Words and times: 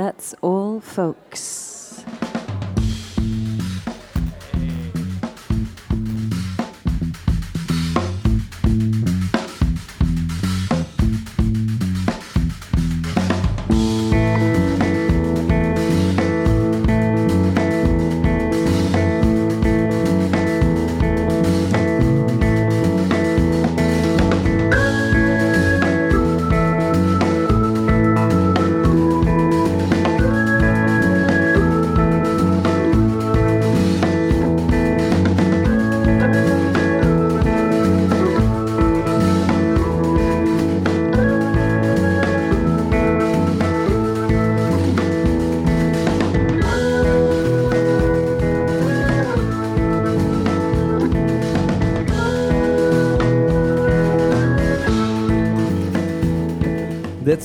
That's 0.00 0.34
all, 0.40 0.80
folks. 0.80 1.59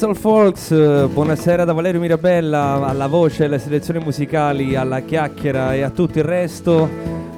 All 0.05 0.14
Folks, 0.14 0.70
eh, 0.70 1.08
buonasera 1.12 1.66
da 1.66 1.73
Valerio 1.73 2.00
Mirabella, 2.00 2.86
alla 2.86 3.08
voce, 3.08 3.46
alle 3.46 3.58
selezioni 3.58 4.00
musicali, 4.00 4.76
alla 4.76 5.00
chiacchiera 5.00 5.73
e 5.73 5.82
a 5.82 5.90
tutto 5.90 6.20
il 6.20 6.24
resto. 6.24 6.88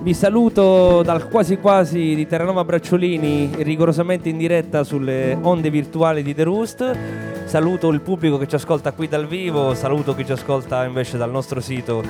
Vi 0.02 0.14
saluto 0.14 1.02
dal 1.02 1.30
quasi 1.30 1.58
quasi 1.60 2.14
di 2.14 2.28
Terranova 2.28 2.66
Bracciolini, 2.66 3.52
rigorosamente 3.60 4.28
in 4.28 4.38
diretta 4.38 4.84
sulle 4.84 5.38
onde 5.42 5.70
virtuali 5.70 6.22
di 6.24 6.36
The 6.36 6.44
Roost. 6.44 6.98
Saluto 7.46 7.88
il 7.88 8.02
pubblico 8.02 8.38
che 8.38 8.48
ci 8.48 8.56
ascolta 8.56 8.92
qui 8.92 9.08
dal 9.08 9.28
vivo, 9.28 9.74
saluto 9.74 10.14
chi 10.14 10.26
ci 10.26 10.34
ascolta 10.34 10.84
invece 10.84 11.18
dal 11.18 11.32
nostro 11.32 11.62
sito 11.62 12.04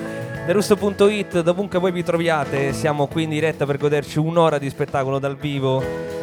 theroost.it, 0.48 1.42
dovunque 1.42 1.78
voi 1.78 1.92
vi 1.92 2.04
troviate. 2.04 2.73
Siamo 2.73 3.06
qui 3.06 3.23
in 3.23 3.30
diretta 3.30 3.67
per 3.67 3.78
goderci 3.78 4.17
un'ora 4.17 4.58
di 4.58 4.70
spettacolo 4.70 5.20
dal 5.20 5.36
vivo 5.36 6.17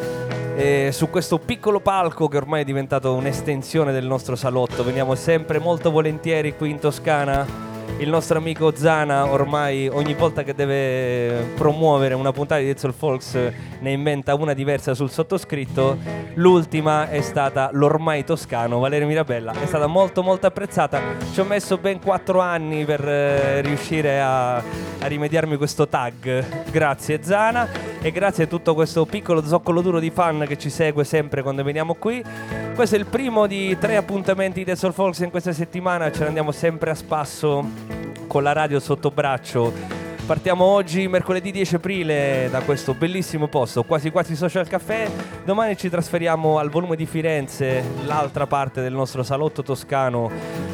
eh, 0.55 0.89
su 0.91 1.09
questo 1.09 1.37
piccolo 1.37 1.79
palco 1.79 2.27
che 2.27 2.37
ormai 2.37 2.61
è 2.61 2.65
diventato 2.65 3.13
un'estensione 3.13 3.91
del 3.91 4.05
nostro 4.05 4.35
salotto. 4.35 4.83
Veniamo 4.83 5.15
sempre 5.15 5.59
molto 5.59 5.91
volentieri 5.91 6.55
qui 6.55 6.69
in 6.69 6.79
Toscana. 6.79 7.64
Il 7.97 8.09
nostro 8.09 8.37
amico 8.37 8.75
Zana 8.75 9.31
ormai 9.31 9.87
ogni 9.87 10.13
volta 10.15 10.43
che 10.43 10.53
deve 10.53 11.53
promuovere 11.55 12.13
una 12.13 12.33
puntata 12.33 12.59
di 12.59 12.65
Dead 12.65 12.91
Folks 12.91 13.33
ne 13.79 13.91
inventa 13.91 14.35
una 14.35 14.53
diversa 14.53 14.93
sul 14.93 15.09
sottoscritto. 15.09 15.97
L'ultima 16.33 17.09
è 17.09 17.21
stata 17.21 17.69
l'ormai 17.71 18.25
toscano 18.25 18.79
Valerio 18.79 19.07
Mirabella, 19.07 19.53
è 19.53 19.65
stata 19.65 19.87
molto 19.87 20.23
molto 20.23 20.45
apprezzata. 20.45 20.99
Ci 21.31 21.39
ho 21.39 21.45
messo 21.45 21.77
ben 21.77 22.01
quattro 22.01 22.41
anni 22.41 22.83
per 22.83 23.07
eh, 23.07 23.61
riuscire 23.61 24.19
a, 24.19 24.55
a 24.55 25.07
rimediarmi 25.07 25.55
questo 25.55 25.87
tag. 25.87 26.69
Grazie 26.69 27.23
Zana 27.23 27.93
e 28.01 28.11
grazie 28.11 28.43
a 28.43 28.47
tutto 28.47 28.73
questo 28.73 29.05
piccolo 29.05 29.41
zoccolo 29.41 29.81
duro 29.81 29.99
di 29.99 30.09
fan 30.09 30.43
che 30.45 30.57
ci 30.57 30.69
segue 30.69 31.05
sempre 31.05 31.41
quando 31.41 31.63
veniamo 31.63 31.93
qui. 31.93 32.21
Questo 32.75 32.97
è 32.97 32.99
il 32.99 33.05
primo 33.05 33.47
di 33.47 33.77
tre 33.79 33.95
appuntamenti 33.95 34.65
di 34.65 34.75
Soul 34.75 34.91
Folks 34.91 35.19
in 35.19 35.29
questa 35.29 35.53
settimana, 35.53 36.11
ce 36.11 36.19
ne 36.19 36.27
andiamo 36.27 36.51
sempre 36.51 36.89
a 36.89 36.95
spasso 36.95 37.84
con 38.35 38.43
la 38.43 38.51
radio 38.51 38.81
sotto 38.81 39.11
braccio 39.11 39.71
Partiamo 40.25 40.63
oggi, 40.63 41.07
mercoledì 41.07 41.51
10 41.51 41.75
aprile, 41.75 42.47
da 42.49 42.61
questo 42.61 42.95
bellissimo 42.95 43.47
posto, 43.47 43.83
quasi 43.83 44.09
quasi 44.09 44.35
Social 44.35 44.67
Café. 44.67 45.07
Domani 45.45 45.77
ci 45.77 45.87
trasferiamo 45.87 46.57
al 46.57 46.71
volume 46.71 46.95
di 46.95 47.05
Firenze, 47.05 47.83
l'altra 48.05 48.47
parte 48.47 48.81
del 48.81 48.91
nostro 48.91 49.21
salotto 49.21 49.61
toscano, 49.61 50.31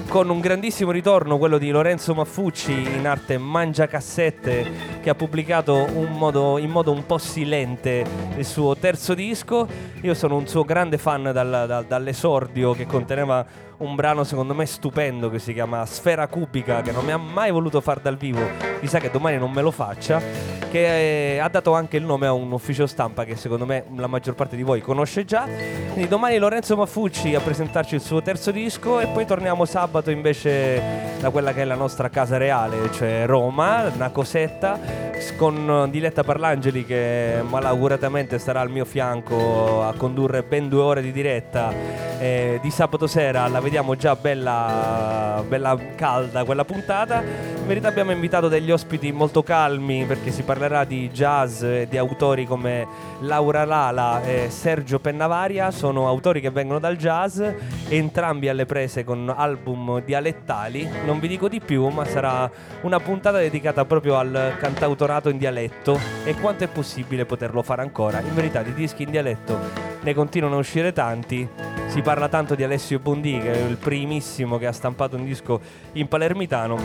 con 0.08 0.30
un 0.30 0.40
grandissimo 0.40 0.92
ritorno, 0.92 1.38
quello 1.38 1.58
di 1.58 1.70
Lorenzo 1.70 2.16
Maffucci 2.16 2.72
in 2.96 3.06
arte 3.06 3.38
Mangia 3.38 3.88
Cassette, 3.88 5.00
che 5.02 5.10
ha 5.10 5.16
pubblicato 5.16 5.86
un 5.96 6.14
modo, 6.14 6.58
in 6.58 6.70
modo 6.70 6.94
un 6.94 7.06
po' 7.06 7.18
silente 7.18 8.06
il 8.38 8.46
suo 8.46 8.78
terzo 8.78 9.14
disco. 9.14 9.68
Io 10.04 10.14
sono 10.14 10.38
un 10.38 10.48
suo 10.48 10.64
grande 10.64 10.98
fan 10.98 11.24
dal, 11.24 11.66
dal, 11.68 11.86
dall'esordio 11.86 12.72
che 12.72 12.86
conteneva 12.86 13.46
un 13.81 13.96
brano 13.96 14.24
secondo 14.24 14.53
me 14.53 14.66
stupendo 14.66 15.30
che 15.30 15.40
si 15.40 15.53
chiama 15.53 15.86
Sfera 15.86 16.28
Cubica 16.28 16.81
che 16.81 16.92
non 16.92 17.03
mi 17.03 17.12
ha 17.12 17.18
mai 17.18 17.52
voluto 17.52 17.81
far 17.81 18.00
dal 18.00 18.16
vivo, 18.16 18.42
chissà 18.80 19.00
che 19.00 19.09
domani 19.09 19.38
non 19.38 19.52
me 19.52 19.62
lo 19.62 19.72
faccia, 19.72 20.22
che 20.69 21.36
eh, 21.36 21.38
ha 21.40 21.50
dato 21.50 21.74
anche 21.74 21.97
il 21.97 22.03
nome 22.03 22.28
a 22.28 22.34
un 22.34 22.52
ufficio 22.52 22.86
stampa 22.86 23.25
che 23.25 23.36
secondo 23.36 23.66
me 23.66 23.86
la 23.96 24.08
maggior 24.08 24.36
parte 24.36 24.56
di 24.56 24.64
voi 24.64 24.81
conosce 24.81 25.25
già. 25.25 25.44
Quindi 25.44 26.08
domani 26.08 26.38
Lorenzo 26.38 26.75
Maffucci 26.78 27.34
a 27.36 27.40
presentarci 27.40 27.96
il 27.96 28.02
suo 28.02 28.22
terzo 28.22 28.52
disco 28.52 29.00
e 29.00 29.08
poi 29.08 29.25
torniamo 29.25 29.66
sabato 29.66 30.12
invece 30.12 31.20
da 31.20 31.30
quella 31.30 31.52
che 31.53 31.62
è 31.62 31.66
la 31.66 31.75
nostra 31.75 32.09
casa 32.09 32.38
reale, 32.38 32.91
cioè 32.94 33.24
Roma, 33.25 33.91
una 33.94 34.09
cosetta 34.09 35.09
con 35.38 35.88
Diletta 35.90 36.24
Parlangeli 36.24 36.86
che 36.86 37.44
malauguratamente 37.47 38.40
starà 38.40 38.62
al 38.62 38.72
mio 38.72 38.86
fianco 38.86 39.84
a 39.84 39.94
condurre 39.96 40.44
ben 40.44 40.68
due 40.68 40.81
ore 40.81 41.02
di 41.02 41.12
diretta 41.12 41.72
eh, 42.20 42.59
di 42.62 42.72
sabato 42.72 43.08
sera 43.08 43.44
alla 43.44 43.59
vediamo 43.72 43.96
già 43.96 44.18
bella, 44.18 45.42
bella 45.48 45.78
calda 45.96 46.44
quella 46.44 46.66
puntata. 46.66 47.22
In 47.22 47.66
verità 47.66 47.88
abbiamo 47.88 48.12
invitato 48.12 48.50
degli 48.50 48.70
ospiti 48.70 49.14
molto 49.14 49.44
calmi 49.44 50.04
perché 50.04 50.30
si 50.30 50.44
parlerà 50.44 50.84
di 50.84 51.09
jazz 51.09 51.64
e 51.64 51.88
di 51.90 51.96
autori 51.96 52.46
come 52.46 52.86
Laura 53.22 53.64
Lala 53.64 54.24
e 54.24 54.50
Sergio 54.50 55.00
Pennavaria. 55.00 55.72
Sono 55.72 56.09
autori 56.09 56.42
che 56.42 56.50
vengono 56.50 56.80
dal 56.80 56.98
jazz, 56.98 57.42
entrambi 57.88 58.50
alle 58.50 58.66
prese 58.66 59.06
con 59.06 59.34
album 59.34 60.03
dialettali. 60.03 60.90
Non 61.06 61.22
vi 61.22 61.30
dico 61.30 61.48
di 61.48 61.62
più, 61.62 61.88
ma 61.88 62.03
sarà 62.03 62.52
una 62.82 63.00
puntata 63.00 63.38
dedicata 63.38 63.86
proprio 63.86 64.18
al 64.18 64.56
cantautorato 64.59 65.30
in 65.30 65.38
dialetto 65.38 65.98
e 66.26 66.36
quanto 66.36 66.66
è 66.66 66.68
possibile 66.68 67.24
poterlo 67.24 67.62
fare 67.62 67.84
ancora. 67.84 68.20
In 68.20 68.34
verità 68.34 68.64
di 68.64 68.74
dischi 68.74 69.03
in 69.03 69.12
dialetto 69.12 69.58
ne 70.02 70.14
continuano 70.14 70.56
a 70.56 70.59
uscire 70.59 70.92
tanti. 70.92 71.48
Si 71.88 72.02
parla 72.02 72.30
tanto 72.30 72.56
di 72.56 72.64
Alessio 72.64 73.00
Bondi, 73.00 73.38
che 73.38 73.61
il 73.68 73.78
primissimo 73.78 74.58
che 74.58 74.68
ha 74.68 74.72
stampato 74.72 75.16
un 75.16 75.26
disco 75.26 75.60
in 75.94 76.08
palermitano. 76.08 76.78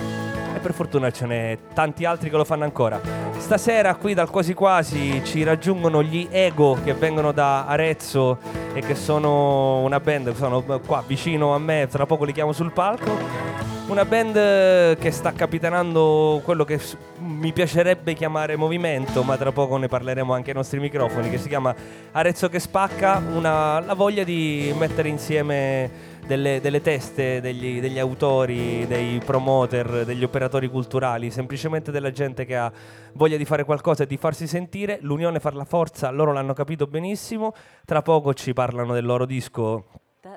E 0.55 0.59
per 0.59 0.73
fortuna 0.73 1.11
ce 1.11 1.27
n'è 1.27 1.59
tanti 1.75 2.05
altri 2.05 2.31
che 2.31 2.37
lo 2.37 2.45
fanno 2.45 2.65
ancora. 2.65 3.01
Stasera 3.37 3.95
qui 3.97 4.15
dal 4.15 4.31
quasi 4.31 4.55
quasi 4.55 5.23
ci 5.25 5.43
raggiungono 5.43 6.03
gli 6.03 6.27
Ego 6.31 6.79
che 6.83 6.95
vengono 6.95 7.33
da 7.33 7.67
Arezzo 7.67 8.39
e 8.73 8.81
che 8.81 8.95
sono 8.95 9.81
una 9.81 10.01
band, 10.01 10.35
sono 10.35 10.63
qua 10.63 11.05
vicino 11.07 11.55
a 11.55 11.59
me, 11.59 11.87
tra 11.91 12.07
poco 12.07 12.25
li 12.25 12.33
chiamo 12.33 12.53
sul 12.53 12.73
palco 12.73 13.76
una 13.89 14.05
band 14.05 14.99
che 14.99 15.11
sta 15.13 15.33
capitanando 15.33 16.41
quello 16.45 16.65
che 16.65 16.81
mi 17.19 17.53
piacerebbe 17.53 18.15
chiamare 18.15 18.57
movimento, 18.57 19.23
ma 19.23 19.37
tra 19.37 19.53
poco 19.53 19.77
ne 19.77 19.87
parleremo 19.87 20.33
anche 20.33 20.51
ai 20.51 20.57
nostri 20.57 20.81
microfoni, 20.81 21.31
che 21.31 21.39
si 21.39 21.49
chiama 21.49 21.75
Arezzo 22.13 22.49
che 22.49 22.59
spacca, 22.59 23.23
una, 23.33 23.79
la 23.81 23.95
voglia 23.95 24.25
di 24.25 24.75
mettere 24.77 25.09
insieme 25.09 26.15
delle, 26.27 26.61
delle 26.61 26.83
teste 26.83 27.41
degli, 27.41 27.81
degli, 27.81 28.01
autori, 28.01 28.87
dei 28.89 29.21
promoter, 29.25 30.05
degli 30.05 30.25
operatori 30.25 30.69
culturali, 30.69 31.31
semplicemente 31.31 31.93
della 31.93 32.11
gente 32.11 32.45
che 32.45 32.57
ha 32.57 32.73
voglia 33.13 33.37
di 33.37 33.45
fare 33.45 33.65
qualcosa 33.65 34.03
e 34.03 34.07
di 34.07 34.17
farsi 34.17 34.49
sentire, 34.49 34.99
l'unione 35.03 35.39
fa 35.39 35.53
la 35.53 35.65
forza, 35.65 36.11
loro 36.11 36.33
l'hanno 36.33 36.55
capito 36.55 36.89
benissimo, 36.89 37.55
tra 37.85 38.03
poco 38.03 38.35
ci 38.35 38.53
parlano 38.53 38.95
del 38.95 39.05
loro 39.05 39.27
disco 39.27 39.85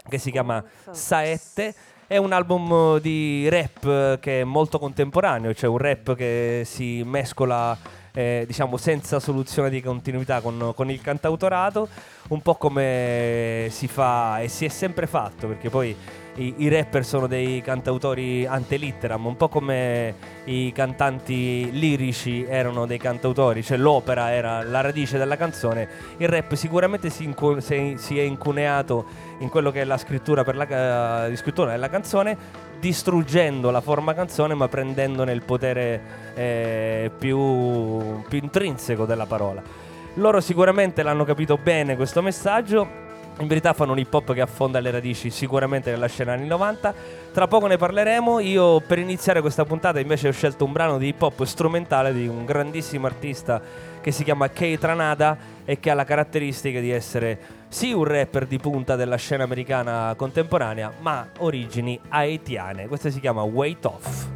che 0.08 0.20
si 0.20 0.30
chiama 0.30 0.64
Saette 0.92 1.74
è 2.10 2.18
un 2.18 2.32
album 2.32 2.96
eh, 2.96 3.02
di 3.02 3.48
rap 3.50 3.86
eh, 3.86 4.18
che 4.20 4.42
è 4.42 4.44
molto 4.44 4.80
contemporaneo, 4.80 5.54
cioè 5.54 5.70
un 5.70 5.78
rap 5.78 6.16
che 6.16 6.64
si 6.66 7.04
mescola 7.06 7.78
eh, 8.12 8.46
diciamo 8.48 8.78
senza 8.78 9.20
soluzione 9.20 9.70
di 9.70 9.80
continuità 9.80 10.42
con, 10.42 10.74
con, 10.76 10.90
il 10.90 11.02
cantautorato, 11.02 11.88
un 12.30 12.42
po' 12.42 12.56
come 12.56 13.68
si 13.70 13.88
fa 13.88 14.40
e 14.40 14.48
si 14.48 14.66
è 14.66 14.70
sempre 14.70 15.06
fatto, 15.06 15.46
perché 15.46 15.70
poi 15.70 15.96
i, 16.38 16.56
i 16.58 16.68
rapper 16.68 17.06
sono 17.06 17.28
dei 17.28 17.62
cantautori 17.62 18.44
ante 18.44 18.78
litteram, 18.78 19.28
un 19.28 19.38
po' 19.38 19.48
come 19.48 20.16
i 20.46 20.72
cantanti 20.72 21.70
lirici 21.72 22.44
erano 22.44 22.88
dei 22.88 22.98
cantautori, 22.98 23.62
cioè 23.62 23.78
l'opera 23.78 24.32
era 24.32 24.64
la 24.64 24.82
radice 24.82 25.20
della 25.20 25.38
canzone, 25.38 25.88
il 26.18 26.28
rap 26.28 26.56
sicuramente 26.56 27.12
si, 27.12 27.24
incu- 27.24 27.60
si, 27.60 27.94
si 27.98 28.18
è 28.18 28.24
incuneato 28.24 29.28
in 29.40 29.50
quello 29.50 29.72
che 29.72 29.82
è 29.82 29.84
la 29.84 29.98
scrittura, 29.98 30.44
per 30.44 30.56
la, 30.56 31.28
uh, 31.28 31.36
scrittura 31.36 31.72
della 31.72 31.90
canzone 31.90 32.38
distruggendo 32.80 33.72
la 33.72 33.82
forma 33.82 34.14
canzone 34.14 34.54
ma 34.54 34.68
prendendone 34.68 35.34
il 35.34 35.44
potere 35.44 36.02
eh, 36.34 37.12
più, 37.18 38.22
più 38.28 38.40
intrinseco 38.42 39.06
della 39.06 39.26
parola. 39.26 39.62
Loro 40.16 40.42
sicuramente 40.42 41.04
l'hanno 41.04 41.24
capito 41.24 41.58
bene 41.58 41.96
questo 41.96 42.22
messaggio 42.22 43.08
In 43.40 43.48
verità 43.48 43.72
fanno 43.72 43.94
un 43.94 44.00
hip 44.00 44.14
hop 44.14 44.34
che 44.34 44.42
affonda 44.42 44.82
le 44.82 44.92
radici 44.92 45.30
sicuramente 45.30 45.92
nella 45.92 46.08
scena 46.08 46.34
anni 46.34 46.48
90. 46.48 46.94
Tra 47.32 47.48
poco 47.48 47.68
ne 47.68 47.78
parleremo. 47.78 48.40
Io 48.40 48.82
per 48.82 49.00
iniziare 49.00 49.40
questa 49.40 49.64
puntata 49.64 50.02
invece 50.02 50.28
ho 50.28 50.32
scelto 50.32 50.66
un 50.66 50.74
brano 50.74 50.98
di 50.98 51.08
hip 51.08 51.22
hop 51.22 51.44
strumentale 51.46 52.12
di 52.12 52.28
un 52.28 52.44
grandissimo 52.44 53.06
artista 53.06 53.62
che 54.02 54.12
si 54.12 54.26
chiama 54.26 54.50
Kay 54.50 54.78
Tranada 54.78 55.38
e 55.64 55.80
che 55.80 55.90
ha 55.90 55.94
la 55.94 56.04
caratteristica 56.04 56.82
di 56.82 56.92
essere 56.92 57.40
sì 57.70 57.94
un 57.94 58.04
rapper 58.04 58.48
di 58.48 58.58
punta 58.58 58.96
della 58.96 59.16
scena 59.16 59.44
americana 59.44 60.14
contemporanea, 60.18 60.92
ma 61.00 61.30
origini 61.38 62.00
haitiane. 62.10 62.88
Questa 62.88 63.10
si 63.10 63.20
chiama 63.20 63.44
Wait 63.44 63.86
Off. 63.86 64.28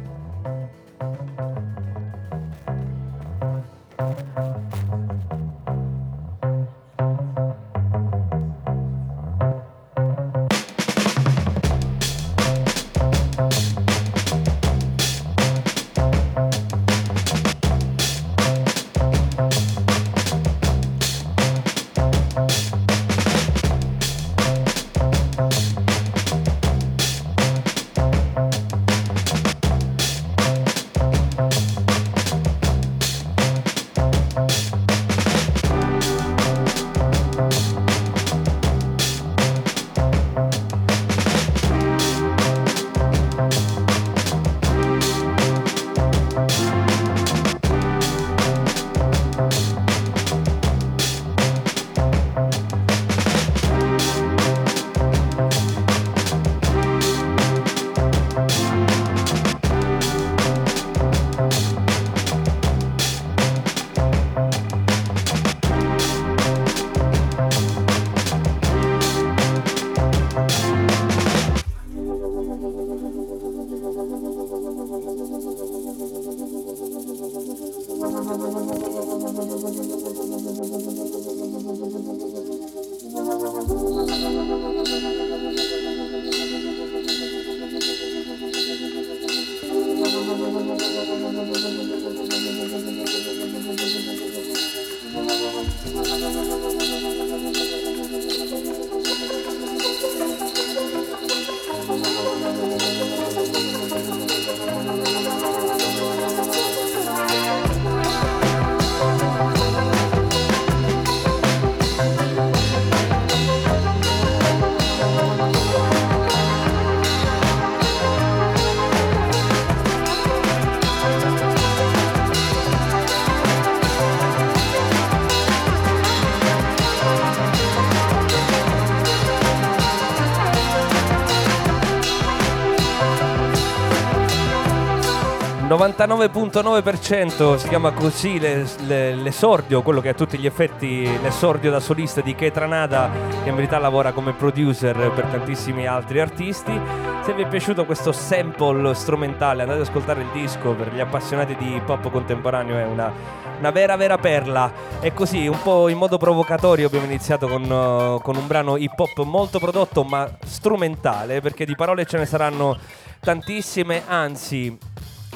99.9% 135.86 137.56
si 137.56 137.68
chiama 137.68 137.90
così 137.90 138.38
le, 138.38 138.66
le, 138.86 139.14
l'esordio, 139.16 139.82
quello 139.82 140.00
che 140.00 140.08
a 140.08 140.14
tutti 140.14 140.38
gli 140.38 140.46
effetti 140.46 141.02
l'esordio 141.20 141.70
da 141.70 141.78
solista 141.78 142.22
di 142.22 142.34
Ketranada, 142.34 143.10
che 143.42 143.50
in 143.50 143.54
verità 143.54 143.76
lavora 143.76 144.12
come 144.12 144.32
producer 144.32 145.12
per 145.14 145.26
tantissimi 145.26 145.86
altri 145.86 146.20
artisti. 146.20 146.80
Se 147.22 147.34
vi 147.34 147.42
è 147.42 147.46
piaciuto 147.46 147.84
questo 147.84 148.12
sample 148.12 148.94
strumentale 148.94 149.60
andate 149.60 149.80
ad 149.80 149.86
ascoltare 149.86 150.22
il 150.22 150.28
disco, 150.32 150.72
per 150.72 150.90
gli 150.94 151.00
appassionati 151.00 151.54
di 151.56 151.78
pop 151.84 152.10
contemporaneo 152.10 152.78
è 152.78 152.84
una, 152.84 153.12
una 153.58 153.70
vera 153.70 153.96
vera 153.96 154.16
perla. 154.16 154.72
E 155.00 155.12
così, 155.12 155.46
un 155.46 155.60
po' 155.62 155.88
in 155.88 155.98
modo 155.98 156.16
provocatorio 156.16 156.86
abbiamo 156.86 157.04
iniziato 157.04 157.46
con, 157.46 158.20
con 158.22 158.36
un 158.36 158.46
brano 158.46 158.78
hip 158.78 158.98
hop 158.98 159.22
molto 159.24 159.58
prodotto 159.58 160.02
ma 160.02 160.26
strumentale, 160.46 161.42
perché 161.42 161.66
di 161.66 161.74
parole 161.74 162.06
ce 162.06 162.16
ne 162.16 162.24
saranno 162.24 162.78
tantissime, 163.20 164.02
anzi 164.06 164.78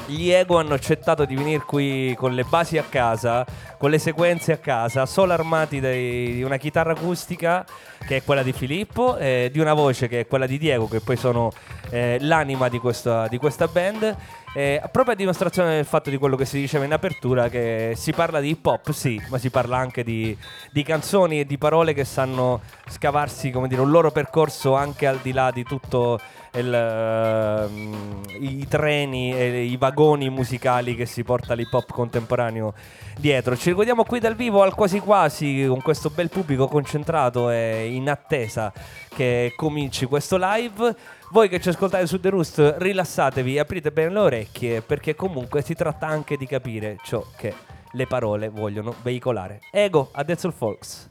gli 0.09 0.31
Ego 0.31 0.57
hanno 0.57 0.73
accettato 0.73 1.25
di 1.25 1.35
venire 1.35 1.63
qui 1.65 2.15
con 2.15 2.33
le 2.33 2.43
basi 2.43 2.77
a 2.77 2.83
casa, 2.83 3.45
con 3.77 3.89
le 3.89 3.99
sequenze 3.99 4.51
a 4.51 4.57
casa, 4.57 5.05
solo 5.05 5.33
armati 5.33 5.79
dei, 5.79 6.33
di 6.33 6.43
una 6.43 6.57
chitarra 6.57 6.91
acustica 6.93 7.65
che 8.05 8.17
è 8.17 8.23
quella 8.23 8.43
di 8.43 8.51
Filippo, 8.51 9.17
e 9.17 9.49
di 9.51 9.59
una 9.59 9.73
voce 9.73 10.07
che 10.07 10.21
è 10.21 10.27
quella 10.27 10.47
di 10.47 10.57
Diego, 10.57 10.87
che 10.87 10.99
poi 10.99 11.15
sono 11.15 11.51
eh, 11.91 12.17
l'anima 12.21 12.69
di 12.69 12.79
questa, 12.79 13.27
di 13.27 13.37
questa 13.37 13.67
band. 13.67 14.15
Eh, 14.53 14.81
proprio 14.91 15.13
a 15.13 15.17
dimostrazione 15.17 15.75
del 15.75 15.85
fatto 15.85 16.09
di 16.09 16.17
quello 16.17 16.35
che 16.35 16.45
si 16.45 16.59
diceva 16.59 16.83
in 16.83 16.91
apertura, 16.91 17.49
che 17.49 17.93
si 17.95 18.11
parla 18.13 18.39
di 18.39 18.49
hip 18.49 18.65
hop, 18.65 18.91
sì, 18.91 19.21
ma 19.29 19.37
si 19.37 19.51
parla 19.51 19.77
anche 19.77 20.03
di, 20.03 20.35
di 20.71 20.83
canzoni 20.83 21.41
e 21.41 21.45
di 21.45 21.57
parole 21.59 21.93
che 21.93 22.03
sanno 22.03 22.61
scavarsi, 22.87 23.51
dire, 23.67 23.81
un 23.81 23.91
loro 23.91 24.09
percorso 24.09 24.75
anche 24.75 25.05
al 25.05 25.19
di 25.21 25.33
là 25.33 25.51
di 25.51 25.63
tutto 25.63 26.19
il, 26.53 27.67
uh, 27.69 28.43
i 28.43 28.67
treni 28.67 29.33
e 29.35 29.63
i 29.65 29.77
vagoni 29.77 30.29
musicali 30.29 30.95
che 30.95 31.05
si 31.05 31.23
porta 31.23 31.53
l'hip 31.53 31.71
hop 31.71 31.91
contemporaneo 31.91 32.73
dietro. 33.17 33.55
Ci 33.55 33.69
riguardiamo 33.69 34.03
qui 34.03 34.19
dal 34.19 34.35
vivo 34.35 34.63
al 34.63 34.73
quasi 34.73 34.99
quasi 34.99 35.65
con 35.67 35.81
questo 35.81 36.09
bel 36.09 36.29
pubblico 36.29 36.67
concentrato 36.67 37.51
e 37.51 37.89
in 37.91 38.09
attesa 38.09 38.73
che 39.13 39.53
cominci 39.55 40.05
questo 40.05 40.37
live. 40.39 40.95
Voi 41.31 41.47
che 41.47 41.59
ci 41.59 41.69
ascoltate 41.69 42.07
su 42.07 42.19
The 42.19 42.29
Roost, 42.29 42.75
rilassatevi, 42.79 43.59
aprite 43.59 43.91
bene 43.91 44.09
le 44.09 44.19
orecchie 44.19 44.81
perché 44.81 45.13
comunque 45.13 45.61
si 45.61 45.75
tratta 45.75 46.07
anche 46.07 46.37
di 46.37 46.47
capire 46.47 46.97
ciò 47.03 47.23
che 47.37 47.53
le 47.91 48.07
parole 48.07 48.49
vogliono 48.49 48.95
veicolare. 49.03 49.61
Ego, 49.69 50.09
a 50.13 50.23
Dead 50.23 50.51
Folks. 50.51 51.07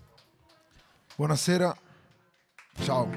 Buonasera, 1.14 1.76
ciao. 2.82 3.08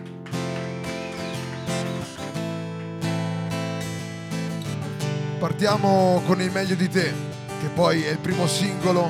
Partiamo 5.40 6.22
con 6.28 6.40
il 6.40 6.52
meglio 6.52 6.76
di 6.76 6.88
te, 6.88 7.12
che 7.60 7.68
poi 7.74 8.04
è 8.04 8.12
il 8.12 8.20
primo 8.20 8.46
singolo 8.46 9.10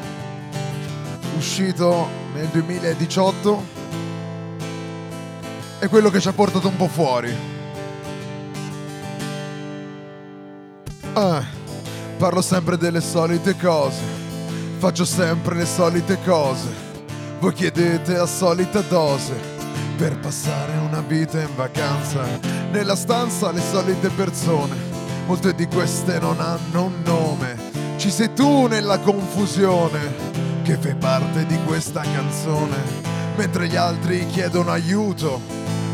uscito 1.35 2.07
nel 2.33 2.47
2018 2.47 3.79
è 5.79 5.89
quello 5.89 6.09
che 6.09 6.21
ci 6.21 6.29
ha 6.29 6.33
portato 6.33 6.69
un 6.69 6.77
po' 6.77 6.87
fuori. 6.87 7.60
Ah, 11.13 11.43
parlo 12.17 12.41
sempre 12.41 12.77
delle 12.77 13.01
solite 13.01 13.57
cose, 13.57 13.99
faccio 14.77 15.03
sempre 15.03 15.55
le 15.55 15.65
solite 15.65 16.17
cose, 16.23 16.69
voi 17.39 17.51
chiedete 17.51 18.15
la 18.15 18.25
solita 18.25 18.79
dose. 18.79 19.33
Per 19.97 20.17
passare 20.19 20.71
una 20.77 21.01
vita 21.01 21.41
in 21.41 21.53
vacanza, 21.53 22.21
nella 22.71 22.95
stanza 22.95 23.51
le 23.51 23.59
solite 23.59 24.07
persone. 24.07 24.73
Molte 25.27 25.53
di 25.53 25.67
queste 25.67 26.17
non 26.17 26.39
hanno 26.39 26.85
un 26.85 27.01
nome. 27.03 27.57
Ci 27.97 28.09
sei 28.09 28.33
tu 28.33 28.67
nella 28.67 28.99
confusione 28.99 30.13
che 30.63 30.77
fai 30.77 30.95
parte 30.95 31.45
di 31.45 31.59
questa 31.65 32.03
canzone, 32.03 32.77
mentre 33.35 33.67
gli 33.67 33.75
altri 33.75 34.25
chiedono 34.27 34.71
aiuto, 34.71 35.41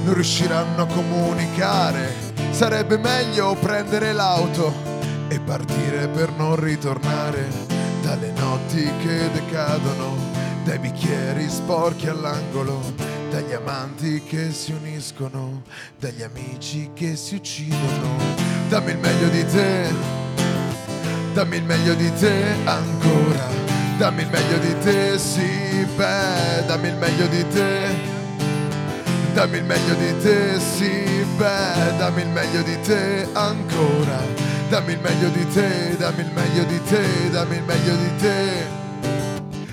non 0.04 0.14
riusciranno 0.14 0.84
a 0.84 0.86
comunicare. 0.86 2.14
Sarebbe 2.52 3.00
meglio 3.00 3.56
prendere 3.60 4.14
l'auto 4.14 4.88
e 5.29 5.39
partire 5.39 6.07
per 6.07 6.31
non 6.38 6.55
ritornare 6.55 7.50
dalle 8.01 8.31
notti 8.38 8.84
che 9.03 9.29
decadono, 9.31 10.15
dai 10.63 10.79
bicchieri 10.79 11.50
sporchi 11.50 12.07
all'angolo 12.07 13.15
dagli 13.29 13.53
amanti 13.53 14.24
che 14.24 14.51
si 14.51 14.72
uniscono, 14.72 15.63
dagli 16.00 16.24
amici 16.24 16.91
che 16.93 17.15
si 17.15 17.36
uccidono. 17.36 18.17
Dammi 18.69 18.91
il 18.91 18.98
meglio 18.98 19.27
di 19.29 19.46
te, 19.46 19.88
dammi 21.34 21.57
il 21.57 21.63
meglio 21.63 21.93
di 21.93 22.12
te 22.15 22.55
ancora, 22.63 23.48
dammi 23.98 24.22
il 24.22 24.29
meglio 24.29 24.57
di 24.57 24.75
te, 24.79 25.17
sì, 25.17 25.86
beh, 25.96 26.65
dammi 26.65 26.88
il 26.88 26.96
meglio 26.96 27.27
di 27.27 27.48
te. 27.50 28.15
Dammi 29.34 29.57
il 29.57 29.65
meglio 29.65 29.93
di 29.93 30.17
te, 30.22 30.60
sì, 30.60 31.25
beh, 31.38 31.98
dammi 31.98 32.22
il 32.22 32.29
meglio 32.29 32.62
di 32.63 32.79
te 32.81 33.27
ancora. 33.34 34.47
Dammi 34.70 34.92
il 34.92 35.00
meglio 35.00 35.30
di 35.30 35.48
te, 35.48 35.96
dammi 35.98 36.22
il 36.22 36.32
meglio 36.34 36.64
di 36.66 36.84
te, 36.84 37.30
dammi 37.32 37.56
il 37.56 37.64
meglio 37.64 37.96
di 37.96 38.16
te. 38.18 38.66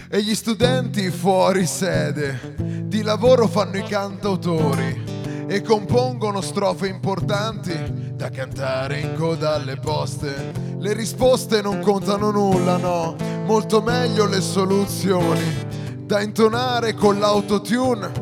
E 0.09 0.23
gli 0.23 0.37
studenti 0.37 1.11
fuori 1.11 1.67
sede 1.67 2.55
di 2.85 3.03
lavoro 3.03 3.49
fanno 3.49 3.77
i 3.77 3.83
cantautori 3.83 5.03
e 5.49 5.63
compongono 5.63 6.41
strofe 6.41 6.87
importanti 6.87 7.75
da 8.15 8.31
cantare 8.31 9.01
in 9.01 9.17
coda 9.17 9.55
alle 9.55 9.79
poste. 9.79 10.53
Le 10.79 10.93
risposte 10.93 11.61
non 11.61 11.81
contano 11.81 12.31
nulla, 12.31 12.77
no, 12.77 13.17
molto 13.47 13.83
meglio 13.83 14.27
le 14.27 14.41
soluzioni 14.41 15.67
da 16.07 16.21
intonare 16.21 16.95
con 16.95 17.19
l'autotune. 17.19 18.13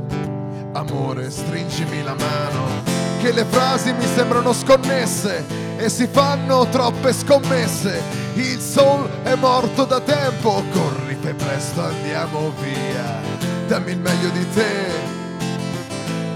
Amore, 0.73 1.29
stringimi 1.29 2.03
la 2.03 2.15
mano, 2.15 2.83
che 3.21 3.31
le 3.31 3.45
frasi 3.45 3.93
mi 3.93 4.07
sembrano 4.07 4.55
sconnesse 4.55 5.72
e 5.83 5.89
si 5.89 6.07
fanno 6.07 6.69
troppe 6.69 7.13
scommesse. 7.13 8.01
Il 8.35 8.61
soul 8.61 9.09
è 9.25 9.35
morto 9.35 9.85
da 9.85 10.01
tempo, 10.01 10.63
corri 10.71 11.19
fai 11.21 11.35
presto, 11.35 11.83
andiamo 11.83 12.53
via. 12.61 13.21
Dammi 13.67 13.91
il 13.91 13.99
meglio 13.99 14.29
di 14.29 14.47
te, 14.53 14.91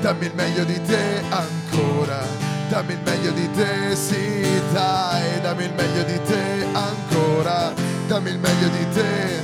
dammi 0.00 0.26
il 0.26 0.32
meglio 0.34 0.64
di 0.64 0.82
te 0.82 1.22
ancora. 1.28 2.24
Dammi 2.68 2.94
il 2.94 2.98
meglio 3.04 3.30
di 3.30 3.48
te, 3.52 3.94
sì 3.94 4.42
dai, 4.72 5.40
dammi 5.40 5.64
il 5.64 5.74
meglio 5.76 6.02
di 6.02 6.20
te 6.24 6.66
ancora. 6.72 7.72
Dammi 8.08 8.30
il 8.30 8.38
meglio 8.40 8.68
di 8.68 8.88
te, 8.92 9.42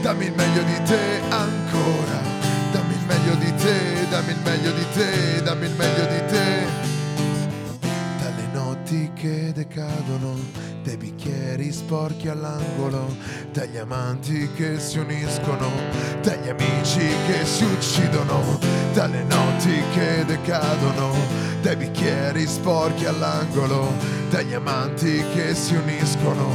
dammi 0.00 0.26
il 0.26 0.32
meglio 0.36 0.62
di 0.62 0.82
te 0.84 1.20
ancora. 1.28 2.20
Dammi 2.70 2.94
il 2.94 3.04
meglio 3.04 3.34
di 3.34 3.52
te, 3.56 4.08
dammi 4.10 4.30
il 4.30 4.38
meglio 4.44 4.70
di 4.70 4.86
te, 4.94 5.42
dammi 5.42 5.66
il 5.66 5.74
meglio 5.74 6.06
di 6.06 6.26
te 6.30 6.79
notti 8.90 9.10
che 9.14 9.52
decadono, 9.52 10.34
dai 10.82 10.96
bicchieri 10.96 11.70
sporchi 11.70 12.28
all'angolo, 12.28 13.14
dagli 13.52 13.76
amanti 13.76 14.50
che 14.56 14.80
si 14.80 14.98
uniscono, 14.98 15.70
dagli 16.22 16.48
amici 16.48 17.06
che 17.26 17.44
si 17.44 17.64
uccidono, 17.64 18.58
dalle 18.92 19.22
notti 19.22 19.80
che 19.94 20.24
decadono, 20.24 21.14
dai 21.62 21.76
bicchieri 21.76 22.44
sporchi 22.46 23.06
all'angolo, 23.06 23.92
dagli 24.28 24.54
amanti 24.54 25.22
che 25.34 25.54
si 25.54 25.76
uniscono, 25.76 26.48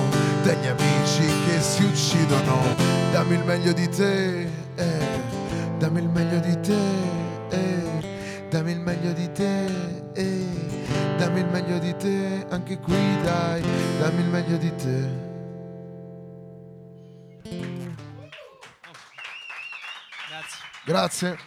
dagli 0.44 0.68
amici 0.68 1.26
che 1.48 1.62
si 1.62 1.84
uccidono. 1.84 2.76
Dammi 3.14 3.36
il 3.36 3.44
meglio 3.46 3.72
di 3.72 3.88
te, 3.88 4.42
eh, 4.76 5.22
dammi 5.80 6.02
il 6.02 6.10
meglio 6.10 6.40
di 6.40 6.60
te, 6.60 6.78
eh, 7.50 8.48
dammi 8.50 8.72
il 8.72 8.80
meglio 8.82 9.14
di 9.14 9.32
te, 9.32 9.66
eh, 10.14 10.65
dammi 11.18 11.40
il 11.40 11.48
meglio 11.48 11.80
di 11.80 11.96
te, 11.96 12.46
anche 12.50 12.78
qui 12.80 13.22
dai, 13.24 13.62
dammi 14.00 14.22
il 14.22 14.28
meglio 14.28 14.58
di 14.58 14.76
te. 14.76 15.24
Grazie. 20.86 21.38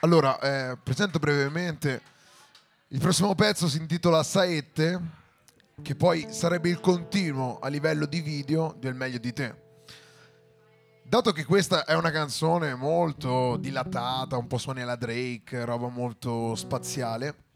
Allora, 0.00 0.38
eh, 0.38 0.78
presento 0.82 1.18
brevemente. 1.18 2.02
Il 2.88 3.00
prossimo 3.00 3.34
pezzo 3.34 3.68
si 3.68 3.78
intitola 3.78 4.22
Saette, 4.22 5.00
che 5.82 5.94
poi 5.94 6.26
sarebbe 6.30 6.68
il 6.68 6.80
continuo 6.80 7.58
a 7.58 7.68
livello 7.68 8.06
di 8.06 8.20
video 8.20 8.74
del 8.78 8.94
meglio 8.94 9.18
di 9.18 9.32
te. 9.32 9.69
Dato 11.10 11.32
che 11.32 11.44
questa 11.44 11.84
è 11.86 11.96
una 11.96 12.12
canzone 12.12 12.76
molto 12.76 13.56
dilatata, 13.56 14.36
un 14.36 14.46
po' 14.46 14.58
suoni 14.58 14.82
alla 14.82 14.94
Drake, 14.94 15.64
roba 15.64 15.88
molto 15.88 16.54
spaziale, 16.54 17.46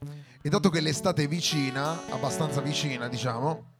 e 0.43 0.49
dato 0.49 0.71
che 0.71 0.81
l'estate 0.81 1.23
è 1.23 1.29
vicina, 1.29 2.01
abbastanza 2.11 2.61
vicina 2.61 3.07
diciamo, 3.07 3.75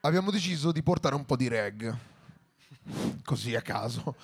abbiamo 0.00 0.30
deciso 0.30 0.72
di 0.72 0.82
portare 0.82 1.14
un 1.14 1.24
po' 1.24 1.36
di 1.36 1.48
reg, 1.48 1.96
così 3.24 3.54
a 3.54 3.62
caso, 3.62 4.14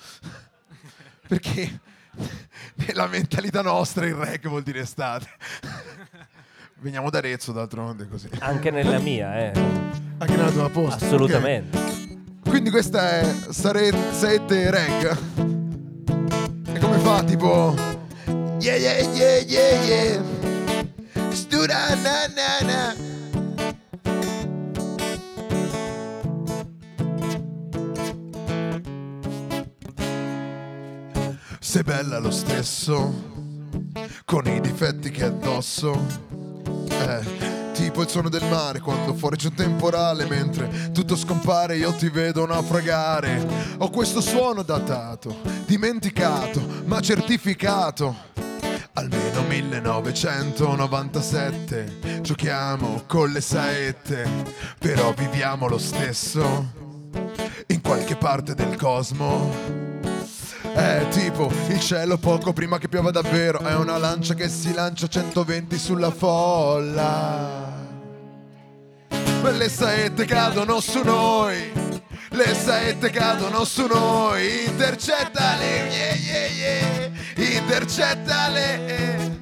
perché 1.27 1.79
nella 2.85 3.07
mentalità 3.07 3.63
nostra 3.63 4.05
il 4.05 4.13
reg 4.13 4.47
vuol 4.47 4.61
dire 4.61 4.81
estate. 4.81 5.27
Veniamo 6.77 7.09
da 7.09 7.17
Arezzo 7.17 7.51
d'altronde 7.51 8.07
così. 8.07 8.29
Anche 8.37 8.69
nella 8.69 8.99
mia, 8.99 9.35
eh. 9.35 9.51
Anche 10.19 10.35
nella 10.35 10.51
tua 10.51 10.69
posta. 10.69 11.03
Assolutamente. 11.03 11.75
Ok. 11.75 12.04
Quindi 12.47 12.69
questa 12.69 13.09
è 13.19 13.35
Sare- 13.49 13.91
Reg. 14.69 15.17
E 16.73 16.79
come 16.79 16.97
fa 16.99 17.23
tipo 17.23 17.75
Yeah 18.59 18.77
yeah 18.77 18.99
yeah 19.13 19.37
yeah 19.45 19.83
yeah. 19.83 20.23
Stura 21.31 21.93
na 21.95 22.27
na 22.33 22.65
na. 22.65 22.95
Sei 31.59 31.83
bella 31.83 32.19
lo 32.19 32.31
stesso 32.31 33.13
Con 34.23 34.47
i 34.47 34.61
difetti 34.61 35.11
che 35.11 35.25
addosso 35.25 35.93
eh, 36.89 37.54
tipo 37.75 38.01
il 38.01 38.09
suono 38.09 38.29
del 38.29 38.45
mare 38.45 38.79
quando 38.79 39.13
fuori 39.13 39.35
c'è 39.35 39.49
un 39.49 39.53
temporale 39.53 40.25
mentre 40.25 40.91
tutto 40.93 41.17
scompare 41.17 41.75
io 41.75 41.91
ti 41.91 42.07
vedo 42.09 42.45
naufragare. 42.45 43.75
Ho 43.79 43.89
questo 43.89 44.21
suono 44.21 44.61
datato, 44.63 45.41
dimenticato, 45.65 46.61
ma 46.85 47.01
certificato. 47.01 48.15
Almeno 48.93 49.41
1997 49.41 52.21
giochiamo 52.21 53.03
con 53.05 53.31
le 53.31 53.41
saette, 53.41 54.25
però 54.79 55.11
viviamo 55.13 55.67
lo 55.67 55.77
stesso 55.77 56.71
in 57.67 57.81
qualche 57.81 58.15
parte 58.15 58.55
del 58.55 58.77
cosmo. 58.77 59.94
È 60.73 61.07
tipo 61.09 61.51
il 61.67 61.79
cielo 61.79 62.17
poco 62.17 62.53
prima 62.53 62.77
che 62.77 62.87
piova 62.87 63.11
davvero 63.11 63.59
È 63.59 63.75
una 63.75 63.97
lancia 63.97 64.33
che 64.33 64.49
si 64.49 64.73
lancia 64.73 65.05
a 65.05 65.09
120 65.09 65.77
sulla 65.77 66.11
folla 66.11 67.73
Le 69.09 69.69
saette 69.69 70.25
cadono 70.25 70.79
su 70.79 71.01
noi 71.03 71.71
Le 72.29 72.55
saette 72.55 73.09
cadono 73.09 73.63
su 73.63 73.85
noi 73.85 74.65
Intercettale 74.65 75.87
yeah, 75.89 76.13
yeah, 76.13 76.47
yeah. 76.47 77.59
Intercettale 77.59 79.33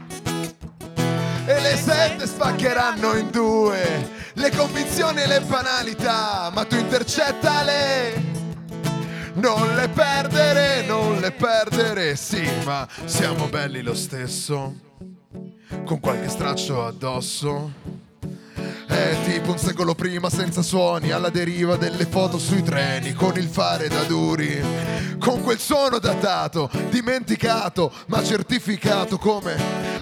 e 1.45 1.59
le 1.59 1.75
sette 1.75 2.25
spaccheranno 2.25 3.17
in 3.17 3.29
due 3.29 4.21
le 4.35 4.49
convinzioni 4.49 5.21
e 5.21 5.27
le 5.27 5.41
banalità, 5.41 6.49
ma 6.51 6.65
tu 6.65 6.75
intercettale. 6.75 8.32
Non 9.35 9.75
le 9.75 9.89
perdere, 9.89 10.85
non 10.85 11.19
le 11.19 11.31
perdere, 11.31 12.15
sì, 12.15 12.47
ma 12.63 12.87
siamo 13.05 13.47
belli 13.47 13.81
lo 13.81 13.95
stesso, 13.95 14.75
con 15.85 15.99
qualche 15.99 16.29
straccio 16.29 16.85
addosso. 16.85 17.71
È 18.85 19.17
tipo 19.25 19.49
un 19.51 19.57
secolo 19.57 19.95
prima 19.95 20.29
senza 20.29 20.61
suoni, 20.61 21.09
alla 21.09 21.29
deriva 21.29 21.77
delle 21.77 22.05
foto 22.05 22.37
sui 22.37 22.61
treni, 22.61 23.13
con 23.13 23.35
il 23.37 23.47
fare 23.47 23.87
da 23.87 24.03
duri, 24.03 24.63
con 25.17 25.41
quel 25.41 25.57
suono 25.57 25.97
datato, 25.97 26.69
dimenticato, 26.89 27.91
ma 28.07 28.23
certificato 28.23 29.17
come 29.17 29.55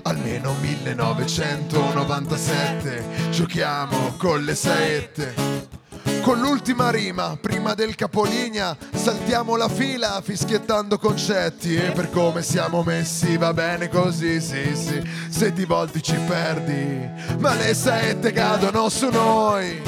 almeno 0.03 0.55
1997. 0.59 3.29
Giochiamo 3.31 4.15
con 4.17 4.43
le 4.43 4.55
saette. 4.55 5.79
Con 6.21 6.39
l'ultima 6.39 6.91
rima, 6.91 7.37
prima 7.41 7.73
del 7.73 7.95
capolinea, 7.95 8.77
saltiamo 8.93 9.55
la 9.55 9.67
fila 9.67 10.21
fischiettando 10.23 10.97
concetti 10.99 11.75
e 11.75 11.91
per 11.91 12.09
come 12.11 12.43
siamo 12.43 12.83
messi 12.83 13.37
va 13.37 13.53
bene 13.53 13.89
così, 13.89 14.39
sì 14.39 14.75
sì, 14.75 15.01
se 15.29 15.51
ti 15.51 15.65
volti 15.65 16.01
ci 16.01 16.15
perdi, 16.27 17.09
ma 17.39 17.55
le 17.55 17.73
saette 17.73 18.31
cadono 18.31 18.87
su 18.89 19.09
noi, 19.09 19.81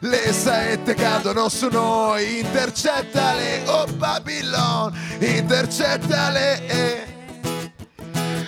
le 0.00 0.32
saette 0.32 0.94
cadono 0.94 1.48
su 1.48 1.68
noi, 1.68 2.38
intercettale, 2.38 3.62
oh 3.66 3.86
Babylon, 3.96 4.92
intercettale. 5.18 6.66
Eh. 6.66 7.08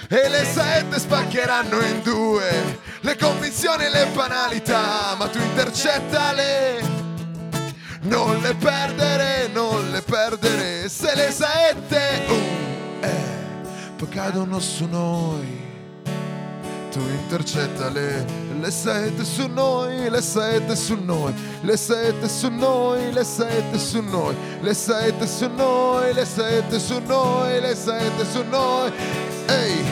E 0.08 0.28
le 0.28 0.44
saette 0.44 0.98
spaccheranno 0.98 1.80
in 1.80 2.02
due 2.02 2.90
le 3.02 3.16
convinzioni 3.16 3.84
e 3.84 3.90
le 3.90 4.06
banalità, 4.14 5.16
ma 5.18 5.26
tu 5.28 5.38
intercettale. 5.38 7.01
Non 8.04 8.40
le 8.40 8.54
perdere, 8.54 9.48
non 9.52 9.90
le 9.92 10.02
perdere, 10.02 10.88
se 10.88 11.14
le 11.14 11.30
saette. 11.30 12.24
Uh, 12.26 13.04
eh. 13.04 13.64
poi 13.96 14.08
cadono 14.08 14.58
su 14.58 14.86
noi. 14.86 15.70
Tu 16.90 16.98
intercetta 16.98 17.88
le, 17.90 18.26
sette 18.70 19.24
su 19.24 19.46
noi, 19.46 20.10
le 20.10 20.20
sette 20.20 20.74
su 20.74 20.98
noi, 21.00 21.32
le 21.62 21.76
sette 21.76 22.28
su 22.28 22.48
noi, 22.50 23.12
le 23.12 23.24
sette 23.24 23.78
su 23.78 24.00
noi, 24.00 24.42
le 24.60 24.74
sette 24.74 25.26
su 25.26 25.48
noi, 25.48 26.12
le 26.12 26.24
sette 26.24 26.78
su 26.80 27.00
noi, 27.06 27.60
le 27.60 27.74
sette 27.74 28.24
su 28.30 28.42
noi. 28.42 28.92
Ehi, 29.46 29.84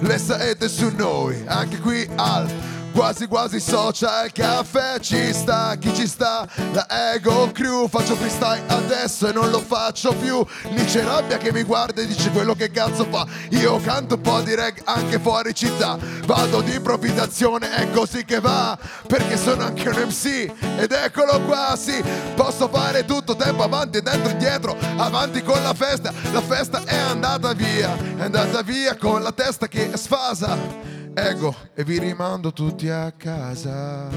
le 0.00 0.18
sette 0.18 0.68
su 0.68 0.88
noi, 0.96 1.42
anche 1.46 1.78
qui 1.80 2.08
al 2.14 2.48
Quasi 2.92 3.26
quasi 3.26 3.60
social 3.60 4.30
caffè 4.32 4.98
ci 4.98 5.32
sta, 5.32 5.76
chi 5.76 5.94
ci 5.94 6.06
sta? 6.06 6.46
La 6.72 7.14
Ego 7.14 7.50
Crew 7.52 7.88
Faccio 7.88 8.16
freestyle 8.16 8.62
adesso 8.66 9.28
e 9.28 9.32
non 9.32 9.50
lo 9.50 9.60
faccio 9.60 10.12
più. 10.14 10.44
Lì 10.70 10.84
c'è 10.84 11.04
rabbia 11.04 11.38
che 11.38 11.52
mi 11.52 11.62
guarda 11.62 12.02
e 12.02 12.06
dice 12.06 12.30
quello 12.30 12.54
che 12.54 12.70
cazzo 12.70 13.04
fa. 13.04 13.26
Io 13.50 13.80
canto 13.80 14.16
un 14.16 14.20
po' 14.20 14.40
di 14.40 14.54
reg 14.54 14.82
anche 14.84 15.18
fuori 15.18 15.54
città. 15.54 15.98
Vado 16.26 16.60
di 16.60 16.74
improvvisazione, 16.74 17.72
è 17.72 17.90
così 17.90 18.24
che 18.24 18.40
va 18.40 18.78
Perché 19.06 19.36
sono 19.36 19.64
anche 19.64 19.88
un 19.88 19.96
MC 20.06 20.52
ed 20.78 20.92
eccolo 20.92 21.40
qua, 21.42 21.76
sì. 21.76 22.02
Posso 22.34 22.68
fare 22.68 23.04
tutto 23.04 23.36
tempo 23.36 23.62
avanti 23.62 23.98
e 23.98 24.02
dentro 24.02 24.28
e 24.28 24.32
indietro 24.32 24.76
Avanti 24.96 25.42
con 25.42 25.62
la 25.62 25.74
festa, 25.74 26.12
la 26.32 26.40
festa 26.40 26.82
è 26.84 26.96
andata 26.96 27.52
via 27.52 27.96
È 28.16 28.22
andata 28.22 28.62
via 28.62 28.96
con 28.96 29.22
la 29.22 29.32
testa 29.32 29.68
che 29.68 29.90
sfasa 29.94 30.98
ego 31.14 31.54
e 31.74 31.84
vi 31.84 31.98
rimando 31.98 32.52
tutti 32.52 32.88
a 32.88 33.12
casa. 33.12 34.08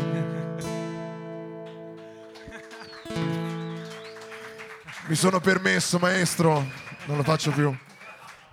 Mi 5.06 5.16
sono 5.16 5.40
permesso, 5.40 6.00
maestro, 6.00 6.66
non 7.06 7.18
lo 7.18 7.24
faccio 7.24 7.52
più. 7.52 7.76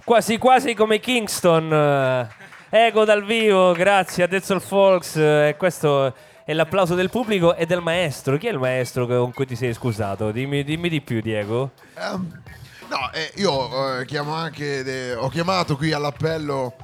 Quasi 0.04 0.38
quasi 0.38 0.74
come 0.74 0.98
Kingston. 0.98 2.28
Ego 2.70 3.04
dal 3.04 3.24
vivo, 3.24 3.72
grazie 3.72 4.24
a 4.24 4.26
Dezzol 4.26 4.60
Folks. 4.60 5.16
E 5.16 5.54
questo 5.56 6.14
è 6.44 6.52
l'applauso 6.52 6.94
del 6.94 7.10
pubblico 7.10 7.54
e 7.54 7.66
del 7.66 7.80
maestro. 7.80 8.36
Chi 8.36 8.48
è 8.48 8.50
il 8.50 8.58
maestro 8.58 9.06
con 9.06 9.32
cui 9.32 9.46
ti 9.46 9.54
sei 9.54 9.72
scusato? 9.72 10.32
Dimmi, 10.32 10.64
dimmi 10.64 10.88
di 10.88 11.00
più, 11.00 11.20
Diego. 11.20 11.70
Um, 11.96 12.42
no, 12.88 13.12
eh, 13.12 13.32
io 13.36 14.00
eh, 14.00 14.04
chiamo 14.04 14.34
anche 14.34 14.82
de- 14.82 15.14
ho 15.14 15.28
chiamato 15.28 15.76
qui 15.76 15.92
all'appello 15.92 16.74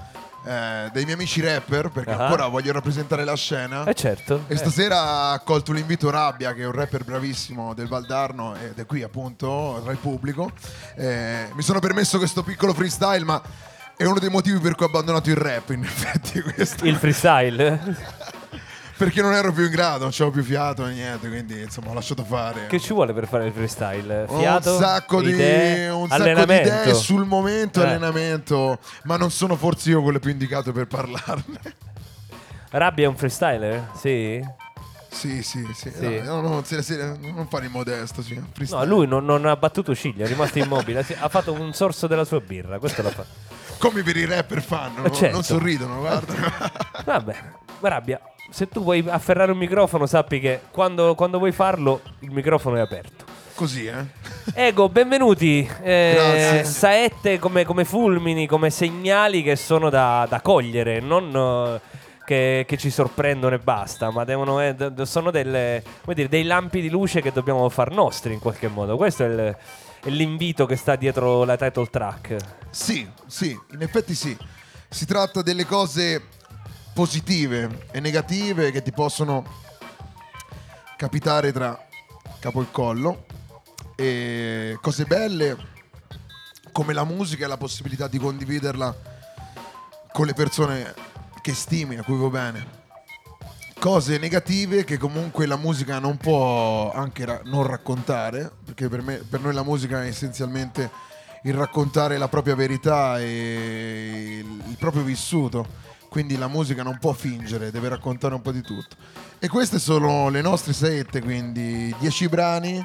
eh, 0.47 0.89
dei 0.93 1.03
miei 1.03 1.15
amici 1.15 1.41
rapper 1.41 1.89
perché 1.91 2.11
uh-huh. 2.11 2.21
ancora 2.21 2.47
voglio 2.47 2.73
rappresentare 2.73 3.25
la 3.25 3.35
scena. 3.35 3.85
Eh 3.85 3.95
certo. 3.95 4.45
E 4.47 4.55
eh. 4.55 4.57
stasera 4.57 5.01
ha 5.01 5.33
accolto 5.33 5.73
l'invito 5.73 6.09
Rabbia, 6.09 6.55
che 6.55 6.63
è 6.63 6.67
un 6.67 6.73
rapper 6.73 7.05
bravissimo 7.05 7.75
del 7.75 7.89
Valdarno 7.89 8.55
ed 8.55 8.79
è 8.79 8.87
qui 8.87 9.03
appunto 9.03 9.81
tra 9.83 9.91
il 9.91 9.99
pubblico. 9.99 10.53
Eh, 10.95 11.49
mi 11.53 11.63
sono 11.63 11.81
permesso 11.81 12.19
questo 12.19 12.43
piccolo 12.43 12.73
freestyle, 12.73 13.25
ma 13.25 13.43
è 13.97 14.05
uno 14.05 14.21
dei 14.21 14.31
motivi 14.31 14.59
per 14.59 14.75
cui 14.77 14.85
ho 14.85 14.89
abbandonato 14.89 15.31
il 15.31 15.37
rap, 15.37 15.71
in 15.71 15.83
effetti. 15.83 16.41
Questo. 16.41 16.87
Il 16.87 16.97
freestyle? 16.97 18.35
perché 18.97 19.21
non 19.21 19.35
ero 19.35 19.53
più 19.53 19.65
in 19.65 19.71
grado, 19.71 20.05
non 20.05 20.11
c'avevo 20.11 20.31
più 20.31 20.43
fiato 20.43 20.87
e 20.87 20.93
niente, 20.93 21.29
quindi 21.29 21.61
insomma 21.61 21.91
ho 21.91 21.95
lasciato 21.95 22.25
fare. 22.25 22.67
Che 22.67 22.81
ci 22.81 22.95
vuole 22.95 23.13
per 23.13 23.27
fare 23.27 23.47
il 23.47 23.53
freestyle? 23.53 24.27
Fiato, 24.27 24.73
un 24.73 24.81
sacco, 24.81 25.21
idee, 25.21 25.85
di, 25.85 25.91
un 25.91 26.09
sacco 26.09 26.25
di 26.25 26.55
idee 26.55 26.95
sul 26.95 27.27
momento, 27.27 27.83
eh. 27.83 27.87
allenamento, 27.87 28.79
ma 29.05 29.17
non 29.17 29.31
sono 29.31 29.57
forse 29.57 29.91
io 29.91 30.03
quello 30.03 30.19
più 30.19 30.31
indicato 30.31 30.73
per 30.73 30.87
parlarne. 30.87 31.61
Rabbia 32.71 33.05
è 33.05 33.09
un 33.09 33.17
freestyler? 33.17 33.91
Sì. 33.95 34.43
Sì, 35.11 35.43
sì, 35.43 35.67
sì. 35.75 35.91
sì. 35.95 36.21
No, 36.21 36.41
no, 36.41 36.49
no, 36.49 36.63
non 37.35 37.47
fare 37.49 37.67
il 37.67 37.71
modesto. 37.71 38.23
Sì. 38.23 38.43
No, 38.71 38.85
lui 38.85 39.07
non, 39.07 39.25
non, 39.25 39.45
ha 39.47 39.57
battuto 39.57 39.95
ciglia, 39.95 40.25
è 40.25 40.29
rimasto 40.29 40.59
immobile. 40.59 41.05
ha 41.19 41.29
fatto 41.29 41.53
un 41.53 41.73
sorso 41.75 42.07
della 42.07 42.25
sua 42.25 42.41
birra. 42.41 42.79
Questo 42.79 43.03
l'ha 43.03 43.11
fatto. 43.11 43.45
Come 43.79 44.03
per 44.03 44.17
i 44.17 44.25
rapper 44.25 44.63
fanno, 44.63 45.05
eh, 45.05 45.13
certo. 45.13 45.35
non 45.35 45.43
sorridono, 45.43 45.99
guarda. 45.99 46.35
Vabbè, 47.05 47.37
rabbia 47.81 48.21
se 48.51 48.69
tu 48.69 48.83
vuoi 48.83 49.05
afferrare 49.09 49.53
un 49.53 49.59
microfono, 49.59 50.07
sappi 50.07 50.41
che 50.41 50.61
quando, 50.71 51.15
quando 51.15 51.39
vuoi 51.39 51.53
farlo, 51.53 52.01
il 52.21 52.31
microfono 52.31 52.77
è 52.77 52.81
aperto. 52.81 53.25
Così, 53.55 53.87
eh? 53.87 54.05
Ego, 54.55 54.91
benvenuti. 54.91 55.67
Eh, 55.83 56.61
saette 56.65 57.39
come, 57.39 57.65
come, 57.65 57.87
fulmini, 57.87 58.47
come 58.47 58.69
segnali 58.69 59.43
che 59.43 59.57
sono 59.57 59.89
da, 59.89 60.27
da 60.29 60.43
cogliere, 60.43 61.01
non 61.01 61.35
uh, 61.35 61.81
che, 62.27 62.67
che, 62.69 62.77
ci 62.77 62.91
sorprendono 62.91 63.55
e 63.55 63.59
basta, 63.59 64.11
ma 64.11 64.25
devono, 64.25 64.61
eh, 64.61 64.77
sono 65.05 65.31
delle, 65.31 65.83
dire, 66.13 66.29
dei 66.29 66.43
lampi 66.43 66.83
di 66.83 66.91
luce 66.91 67.23
che 67.23 67.33
dobbiamo 67.33 67.67
far 67.71 67.93
nostri 67.93 68.35
in 68.35 68.41
qualche 68.41 68.69
modo. 68.69 68.99
Questo 68.99 69.25
è, 69.25 69.27
il, 69.27 69.57
è 70.03 70.09
l'invito 70.11 70.67
che 70.67 70.77
sta 70.77 70.95
dietro 70.95 71.45
la 71.45 71.57
title 71.57 71.89
track. 71.89 72.37
Sì, 72.69 73.09
sì, 73.27 73.59
in 73.73 73.81
effetti 73.81 74.15
sì. 74.15 74.37
Si 74.89 75.07
tratta 75.07 75.41
delle 75.41 75.65
cose 75.65 76.23
positive 76.97 77.89
e 77.91 78.01
negative 78.01 78.71
che 78.71 78.81
ti 78.81 78.91
possono 78.91 79.45
capitare 80.97 81.53
tra 81.53 81.79
capo 82.39 82.63
e 82.63 82.71
collo 82.71 83.27
e 83.95 84.79
cose 84.81 85.05
belle 85.05 85.59
come 86.73 86.95
la 86.95 87.05
musica 87.05 87.45
e 87.45 87.49
la 87.49 87.59
possibilità 87.59 88.09
di 88.09 88.17
condividerla 88.17 88.97
con 90.11 90.25
le 90.25 90.33
persone 90.33 90.95
che 91.43 91.53
stimi, 91.53 91.99
a 91.99 92.03
cui 92.03 92.17
va 92.17 92.29
bene. 92.29 92.67
Cose 93.79 94.17
negative 94.17 94.85
che 94.85 94.97
comunque 94.97 95.45
la 95.45 95.57
musica 95.57 95.99
non 95.99 96.17
può 96.17 96.93
anche 96.93 97.27
ra- 97.27 97.43
non 97.45 97.67
raccontare, 97.67 98.51
perché 98.65 98.89
per, 98.89 99.03
me, 99.03 99.17
per 99.17 99.41
noi 99.41 99.53
la 99.53 99.63
musica 99.63 100.03
è 100.03 100.07
essenzialmente 100.07 100.91
il 101.43 101.53
raccontare 101.53 102.17
la 102.17 102.29
propria 102.29 102.55
verità 102.55 103.21
e 103.21 104.39
il, 104.39 104.63
il 104.71 104.77
proprio 104.79 105.03
vissuto 105.03 105.85
quindi 106.17 106.39
la 106.39 106.49
musica 106.49 106.83
non 106.83 106.97
può 106.99 107.13
fingere, 107.13 107.71
deve 107.71 107.91
raccontare 107.91 108.33
un 108.33 108.41
po' 108.41 108.51
di 108.51 108.63
tutto. 108.63 108.97
E 109.39 109.49
queste 109.49 109.79
sono 109.79 110.31
le 110.31 110.41
nostre 110.41 110.73
sette, 110.73 111.21
quindi 111.21 111.95
dieci 111.99 112.27
brani 112.27 112.83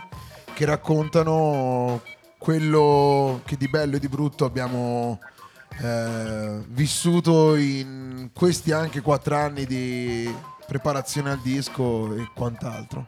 che 0.53 0.65
raccontano 0.65 2.01
quello 2.37 3.39
che 3.45 3.55
di 3.55 3.69
bello 3.69 3.95
e 3.95 3.99
di 3.99 4.09
brutto 4.09 4.43
abbiamo 4.43 5.17
eh, 5.81 6.61
vissuto 6.67 7.55
in 7.55 8.31
questi 8.33 8.73
anche 8.73 8.99
quattro 8.99 9.37
anni 9.37 9.65
di 9.65 10.29
preparazione 10.67 11.31
al 11.31 11.39
disco 11.39 12.13
e 12.13 12.27
quant'altro. 12.35 13.05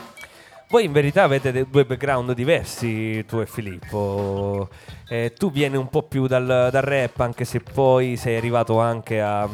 Voi 0.69 0.86
in 0.86 0.93
verità 0.93 1.23
avete 1.23 1.67
due 1.69 1.83
background 1.83 2.31
diversi, 2.31 3.25
tu 3.25 3.39
e 3.41 3.45
Filippo. 3.45 4.69
Eh, 5.05 5.33
tu 5.38 5.51
vieni 5.51 5.75
un 5.75 5.89
po' 5.89 6.03
più 6.03 6.27
dal, 6.27 6.69
dal 6.71 6.81
rap, 6.81 7.19
anche 7.19 7.43
se 7.43 7.59
poi 7.59 8.15
sei 8.15 8.38
arrivato 8.38 8.79
anche 8.79 9.19
a 9.21 9.49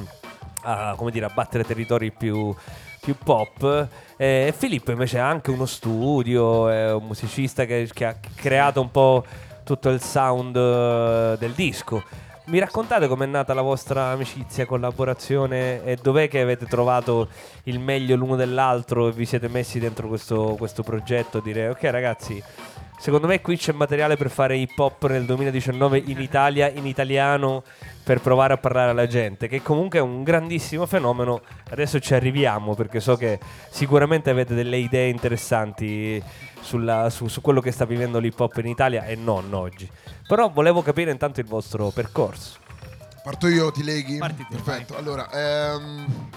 a, 0.62 0.94
come 0.96 1.12
dire, 1.12 1.26
a 1.26 1.32
battere 1.34 1.64
territori 1.64 2.12
più, 2.12 2.54
più 3.00 3.16
pop. 3.24 3.88
Eh, 4.18 4.54
Filippo 4.56 4.92
invece 4.92 5.20
ha 5.20 5.28
anche 5.28 5.52
uno 5.52 5.66
studio, 5.66 6.70
è 6.70 6.94
un 6.94 7.06
musicista 7.06 7.66
che, 7.66 7.90
che 7.94 8.06
ha 8.06 8.16
creato 8.36 8.82
un 8.82 8.92
po' 8.92 9.26
tutto 9.64 9.90
il 9.90 10.02
sound 10.02 10.56
uh, 10.56 11.38
del 11.38 11.52
disco. 11.56 12.04
Mi 12.46 12.58
raccontate 12.58 13.08
com'è 13.08 13.28
nata 13.28 13.54
la 13.54 13.62
vostra 13.62 14.06
amicizia, 14.06 14.66
collaborazione 14.66 15.84
e 15.84 16.00
dov'è 16.02 16.28
che 16.28 16.42
avete 16.42 16.66
trovato 16.66 17.28
il 17.66 17.80
meglio 17.80 18.16
l'uno 18.16 18.36
dell'altro 18.36 19.08
e 19.08 19.12
vi 19.12 19.26
siete 19.26 19.48
messi 19.48 19.78
dentro 19.78 20.08
questo, 20.08 20.56
questo 20.58 20.82
progetto? 20.82 21.42
Dire 21.42 21.70
ok 21.70 21.84
ragazzi, 21.84 22.42
secondo 23.00 23.28
me 23.28 23.42
qui 23.42 23.58
c'è 23.58 23.72
materiale 23.72 24.18
per 24.18 24.30
fare 24.30 24.58
hip 24.58 24.78
hop 24.78 25.08
nel 25.08 25.26
2019 25.26 26.04
in 26.06 26.20
Italia, 26.20 26.70
in 26.70 26.86
italiano, 26.86 27.64
per 28.04 28.22
provare 28.22 28.54
a 28.54 28.58
parlare 28.58 28.92
alla 28.92 29.08
gente, 29.08 29.48
che 29.48 29.62
comunque 29.62 30.00
è 30.00 30.02
un 30.02 30.24
grandissimo 30.24 30.86
fenomeno. 30.86 31.42
Adesso 31.70 32.00
ci 32.00 32.14
arriviamo 32.14 32.76
perché 32.76 33.00
so 33.00 33.16
che 33.16 33.40
sicuramente 33.70 34.30
avete 34.30 34.54
delle 34.54 34.78
idee 34.78 35.10
interessanti 35.10 36.22
sulla, 36.62 37.10
su, 37.10 37.28
su, 37.28 37.42
quello 37.42 37.62
che 37.62 37.72
sta 37.72 37.86
vivendo 37.86 38.20
l'hip 38.20 38.40
hop 38.40 38.58
in 38.58 38.68
Italia 38.68 39.06
e 39.06 39.16
non 39.16 39.54
oggi. 39.54 39.90
Però 40.28 40.50
volevo 40.50 40.82
capire 40.82 41.12
intanto 41.12 41.40
il 41.40 41.48
vostro 41.48 41.90
percorso. 41.90 42.58
Parto 43.24 43.48
io, 43.48 43.72
ti 43.72 43.84
leghi? 43.84 44.18
Parti 44.18 44.46
Perfetto. 44.50 44.94
Vai. 44.94 45.02
Allora, 45.02 45.30
ehm, 45.32 46.30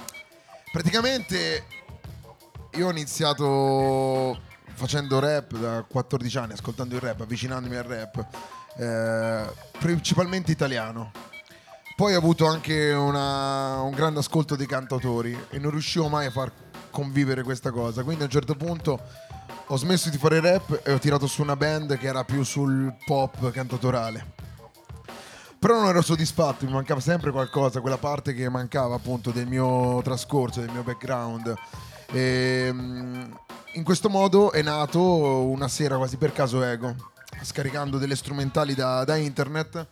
praticamente 0.70 1.64
io 2.74 2.86
ho 2.86 2.90
iniziato 2.90 4.50
facendo 4.82 5.20
rap 5.20 5.56
da 5.56 5.84
14 5.86 6.38
anni, 6.38 6.52
ascoltando 6.54 6.96
il 6.96 7.00
rap, 7.00 7.20
avvicinandomi 7.20 7.76
al 7.76 7.84
rap, 7.84 8.26
eh, 8.76 9.44
principalmente 9.78 10.50
italiano 10.50 11.30
poi 11.94 12.14
ho 12.14 12.18
avuto 12.18 12.46
anche 12.46 12.90
una, 12.92 13.80
un 13.82 13.92
grande 13.92 14.18
ascolto 14.18 14.56
dei 14.56 14.66
cantautori 14.66 15.38
e 15.50 15.58
non 15.60 15.70
riuscivo 15.70 16.08
mai 16.08 16.26
a 16.26 16.30
far 16.30 16.50
convivere 16.90 17.42
questa 17.44 17.70
cosa. 17.70 18.02
Quindi 18.02 18.22
a 18.22 18.24
un 18.24 18.32
certo 18.32 18.56
punto 18.56 18.98
ho 19.66 19.76
smesso 19.76 20.10
di 20.10 20.16
fare 20.16 20.40
rap 20.40 20.80
e 20.84 20.92
ho 20.92 20.98
tirato 20.98 21.28
su 21.28 21.42
una 21.42 21.54
band 21.54 21.96
che 21.98 22.06
era 22.06 22.24
più 22.24 22.42
sul 22.42 22.92
pop 23.04 23.50
cantautorale. 23.50 24.32
Però 25.58 25.78
non 25.78 25.90
ero 25.90 26.02
soddisfatto, 26.02 26.64
mi 26.64 26.72
mancava 26.72 26.98
sempre 26.98 27.30
qualcosa, 27.30 27.80
quella 27.80 27.98
parte 27.98 28.34
che 28.34 28.48
mancava 28.48 28.96
appunto 28.96 29.30
del 29.30 29.46
mio 29.46 30.00
trascorso, 30.02 30.60
del 30.60 30.70
mio 30.72 30.82
background. 30.82 31.54
E, 32.10 32.68
mm, 32.72 33.32
in 33.74 33.84
questo 33.84 34.08
modo 34.08 34.52
è 34.52 34.62
nato 34.62 35.00
una 35.00 35.68
sera 35.68 35.96
quasi 35.96 36.16
per 36.16 36.32
caso 36.32 36.62
Ego, 36.62 36.94
scaricando 37.42 37.98
delle 37.98 38.16
strumentali 38.16 38.74
da, 38.74 39.04
da 39.04 39.16
internet 39.16 39.86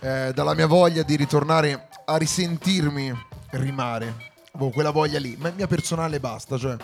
eh, 0.00 0.32
dalla 0.34 0.54
mia 0.54 0.66
voglia 0.66 1.02
di 1.02 1.16
ritornare 1.16 1.88
a 2.04 2.16
risentirmi 2.16 3.26
rimare. 3.50 4.26
Boh, 4.52 4.70
quella 4.70 4.90
voglia 4.90 5.18
lì, 5.18 5.36
ma 5.38 5.48
è 5.48 5.52
mia 5.52 5.66
personale 5.66 6.20
basta, 6.20 6.58
cioè. 6.58 6.76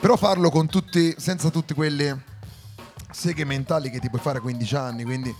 Però 0.00 0.16
farlo 0.16 0.50
tutti, 0.66 1.14
senza 1.18 1.50
tutte 1.50 1.74
quelle 1.74 2.22
seghe 3.10 3.44
mentali 3.44 3.90
che 3.90 3.98
ti 3.98 4.08
puoi 4.08 4.20
fare 4.20 4.38
a 4.38 4.40
15 4.40 4.76
anni, 4.76 5.04
quindi 5.04 5.34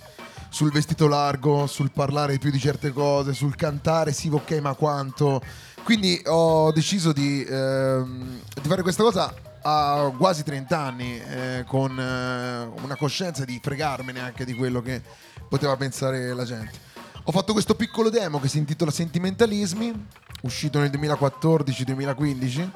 sul 0.48 0.70
vestito 0.70 1.06
largo, 1.06 1.66
sul 1.66 1.90
parlare 1.90 2.38
più 2.38 2.50
di 2.50 2.58
certe 2.58 2.92
cose, 2.92 3.32
sul 3.32 3.54
cantare, 3.56 4.12
sì, 4.12 4.28
ok, 4.28 4.52
ma 4.60 4.74
quanto. 4.74 5.40
Quindi 5.82 6.20
ho 6.26 6.72
deciso 6.72 7.12
di, 7.12 7.44
ehm, 7.44 8.40
di 8.60 8.68
fare 8.68 8.82
questa 8.82 9.02
cosa 9.02 9.32
a 9.62 10.12
quasi 10.16 10.44
30 10.44 10.78
anni, 10.78 11.20
eh, 11.20 11.64
con 11.66 11.98
eh, 11.98 12.82
una 12.82 12.96
coscienza 12.96 13.44
di 13.44 13.58
fregarmene 13.62 14.20
anche 14.20 14.44
di 14.44 14.54
quello 14.54 14.80
che 14.80 15.02
poteva 15.48 15.76
pensare 15.76 16.32
la 16.34 16.44
gente. 16.44 16.84
Ho 17.24 17.32
fatto 17.32 17.52
questo 17.52 17.74
piccolo 17.74 18.08
demo 18.08 18.38
che 18.38 18.46
si 18.46 18.58
intitola 18.58 18.92
Sentimentalismi, 18.92 20.06
uscito 20.42 20.78
nel 20.78 20.90
2014-2015 20.90 22.70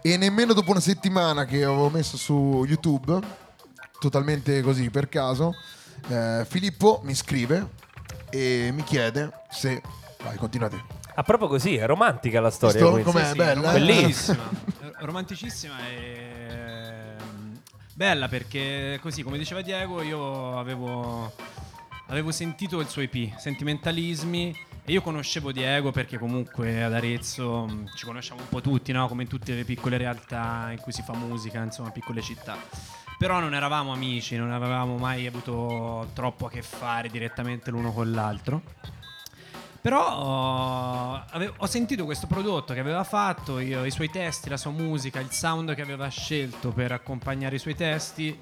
e 0.00 0.16
nemmeno 0.16 0.52
dopo 0.52 0.70
una 0.70 0.80
settimana 0.80 1.44
che 1.44 1.64
avevo 1.64 1.88
messo 1.90 2.16
su 2.16 2.64
YouTube, 2.66 3.18
totalmente 3.98 4.60
così 4.60 4.90
per 4.90 5.08
caso, 5.08 5.54
eh, 6.08 6.44
Filippo 6.48 7.00
mi 7.04 7.14
scrive 7.14 7.68
e 8.30 8.70
mi 8.72 8.82
chiede 8.84 9.30
se... 9.50 9.80
Vai, 10.22 10.36
continuate. 10.36 10.82
Ah, 11.14 11.22
proprio 11.22 11.48
così, 11.48 11.76
è 11.76 11.86
romantica 11.86 12.40
la 12.40 12.50
storia. 12.50 12.78
Sto- 12.78 13.00
com'è? 13.02 13.26
Sì, 13.26 13.36
bella? 13.36 13.72
romanticissima. 13.72 14.50
romanticissima 15.00 15.74
e 15.88 16.24
bella 17.94 18.26
perché 18.28 18.98
così 19.00 19.22
come 19.22 19.38
diceva 19.38 19.60
Diego 19.60 20.02
io 20.02 20.58
avevo, 20.58 21.32
avevo 22.08 22.32
sentito 22.32 22.80
il 22.80 22.88
suo 22.88 23.02
EP 23.02 23.36
Sentimentalismi 23.36 24.56
e 24.84 24.92
io 24.92 25.00
conoscevo 25.00 25.52
Diego 25.52 25.92
perché 25.92 26.18
comunque 26.18 26.82
ad 26.82 26.92
Arezzo 26.92 27.66
mh, 27.66 27.92
ci 27.94 28.04
conosciamo 28.04 28.40
un 28.40 28.48
po' 28.48 28.60
tutti 28.60 28.90
no? 28.92 29.06
come 29.06 29.22
in 29.22 29.28
tutte 29.28 29.54
le 29.54 29.64
piccole 29.64 29.96
realtà 29.96 30.68
in 30.72 30.80
cui 30.80 30.92
si 30.92 31.02
fa 31.02 31.14
musica 31.14 31.62
insomma 31.62 31.90
piccole 31.90 32.20
città 32.20 32.56
però 33.18 33.40
non 33.40 33.54
eravamo 33.54 33.92
amici 33.92 34.36
non 34.36 34.52
avevamo 34.52 34.96
mai 34.96 35.26
avuto 35.26 36.10
troppo 36.14 36.46
a 36.46 36.50
che 36.50 36.62
fare 36.62 37.08
direttamente 37.08 37.70
l'uno 37.70 37.92
con 37.92 38.10
l'altro 38.12 38.62
però 39.84 41.22
ave- 41.28 41.52
ho 41.58 41.66
sentito 41.66 42.06
questo 42.06 42.26
prodotto 42.26 42.72
che 42.72 42.80
aveva 42.80 43.04
fatto, 43.04 43.58
io- 43.58 43.84
i 43.84 43.90
suoi 43.90 44.08
testi, 44.08 44.48
la 44.48 44.56
sua 44.56 44.70
musica, 44.70 45.20
il 45.20 45.30
sound 45.30 45.74
che 45.74 45.82
aveva 45.82 46.08
scelto 46.08 46.70
per 46.70 46.90
accompagnare 46.92 47.56
i 47.56 47.58
suoi 47.58 47.74
testi 47.74 48.34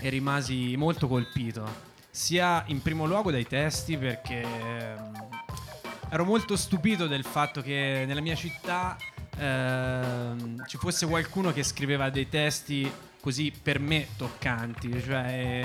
e 0.00 0.08
rimasi 0.08 0.76
molto 0.76 1.08
colpito. 1.08 1.66
Sia 2.08 2.62
in 2.68 2.80
primo 2.80 3.06
luogo 3.06 3.32
dai 3.32 3.44
testi 3.44 3.96
perché 3.96 4.40
ehm, 4.40 5.28
ero 6.10 6.24
molto 6.24 6.56
stupito 6.56 7.08
del 7.08 7.24
fatto 7.24 7.60
che 7.60 8.04
nella 8.06 8.20
mia 8.20 8.36
città 8.36 8.96
ehm, 9.36 10.64
ci 10.68 10.76
fosse 10.76 11.08
qualcuno 11.08 11.52
che 11.52 11.64
scriveva 11.64 12.08
dei 12.08 12.28
testi 12.28 12.88
così 13.28 13.52
per 13.62 13.78
me 13.78 14.06
toccanti, 14.16 15.02
cioè 15.02 15.60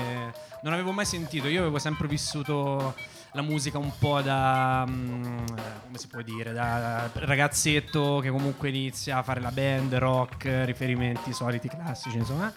non 0.62 0.74
avevo 0.74 0.92
mai 0.92 1.06
sentito, 1.06 1.48
io 1.48 1.60
avevo 1.62 1.78
sempre 1.78 2.06
vissuto 2.06 2.94
la 3.32 3.40
musica 3.40 3.78
un 3.78 3.90
po' 3.98 4.20
da 4.20 4.84
mm, 4.86 5.46
come 5.86 5.96
si 5.96 6.06
può 6.08 6.20
dire, 6.20 6.52
da 6.52 7.08
ragazzetto 7.14 8.18
che 8.22 8.28
comunque 8.28 8.68
inizia 8.68 9.16
a 9.16 9.22
fare 9.22 9.40
la 9.40 9.50
band, 9.50 9.94
rock, 9.94 10.46
riferimenti 10.66 11.32
soliti 11.32 11.66
classici, 11.68 12.18
insomma. 12.18 12.52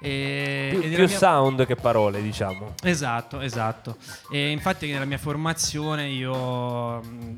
E, 0.00 0.70
Più, 0.72 0.80
più 0.80 1.06
mia- 1.06 1.08
sound 1.16 1.64
che 1.64 1.76
parole, 1.76 2.20
diciamo. 2.20 2.74
Esatto, 2.82 3.38
esatto. 3.38 3.96
E 4.28 4.50
infatti 4.50 4.90
nella 4.90 5.04
mia 5.04 5.18
formazione 5.18 6.08
io 6.08 7.00
mh, 7.00 7.34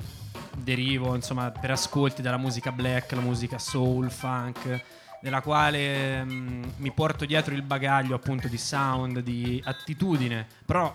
derivo, 0.56 1.14
insomma, 1.14 1.50
per 1.50 1.72
ascolti 1.72 2.22
dalla 2.22 2.38
musica 2.38 2.72
black, 2.72 3.12
la 3.12 3.20
musica 3.20 3.58
soul, 3.58 4.10
funk, 4.10 4.82
nella 5.24 5.40
quale 5.40 6.22
mh, 6.22 6.72
mi 6.76 6.92
porto 6.92 7.24
dietro 7.24 7.54
il 7.54 7.62
bagaglio 7.62 8.14
appunto 8.14 8.46
di 8.46 8.58
sound, 8.58 9.20
di 9.20 9.60
attitudine, 9.64 10.46
però 10.66 10.94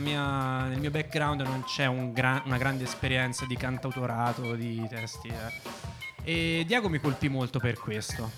mia- 0.00 0.64
nel 0.64 0.80
mio 0.80 0.90
background 0.90 1.42
non 1.42 1.62
c'è 1.64 1.84
un 1.84 2.12
gra- 2.14 2.42
una 2.46 2.56
grande 2.56 2.84
esperienza 2.84 3.44
di 3.44 3.54
cantautorato, 3.54 4.54
di 4.54 4.84
testi. 4.88 5.28
eh. 5.28 5.84
E 6.24 6.64
Diego 6.66 6.88
mi 6.88 6.98
colpì 6.98 7.28
molto 7.28 7.58
per 7.58 7.78
questo. 7.78 8.30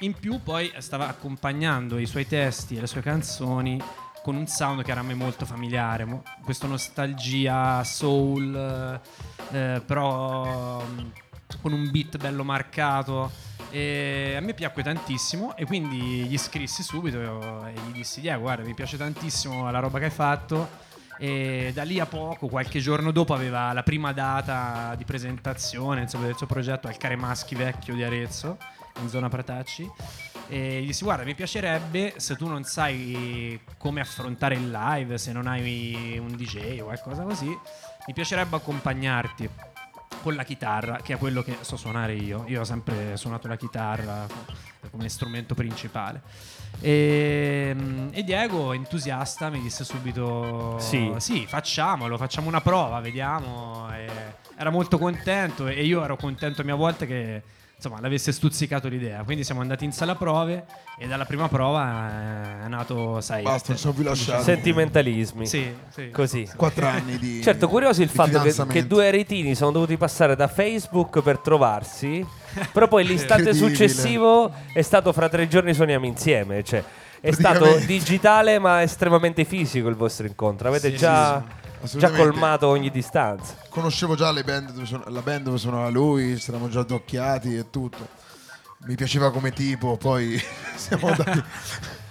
In 0.00 0.12
più 0.12 0.42
poi 0.42 0.70
stava 0.78 1.08
accompagnando 1.08 1.96
i 1.98 2.06
suoi 2.06 2.26
testi 2.26 2.76
e 2.76 2.80
le 2.80 2.86
sue 2.86 3.00
canzoni 3.00 3.80
con 4.22 4.36
un 4.36 4.46
sound 4.46 4.82
che 4.84 4.90
era 4.90 5.00
a 5.00 5.02
me 5.02 5.14
molto 5.14 5.46
familiare, 5.46 6.06
questa 6.44 6.66
nostalgia 6.66 7.82
soul, 7.82 9.00
eh, 9.52 9.82
però 9.84 10.80
mm, 10.84 10.98
con 11.60 11.72
un 11.72 11.90
beat 11.90 12.16
bello 12.16 12.44
marcato. 12.44 13.30
E 13.70 14.34
a 14.36 14.40
me 14.40 14.52
piacque 14.52 14.82
tantissimo 14.82 15.56
e 15.56 15.64
quindi 15.64 16.24
gli 16.24 16.36
scrissi 16.36 16.82
subito 16.82 17.18
e 17.66 17.72
gli 17.72 17.92
dissi 17.92 18.20
Diego 18.20 18.42
guarda 18.42 18.64
mi 18.64 18.74
piace 18.74 18.98
tantissimo 18.98 19.70
la 19.70 19.78
roba 19.78 19.98
che 19.98 20.04
hai 20.04 20.10
fatto 20.10 20.68
e 21.22 21.70
da 21.72 21.84
lì 21.84 22.00
a 22.00 22.06
poco, 22.06 22.48
qualche 22.48 22.80
giorno 22.80 23.12
dopo, 23.12 23.32
aveva 23.32 23.72
la 23.72 23.84
prima 23.84 24.12
data 24.12 24.94
di 24.96 25.04
presentazione 25.04 26.02
insomma, 26.02 26.26
del 26.26 26.36
suo 26.36 26.46
progetto 26.46 26.88
al 26.88 26.96
Care 26.96 27.14
Maschi 27.14 27.54
Vecchio 27.54 27.94
di 27.94 28.02
Arezzo, 28.02 28.58
in 29.00 29.08
zona 29.08 29.28
Pratacci. 29.28 29.88
E 30.48 30.82
gli 30.82 30.86
dissi: 30.86 31.04
Guarda, 31.04 31.22
mi 31.22 31.36
piacerebbe 31.36 32.14
se 32.16 32.34
tu 32.34 32.48
non 32.48 32.64
sai 32.64 33.60
come 33.78 34.00
affrontare 34.00 34.56
il 34.56 34.68
live, 34.68 35.16
se 35.16 35.30
non 35.32 35.46
hai 35.46 36.18
un 36.18 36.34
DJ 36.34 36.80
o 36.80 36.86
qualcosa 36.86 37.22
così, 37.22 37.46
mi 37.46 38.12
piacerebbe 38.12 38.56
accompagnarti 38.56 39.71
con 40.22 40.34
la 40.34 40.44
chitarra, 40.44 41.00
che 41.02 41.14
è 41.14 41.18
quello 41.18 41.42
che 41.42 41.58
so 41.60 41.76
suonare 41.76 42.14
io. 42.14 42.44
Io 42.46 42.60
ho 42.60 42.64
sempre 42.64 43.16
suonato 43.16 43.48
la 43.48 43.56
chitarra 43.56 44.26
come 44.90 45.08
strumento 45.08 45.54
principale. 45.54 46.22
E, 46.80 47.76
e 48.10 48.22
Diego, 48.24 48.72
entusiasta, 48.72 49.50
mi 49.50 49.60
disse 49.60 49.84
subito: 49.84 50.78
Sì. 50.78 51.12
facciamolo, 51.46 52.16
facciamo 52.16 52.48
una 52.48 52.60
prova, 52.60 53.00
vediamo. 53.00 53.92
E 53.92 54.08
era 54.56 54.70
molto 54.70 54.96
contento 54.96 55.66
e 55.66 55.84
io 55.84 56.02
ero 56.04 56.16
contento 56.16 56.60
a 56.62 56.64
mia 56.64 56.74
volta 56.74 57.04
che 57.04 57.42
insomma 57.82 58.00
l'avesse 58.00 58.30
stuzzicato 58.30 58.86
l'idea. 58.86 59.24
Quindi 59.24 59.42
siamo 59.42 59.60
andati 59.60 59.84
in 59.84 59.90
sala 59.92 60.14
prove 60.14 60.64
e 60.96 61.08
dalla 61.08 61.24
prima 61.24 61.48
prova 61.48 62.62
è 62.64 62.68
nato, 62.68 63.20
sai, 63.20 63.42
Basta, 63.42 63.74
non 63.82 63.94
più 63.94 64.04
lasciati. 64.04 64.44
Sentimentalismi. 64.44 65.46
Sì, 65.46 65.74
sì. 65.88 66.10
Così. 66.10 66.48
Quattro 66.54 66.86
anni 66.86 67.18
di. 67.18 67.42
Certo, 67.42 67.66
curioso 67.68 68.02
il 68.02 68.08
di 68.08 68.14
fatto 68.14 68.30
che, 68.30 68.38
fidanzamento. 68.38 68.80
che 68.80 68.86
due 68.86 69.08
aretini 69.08 69.54
sono 69.56 69.72
dovuti 69.72 69.96
passare 69.96 70.36
da 70.36 70.46
Facebook 70.46 71.20
per 71.22 71.38
trovarsi, 71.38 72.24
però 72.72 72.86
poi 72.86 73.04
l'istante 73.06 73.50
Incredibile. 73.50 73.76
successivo 73.88 74.52
è 74.72 74.82
stato 74.82 75.12
fra 75.12 75.28
tre 75.28 75.48
giorni 75.48 75.74
suoniamo 75.74 76.06
insieme, 76.06 76.62
cioè 76.62 76.84
è 77.20 77.30
stato 77.32 77.58
Praticamente. 77.60 77.86
digitale 77.86 78.58
ma 78.58 78.82
estremamente 78.82 79.44
fisico 79.44 79.88
il 79.88 79.94
vostro 79.96 80.26
incontro, 80.26 80.68
avete 80.68 80.90
Sì, 80.90 80.96
già, 80.96 81.40
sì, 81.46 81.61
già 81.84 82.10
colmato 82.10 82.68
ogni 82.68 82.90
distanza. 82.90 83.54
Conoscevo 83.68 84.14
già 84.14 84.30
le 84.30 84.44
band 84.44 84.72
dove 84.72 84.86
suona- 84.86 85.04
la 85.08 85.20
band 85.20 85.44
dove 85.44 85.58
suonava 85.58 85.88
lui, 85.88 86.38
ci 86.38 86.48
eravamo 86.50 86.70
già 86.70 86.80
addocchiati 86.80 87.56
e 87.56 87.70
tutto. 87.70 88.06
Mi 88.84 88.94
piaceva 88.96 89.30
come 89.30 89.52
tipo, 89.52 89.96
poi 89.96 90.40
siamo 90.76 91.08
andati. 91.08 91.42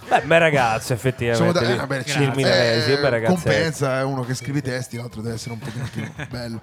Beh, 0.08 0.22
bel 0.24 0.40
ragazzo 0.40 0.92
effettivamente. 0.94 1.66
lì. 1.66 1.72
eh, 1.72 1.76
vabbè, 1.76 2.04
Il. 2.06 2.32
Milanesi, 2.36 2.92
Eh, 2.92 2.98
bel 3.00 3.24
compensa, 3.24 4.00
è 4.00 4.04
uno 4.04 4.24
che 4.24 4.34
scrive 4.34 4.60
i 4.60 4.62
testi, 4.62 4.98
l'altro 4.98 5.22
deve 5.22 5.36
essere 5.36 5.54
un 5.54 5.60
pochino 5.60 5.88
più 5.92 6.10
bello. 6.30 6.60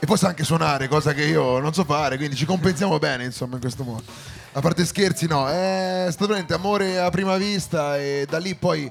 E 0.00 0.06
poi 0.06 0.16
sa 0.16 0.28
anche 0.28 0.42
suonare, 0.44 0.88
cosa 0.88 1.12
che 1.12 1.24
io 1.24 1.58
non 1.60 1.72
so 1.74 1.84
fare, 1.84 2.16
quindi 2.16 2.34
ci 2.36 2.44
compensiamo 2.44 2.98
bene, 2.98 3.24
insomma, 3.24 3.54
in 3.54 3.60
questo 3.60 3.84
modo. 3.84 4.02
A 4.52 4.60
parte 4.60 4.84
scherzi, 4.84 5.26
no, 5.26 5.48
è 5.48 6.06
stato 6.08 6.26
veramente 6.26 6.54
amore 6.54 6.98
a 6.98 7.10
prima 7.10 7.36
vista 7.36 7.96
e 7.98 8.26
da 8.28 8.38
lì 8.38 8.54
poi 8.56 8.90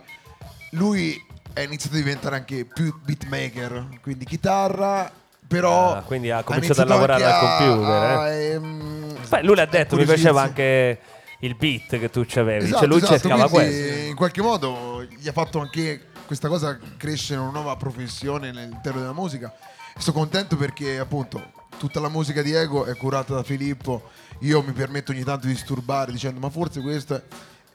lui 0.71 1.21
è 1.57 1.63
iniziato 1.63 1.95
a 1.95 1.99
diventare 1.99 2.35
anche 2.35 2.65
più 2.65 2.93
beatmaker, 3.03 3.87
quindi 4.01 4.25
chitarra, 4.25 5.11
però 5.47 5.95
Ah, 5.95 6.01
quindi 6.01 6.29
ha 6.29 6.43
cominciato 6.43 6.81
a 6.81 6.85
lavorare 6.85 7.23
al 7.23 7.31
a- 7.31 7.39
computer, 7.39 8.03
eh. 8.03 8.13
a, 8.13 8.29
ehm, 8.29 9.15
Beh, 9.27 9.43
lui 9.43 9.55
l'ha 9.55 9.65
detto, 9.65 9.95
mi 9.95 10.05
piaceva 10.05 10.43
anche 10.43 10.99
il 11.39 11.55
beat 11.55 11.97
che 11.97 12.09
tu 12.11 12.23
c'avevi, 12.27 12.65
Esatto, 12.65 12.79
cioè 12.79 12.87
lui 12.87 12.97
esatto, 12.97 13.17
cercava 13.17 13.49
questo. 13.49 13.99
In 14.07 14.15
qualche 14.15 14.41
modo 14.41 15.03
gli 15.03 15.27
ha 15.27 15.31
fatto 15.31 15.59
anche 15.59 16.07
questa 16.27 16.47
cosa 16.47 16.77
crescere 16.97 17.39
una 17.39 17.51
nuova 17.51 17.75
professione 17.75 18.49
all'interno 18.49 18.99
della 18.99 19.13
musica. 19.13 19.51
Sono 19.97 20.17
contento 20.17 20.57
perché 20.57 20.99
appunto 20.99 21.41
tutta 21.79 21.99
la 21.99 22.09
musica 22.09 22.43
di 22.43 22.53
Ego 22.53 22.85
è 22.85 22.95
curata 22.95 23.33
da 23.33 23.43
Filippo. 23.43 24.09
Io 24.41 24.61
mi 24.61 24.73
permetto 24.73 25.11
ogni 25.11 25.23
tanto 25.23 25.47
di 25.47 25.53
disturbare 25.53 26.11
dicendo 26.11 26.39
ma 26.39 26.49
forse 26.51 26.81
questo 26.81 27.15
è... 27.15 27.21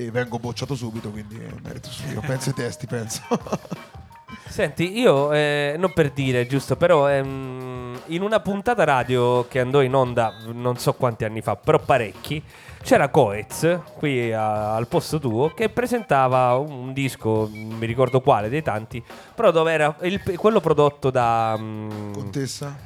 E 0.06 0.10
vengo 0.10 0.38
bocciato 0.38 0.74
subito, 0.74 1.10
quindi 1.10 1.38
merito 1.62 1.88
suo. 1.90 2.20
Penso 2.20 2.50
ai 2.50 2.54
testi, 2.54 2.86
penso. 2.86 3.20
Senti, 4.48 4.98
io 4.98 5.32
eh, 5.32 5.76
non 5.78 5.92
per 5.94 6.10
dire, 6.10 6.46
giusto, 6.46 6.76
però 6.76 7.08
ehm, 7.08 8.00
in 8.06 8.20
una 8.22 8.40
puntata 8.40 8.84
radio 8.84 9.46
che 9.48 9.60
andò 9.60 9.80
in 9.80 9.94
onda 9.94 10.34
non 10.52 10.76
so 10.76 10.92
quanti 10.92 11.24
anni 11.24 11.40
fa, 11.40 11.56
però 11.56 11.78
parecchi, 11.78 12.42
c'era 12.82 13.08
Coez, 13.08 13.78
qui 13.96 14.30
a- 14.32 14.74
al 14.74 14.88
posto 14.88 15.18
tuo, 15.18 15.48
che 15.54 15.70
presentava 15.70 16.54
un 16.56 16.92
disco, 16.92 17.48
non 17.50 17.78
mi 17.78 17.86
ricordo 17.86 18.20
quale 18.20 18.50
dei 18.50 18.62
tanti, 18.62 19.02
però 19.34 19.50
dove 19.52 19.72
era 19.72 19.96
il- 20.02 20.20
quello 20.36 20.60
prodotto 20.60 21.10
da... 21.10 21.56
mm, 21.58 22.12
Contessa 22.12 22.76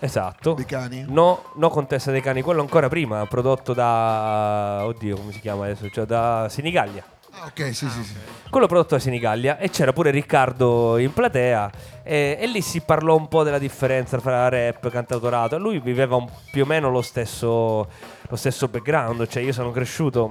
esatto. 0.00 0.54
dei 0.54 0.64
cani. 0.64 1.04
No, 1.08 1.44
no 1.54 1.68
Contessa 1.68 2.10
dei 2.10 2.20
Cani, 2.20 2.42
quello 2.42 2.60
ancora 2.60 2.88
prima, 2.88 3.24
prodotto 3.26 3.72
da... 3.72 4.80
Oddio, 4.84 5.16
come 5.16 5.32
si 5.32 5.40
chiama 5.40 5.64
adesso? 5.64 5.88
Cioè 5.88 6.04
da 6.04 6.46
Senigallia. 6.50 7.04
Ah, 7.32 7.46
ok, 7.46 7.66
sì, 7.74 7.88
sì, 7.88 8.02
sì. 8.02 8.14
Quello 8.50 8.66
prodotto 8.66 8.96
da 8.96 9.00
Senigallia 9.00 9.56
e 9.58 9.70
c'era 9.70 9.92
pure 9.92 10.10
Riccardo 10.10 10.98
in 10.98 11.12
platea 11.12 11.70
e, 12.02 12.36
e 12.40 12.46
lì 12.48 12.60
si 12.60 12.80
parlò 12.80 13.14
un 13.16 13.28
po' 13.28 13.44
della 13.44 13.58
differenza 13.60 14.18
tra 14.18 14.48
rap 14.48 14.84
e 14.84 14.90
cantautorato. 14.90 15.56
Lui 15.56 15.78
viveva 15.78 16.16
un- 16.16 16.28
più 16.50 16.64
o 16.64 16.66
meno 16.66 16.90
lo 16.90 17.02
stesso, 17.02 17.88
lo 18.28 18.36
stesso 18.36 18.66
background, 18.66 19.28
cioè 19.28 19.44
io 19.44 19.52
sono 19.52 19.70
cresciuto 19.70 20.30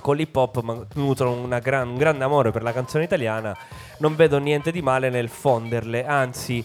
con 0.00 0.16
l'hip 0.16 0.34
hop 0.36 0.60
ma 0.62 0.76
nutro 0.94 1.46
gran- 1.62 1.88
un 1.88 1.96
grande 1.96 2.24
amore 2.24 2.50
per 2.50 2.62
la 2.62 2.72
canzone 2.72 3.04
italiana, 3.04 3.56
non 3.98 4.16
vedo 4.16 4.38
niente 4.38 4.70
di 4.72 4.82
male 4.82 5.08
nel 5.08 5.28
fonderle, 5.28 6.04
anzi 6.04 6.62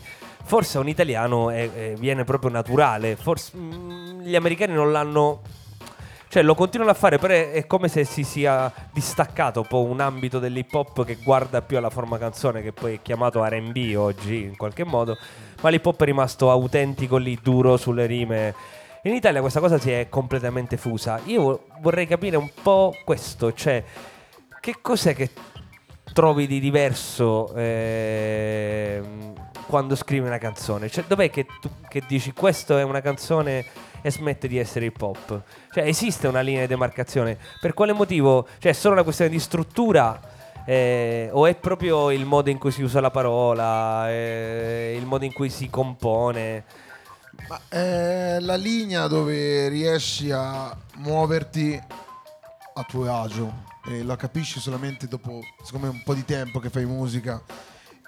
forse 0.50 0.80
un 0.80 0.88
italiano 0.88 1.52
è- 1.52 1.72
è- 1.72 1.94
viene 1.94 2.24
proprio 2.24 2.50
naturale, 2.50 3.16
forse 3.16 3.56
mm, 3.56 4.22
gli 4.22 4.36
americani 4.36 4.74
non 4.74 4.92
l'hanno 4.92 5.42
cioè 6.28 6.42
lo 6.42 6.56
continuano 6.56 6.92
a 6.92 6.96
fare, 6.96 7.20
però 7.20 7.34
è, 7.36 7.52
è 7.52 7.68
come 7.68 7.88
se 7.88 8.04
si 8.04 8.24
sia 8.24 8.72
distaccato 8.92 9.62
un 9.62 9.68
po' 9.68 9.84
un 9.84 10.00
ambito 10.00 10.40
dell'hip 10.40 10.74
hop 10.74 11.04
che 11.06 11.18
guarda 11.24 11.62
più 11.62 11.78
alla 11.78 11.90
forma 11.92 12.18
canzone, 12.18 12.64
che 12.64 12.72
poi 12.72 12.96
è 12.96 13.00
chiamato 13.04 13.44
RB 13.44 13.96
oggi 13.96 14.42
in 14.44 14.56
qualche 14.58 14.84
modo, 14.84 15.18
ma 15.62 15.70
l'hip 15.70 15.86
hop 15.86 16.02
è 16.02 16.06
rimasto 16.06 16.50
autentico 16.50 17.18
lì, 17.18 17.38
duro 17.42 17.78
sulle 17.78 18.06
rime. 18.08 18.54
In 19.04 19.14
Italia 19.14 19.42
questa 19.42 19.60
cosa 19.60 19.78
si 19.80 19.92
è 19.92 20.08
completamente 20.10 20.78
fusa. 20.78 21.20
Io 21.26 21.42
vo- 21.42 21.64
vorrei 21.82 22.06
capire 22.08 22.38
un 22.38 22.50
po' 22.62 22.96
questo, 23.06 23.54
cioè 23.54 23.84
che 24.60 24.76
cos'è 24.82 25.16
che 25.16 25.30
trovi 26.14 26.46
di 26.48 26.60
diverso 26.60 27.52
ehm, 27.56 29.34
quando 29.70 29.96
scrivi 29.96 30.26
una 30.26 30.40
canzone? 30.40 30.90
Cioè, 30.90 31.04
dov'è 31.08 31.30
che, 31.30 31.46
tu, 31.62 31.70
che 31.88 32.04
dici 32.08 32.34
questa 32.34 32.80
è 32.80 32.84
una 32.84 33.02
canzone 33.02 33.64
e 34.02 34.12
smette 34.12 34.48
di 34.48 34.58
essere 34.58 34.86
hip 34.86 35.00
hop? 35.00 35.42
Cioè, 35.72 35.84
esiste 35.84 36.28
una 36.28 36.42
linea 36.42 36.62
di 36.62 36.68
demarcazione? 36.68 37.38
Per 37.62 37.74
quale 37.74 37.94
motivo? 37.94 38.48
Cioè, 38.58 38.72
è 38.72 38.76
solo 38.76 38.96
una 38.96 39.04
questione 39.04 39.30
di 39.30 39.40
struttura? 39.40 40.38
eh, 40.70 41.30
o 41.32 41.48
è 41.48 41.56
proprio 41.56 42.12
il 42.12 42.26
modo 42.26 42.52
in 42.52 42.60
cui 42.60 42.70
si 42.72 42.84
usa 42.84 43.00
la 43.00 43.10
parola, 43.10 44.08
eh, 44.08 44.96
il 44.96 45.06
modo 45.06 45.26
in 45.26 45.34
cui 45.34 45.50
si 45.50 45.68
compone? 45.68 46.64
Ma 47.48 47.60
è 47.68 48.38
la 48.40 48.56
linea 48.56 49.08
dove 49.08 49.68
riesci 49.68 50.30
a 50.30 50.76
muoverti 50.98 51.82
a 52.74 52.84
tuo 52.84 53.12
agio 53.12 53.64
e 53.88 54.04
la 54.04 54.16
capisci 54.16 54.60
solamente 54.60 55.08
dopo, 55.08 55.40
secondo 55.64 55.88
me, 55.88 55.94
un 55.94 56.04
po' 56.04 56.14
di 56.14 56.24
tempo 56.24 56.60
che 56.60 56.70
fai 56.70 56.86
musica. 56.86 57.42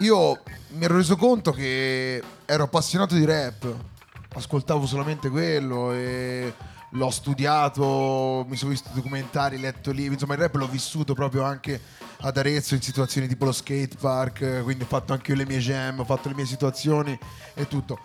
Io 0.01 0.41
mi 0.69 0.83
ero 0.85 0.95
reso 0.95 1.15
conto 1.15 1.51
che 1.51 2.23
ero 2.45 2.63
appassionato 2.63 3.13
di 3.13 3.23
rap, 3.23 3.71
ascoltavo 4.33 4.87
solamente 4.87 5.29
quello 5.29 5.93
e 5.93 6.51
l'ho 6.89 7.09
studiato, 7.11 8.43
mi 8.49 8.55
sono 8.55 8.71
visto 8.71 8.89
documentari, 8.93 9.59
letto 9.59 9.91
libri, 9.91 10.13
insomma 10.13 10.33
il 10.33 10.39
rap 10.39 10.55
l'ho 10.55 10.67
vissuto 10.67 11.13
proprio 11.13 11.43
anche 11.43 11.79
ad 12.21 12.35
Arezzo 12.35 12.73
in 12.73 12.81
situazioni 12.81 13.27
tipo 13.27 13.45
lo 13.45 13.51
skate 13.51 13.95
park, 13.99 14.63
quindi 14.63 14.85
ho 14.85 14.87
fatto 14.87 15.13
anche 15.13 15.33
io 15.33 15.37
le 15.37 15.45
mie 15.45 15.59
jam, 15.59 15.99
ho 15.99 16.05
fatto 16.05 16.29
le 16.29 16.35
mie 16.35 16.47
situazioni 16.47 17.15
e 17.53 17.67
tutto. 17.67 17.99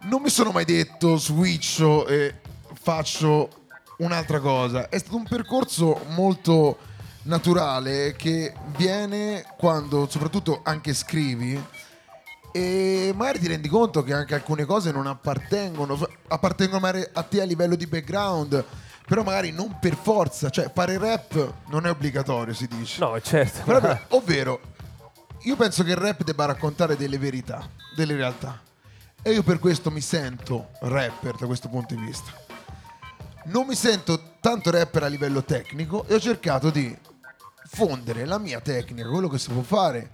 Non 0.00 0.20
mi 0.20 0.28
sono 0.28 0.50
mai 0.50 0.66
detto 0.66 1.16
switcho 1.16 2.06
e 2.06 2.34
faccio 2.74 3.48
un'altra 3.96 4.40
cosa. 4.40 4.90
È 4.90 4.98
stato 4.98 5.16
un 5.16 5.24
percorso 5.24 6.04
molto 6.08 6.76
naturale 7.22 8.14
che 8.16 8.54
viene 8.76 9.44
quando 9.58 10.08
soprattutto 10.08 10.60
anche 10.62 10.94
scrivi 10.94 11.62
e 12.52 13.12
magari 13.14 13.38
ti 13.38 13.46
rendi 13.46 13.68
conto 13.68 14.02
che 14.02 14.12
anche 14.12 14.34
alcune 14.34 14.64
cose 14.64 14.90
non 14.90 15.06
appartengono, 15.06 15.98
appartengono 16.28 16.80
magari 16.80 17.06
a 17.12 17.22
te 17.22 17.40
a 17.40 17.44
livello 17.44 17.76
di 17.76 17.86
background, 17.86 18.64
però 19.06 19.22
magari 19.22 19.52
non 19.52 19.78
per 19.80 19.94
forza, 19.94 20.50
cioè 20.50 20.70
fare 20.74 20.98
rap 20.98 21.52
non 21.68 21.86
è 21.86 21.90
obbligatorio, 21.90 22.52
si 22.52 22.66
dice. 22.66 23.00
No, 23.00 23.20
certo. 23.20 23.62
Però, 23.64 23.80
però, 23.80 23.98
ovvero, 24.18 24.60
io 25.42 25.56
penso 25.56 25.84
che 25.84 25.90
il 25.90 25.96
rap 25.96 26.24
debba 26.24 26.46
raccontare 26.46 26.96
delle 26.96 27.18
verità, 27.18 27.68
delle 27.94 28.16
realtà. 28.16 28.60
E 29.22 29.32
io 29.32 29.42
per 29.42 29.58
questo 29.58 29.90
mi 29.90 30.00
sento 30.00 30.70
rapper 30.80 31.36
da 31.36 31.46
questo 31.46 31.68
punto 31.68 31.94
di 31.94 32.00
vista. 32.00 32.32
Non 33.44 33.66
mi 33.66 33.74
sento 33.74 34.36
tanto 34.40 34.70
rapper 34.70 35.04
a 35.04 35.06
livello 35.06 35.44
tecnico 35.44 36.04
e 36.06 36.14
ho 36.14 36.20
cercato 36.20 36.70
di 36.70 36.96
fondere 37.72 38.24
la 38.24 38.38
mia 38.38 38.60
tecnica, 38.60 39.08
quello 39.08 39.28
che 39.28 39.38
si 39.38 39.50
può 39.50 39.62
fare 39.62 40.10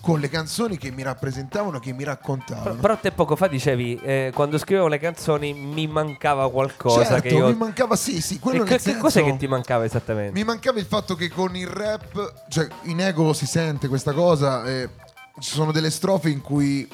con 0.00 0.20
le 0.20 0.28
canzoni 0.28 0.78
che 0.78 0.90
mi 0.92 1.02
rappresentavano, 1.02 1.78
che 1.78 1.92
mi 1.92 2.04
raccontavano. 2.04 2.76
però 2.80 2.96
te 2.96 3.10
poco 3.10 3.34
fa 3.34 3.48
dicevi, 3.48 3.96
eh, 3.96 4.30
quando 4.32 4.56
scrivevo 4.56 4.86
le 4.86 4.98
canzoni 4.98 5.52
mi 5.52 5.86
mancava 5.88 6.48
qualcosa 6.50 7.04
certo, 7.04 7.28
che 7.28 7.34
io... 7.34 7.48
mi 7.48 7.54
mancava 7.56 7.96
sì, 7.96 8.20
sì, 8.20 8.38
quello 8.38 8.62
che, 8.62 8.78
che 8.78 8.96
cos'è 8.96 9.24
che 9.24 9.36
ti 9.36 9.48
mancava 9.48 9.84
esattamente? 9.84 10.32
Mi 10.32 10.44
mancava 10.44 10.78
il 10.78 10.86
fatto 10.86 11.16
che 11.16 11.28
con 11.28 11.56
il 11.56 11.66
rap, 11.66 12.44
cioè 12.48 12.68
in 12.82 13.00
ego 13.00 13.32
si 13.32 13.46
sente 13.46 13.88
questa 13.88 14.12
cosa, 14.12 14.64
eh, 14.64 14.88
ci 15.40 15.50
sono 15.50 15.72
delle 15.72 15.90
strofe 15.90 16.30
in 16.30 16.40
cui 16.40 16.88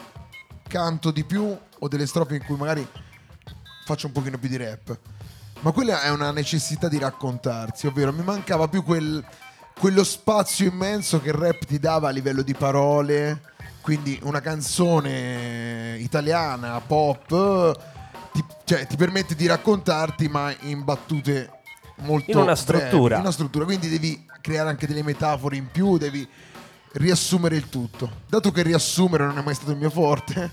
canto 0.67 1.11
di 1.11 1.23
più 1.25 1.57
o 1.79 1.89
delle 1.89 2.07
strofe 2.07 2.37
in 2.37 2.45
cui 2.45 2.57
magari 2.57 2.87
faccio 3.85 4.07
un 4.07 4.13
pochino 4.13 4.39
più 4.39 4.49
di 4.49 4.57
rap. 4.57 4.99
Ma 5.61 5.71
quella 5.71 6.03
è 6.03 6.11
una 6.11 6.33
necessità 6.33 6.89
di 6.89 6.99
raccontarsi, 6.99 7.87
ovvero 7.87 8.13
mi 8.13 8.25
mancava 8.25 8.69
più 8.69 8.83
quel- 8.83 9.25
quello 9.83 10.05
spazio 10.05 10.69
immenso 10.69 11.21
che 11.21 11.31
il 11.31 11.35
rap 11.35 11.65
ti 11.65 11.81
dava 11.81 12.07
a 12.07 12.13
livello 12.13 12.43
di 12.43 12.55
parole, 12.55 13.41
quindi 13.81 14.17
una 14.23 14.41
canzone 14.41 15.97
italiana, 15.99 16.81
pop, 16.81 17.77
ti, 18.33 18.45
cioè, 18.63 18.87
ti 18.87 18.95
permette 18.95 19.35
di 19.35 19.49
raccontarti 19.49 20.29
ma 20.29 20.55
in 20.61 20.85
battute 20.85 21.63
molto 21.97 22.31
In 22.31 22.37
una 22.37 22.45
brevi, 22.53 22.61
struttura. 22.61 23.17
in 23.17 23.23
una 23.23 23.33
struttura, 23.33 23.65
quindi 23.65 23.89
devi 23.89 24.25
creare 24.41 24.69
anche 24.69 24.87
delle 24.87 25.03
metafore 25.03 25.57
in 25.57 25.67
più, 25.69 25.99
devi 25.99 26.29
riassumere 26.93 27.57
il 27.57 27.69
tutto. 27.69 28.09
Dato 28.29 28.53
che 28.53 28.63
riassumere 28.63 29.25
non 29.25 29.37
è 29.37 29.43
mai 29.43 29.55
stato 29.57 29.73
il 29.73 29.79
mio 29.79 29.91
forte, 29.91 30.49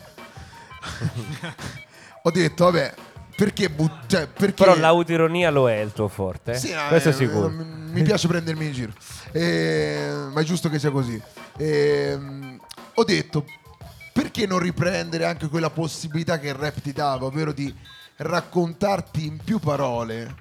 ho 2.23 2.31
detto, 2.31 2.63
vabbè, 2.63 2.93
perché, 3.39 3.69
but- 3.69 4.05
cioè, 4.07 4.27
perché 4.27 4.65
Però 4.65 4.75
l'autironia 4.77 5.49
lo 5.49 5.69
è 5.69 5.77
il 5.79 5.93
tuo 5.93 6.09
forte. 6.09 6.51
eh? 6.51 6.57
sì, 6.57 6.73
no, 6.73 6.87
Questo 6.89 7.07
è 7.09 7.11
eh, 7.13 7.15
sicuro. 7.15 7.47
eh, 7.47 7.51
Mi 7.63 8.03
piace 8.03 8.27
prendermi 8.27 8.65
in 8.65 8.73
giro, 8.73 8.91
Eh, 9.31 10.11
ma 10.33 10.41
è 10.41 10.43
giusto 10.43 10.67
che 10.69 10.77
sia 10.77 10.91
così. 10.91 11.19
Ehm, 11.57 12.59
ho 12.95 13.03
detto, 13.05 13.45
perché 14.11 14.45
non 14.45 14.59
riprendere 14.59 15.23
anche 15.25 15.47
quella 15.47 15.69
possibilità 15.69 16.37
che 16.37 16.49
il 16.49 16.53
rap 16.55 16.81
ti 16.81 16.91
dava, 16.91 17.27
ovvero 17.27 17.53
di 17.53 17.73
raccontarti 18.17 19.25
in 19.25 19.37
più 19.41 19.59
parole, 19.59 20.35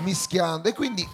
mischiando. 0.00 0.66
E 0.70 0.72
quindi 0.72 1.06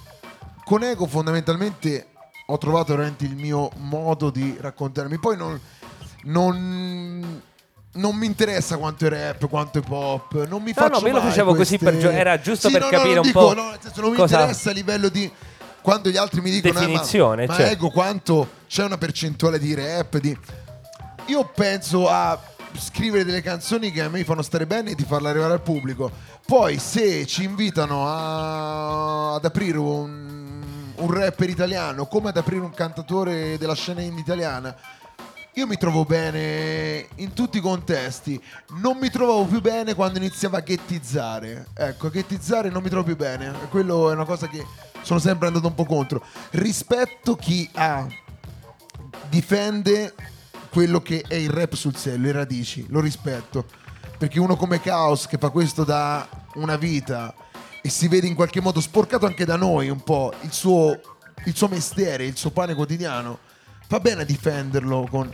con 0.65 0.85
Ego 0.85 1.09
fondamentalmente 1.09 2.07
ho 2.47 2.57
trovato 2.59 2.95
veramente 2.95 3.25
il 3.25 3.35
mio 3.35 3.69
modo 3.79 4.31
di 4.31 4.57
raccontarmi. 4.61 5.19
Poi 5.19 5.37
non, 5.37 5.61
non, 6.25 7.43
non 7.93 8.15
mi 8.17 8.27
interessa 8.27 8.77
quanto 8.77 9.07
è 9.07 9.09
rap, 9.09 9.49
quanto 9.49 9.79
è 9.79 9.83
pop. 9.83 10.47
Non 10.47 10.63
mi 10.63 10.73
No, 10.77 10.83
no, 10.87 10.95
faccio 10.95 11.07
io 11.07 11.13
lo 11.15 11.21
facevo 11.21 11.55
così 11.55 11.79
queste- 11.79 11.85
per 11.85 11.97
gio- 11.99 12.11
era 12.11 12.41
giusto 12.41 12.69
Sì, 12.69 12.73
per 12.75 12.83
no, 12.83 12.87
no, 12.91 12.93
capire 12.93 13.15
non 13.15 13.25
un 13.25 13.27
dico- 13.27 13.41
po' 13.41 13.55
no, 13.55 13.71
nel 13.71 13.79
senso, 13.83 14.01
non 14.01 14.11
mi 14.11 14.17
cosa- 14.17 14.39
interessa 14.41 14.71
a 14.71 14.73
livello 14.73 15.09
di 15.09 15.31
quando 15.83 16.09
gli 16.11 16.17
altri 16.17 16.41
mi 16.41 16.51
dicono 16.51 16.73
"Eh, 16.73 16.77
ma- 16.77 16.87
Definizione, 16.87 17.47
ma, 17.47 17.55
cioè. 17.57 17.69
ego 17.71 17.91
quanto 17.91 18.49
c'è 18.69 18.85
una 18.85 18.99
percentuale 18.99 19.59
di 19.59 19.75
rap 19.75 20.19
di 20.19 20.37
io 21.27 21.45
penso 21.55 22.09
a 22.09 22.39
scrivere 22.77 23.25
delle 23.25 23.41
canzoni 23.43 23.91
che 23.91 24.03
a 24.03 24.09
me 24.09 24.23
fanno 24.25 24.43
stare 24.43 24.67
bene 24.67 24.91
e 24.91 24.95
di 24.95 25.05
farle 25.05 25.29
arrivare 25.31 25.53
al 25.55 25.61
pubblico. 25.63 26.11
Poi 26.47 26.79
se 26.79 27.27
ci 27.27 27.43
invitano 27.45 28.07
a- 28.09 29.35
ad 29.35 29.45
aprire 29.45 29.79
un, 29.79 30.63
un 30.97 31.11
rapper 31.13 31.49
italiano, 31.49 32.07
come 32.07 32.29
ad 32.29 32.37
aprire 32.37 32.61
un 32.63 32.73
cantatore 32.75 33.57
della 33.59 33.75
scena 33.75 34.01
indie 34.03 34.21
italiana, 34.23 34.75
io 35.55 35.67
mi 35.67 35.77
trovo 35.77 36.05
bene 36.05 37.09
in 37.17 37.33
tutti 37.33 37.59
i 37.59 37.61
contesti. 37.61 38.41
Non 38.79 38.99
mi 38.99 39.11
trovavo 39.11 39.45
più 39.47 39.61
bene 39.61 39.95
quando 39.95 40.19
iniziava 40.19 40.59
a 40.59 40.61
ghettizzare. 40.61 41.67
Ecco, 41.75 42.09
ghettizzare 42.09 42.71
non 42.71 42.83
mi 42.83 42.89
trovo 42.89 43.05
più 43.05 43.17
bene. 43.17 43.53
Quello 43.69 44.11
è 44.11 44.15
una 44.15 44.25
cosa 44.25 44.47
che 44.47 44.65
sono 45.03 45.19
sempre 45.19 45.49
andato 45.49 45.67
un 45.67 45.75
po' 45.75 45.85
contro. 45.85 46.25
Rispetto 46.51 47.35
chi 47.35 47.69
ha 47.75 48.07
difende 49.29 50.15
quello 50.71 51.01
che 51.01 51.25
è 51.27 51.35
il 51.35 51.51
rap 51.51 51.75
sul 51.75 51.97
serio, 51.97 52.21
le 52.21 52.33
radici, 52.33 52.87
lo 52.89 53.01
rispetto. 53.01 53.65
Perché 54.19 54.39
uno 54.39 54.55
come 54.55 54.81
Chaos 54.81 55.27
che 55.27 55.39
fa 55.39 55.51
questo 55.51 55.83
da 55.83 56.29
una 56.55 56.77
vita 56.77 57.35
e 57.83 57.89
si 57.89 58.07
vede 58.07 58.27
in 58.29 58.35
qualche 58.35 58.61
modo 58.61 58.81
sporcato 58.81 59.27
anche 59.27 59.45
da 59.45 59.57
noi 59.57 59.89
un 59.89 60.03
po' 60.03 60.33
il 60.43 60.53
suo, 60.53 60.99
il 61.45 61.57
suo 61.57 61.67
mestiere, 61.67 62.25
il 62.25 62.37
suo 62.37 62.51
pane 62.51 62.75
quotidiano, 62.75 63.39
fa 63.91 63.99
bene 63.99 64.23
a 64.23 64.25
difenderlo 64.25 65.09
con... 65.11 65.29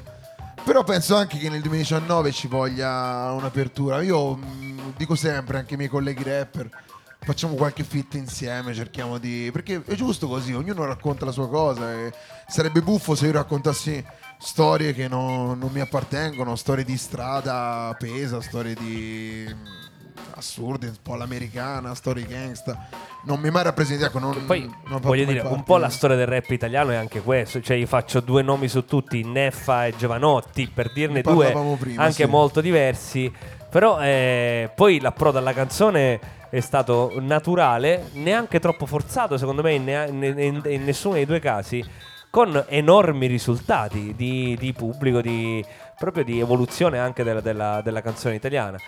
Però 0.65 0.83
penso 0.83 1.15
anche 1.15 1.37
che 1.37 1.51
nel 1.51 1.61
2019 1.61 2.33
ci 2.33 2.47
voglia 2.47 3.31
un'apertura. 3.33 4.01
Io 4.01 4.35
mh, 4.35 4.95
dico 4.97 5.15
sempre, 5.15 5.59
anche 5.59 5.73
ai 5.73 5.77
miei 5.77 5.91
colleghi 5.91 6.23
rapper, 6.23 6.71
facciamo 7.21 7.55
qualche 7.55 7.85
fit 7.85 8.15
insieme, 8.15 8.73
cerchiamo 8.73 9.19
di... 9.19 9.51
perché 9.53 9.83
è 9.85 9.95
giusto 9.95 10.27
così, 10.27 10.55
ognuno 10.55 10.87
racconta 10.87 11.27
la 11.27 11.33
sua 11.33 11.51
cosa 11.51 11.93
e 11.93 12.15
sarebbe 12.49 12.81
buffo 12.81 13.15
se 13.15 13.27
io 13.27 13.33
raccontassi 13.33 14.03
storie 14.39 14.95
che 14.95 15.07
non, 15.07 15.59
non 15.59 15.71
mi 15.71 15.81
appartengono, 15.81 16.57
storie 16.57 16.85
di 16.85 16.97
strada 16.97 17.95
pesa, 17.99 18.41
storie 18.41 18.73
di 18.73 19.55
assurde, 20.35 20.89
un 20.89 20.97
po' 21.03 21.15
all'americana, 21.15 21.95
storie 21.95 22.27
gangsta. 22.27 22.89
Non 23.25 23.41
mi 23.41 23.51
mai 23.51 23.65
rappresenta, 23.65 24.07
ecco, 24.07 24.19
non, 24.19 24.33
Che 24.33 24.41
poi 24.41 24.61
non 24.87 25.01
voglio 25.01 25.25
dire, 25.25 25.41
un 25.41 25.49
parte 25.49 25.63
po' 25.65 25.75
di- 25.77 25.81
la 25.83 25.89
storia 25.89 26.17
del 26.17 26.27
rap 26.27 26.51
italiano 26.51 26.91
è 26.91 26.95
anche 26.97 27.21
questo, 27.23 27.61
cioè 27.61 27.77
io 27.77 27.87
faccio 27.87 28.21
due 28.21 28.43
nomi 28.43 28.69
su 28.69 28.85
tutti, 28.85 29.23
Neffa 29.25 29.87
e 29.87 29.95
Giovanotti, 29.97 30.69
per 30.73 30.93
dirne 30.93 31.15
Ne 31.17 31.23
due 31.23 31.53
prima, 31.79 32.03
anche 32.03 32.25
sì. 32.25 32.31
molto 32.31 32.61
diversi, 32.61 33.33
però 33.69 34.01
eh, 34.01 34.71
poi 34.75 35.01
l'approdo 35.01 35.39
alla 35.39 35.53
canzone 35.53 36.21
è 36.51 36.61
stato 36.61 37.13
naturale, 37.21 38.11
neanche 38.13 38.61
troppo 38.61 38.87
forzato 38.87 39.37
secondo 39.37 39.63
me 39.63 39.75
in, 39.75 39.89
in- 39.89 40.39
in- 40.39 40.63
in 40.65 40.85
nessuno 40.85 41.15
dei 41.15 41.27
due 41.27 41.41
casi, 41.41 41.85
con 42.31 42.65
enormi 42.69 43.27
risultati 43.27 44.15
di, 44.15 44.57
di 44.59 44.73
pubblico, 44.73 45.21
di, 45.21 45.65
proprio 45.99 46.25
di 46.25 46.41
evoluzione 46.41 46.99
anche 46.99 47.23
della, 47.23 47.41
della- 47.41 47.81
della 47.83 48.03
canzone 48.03 48.35
italiana. 48.35 48.79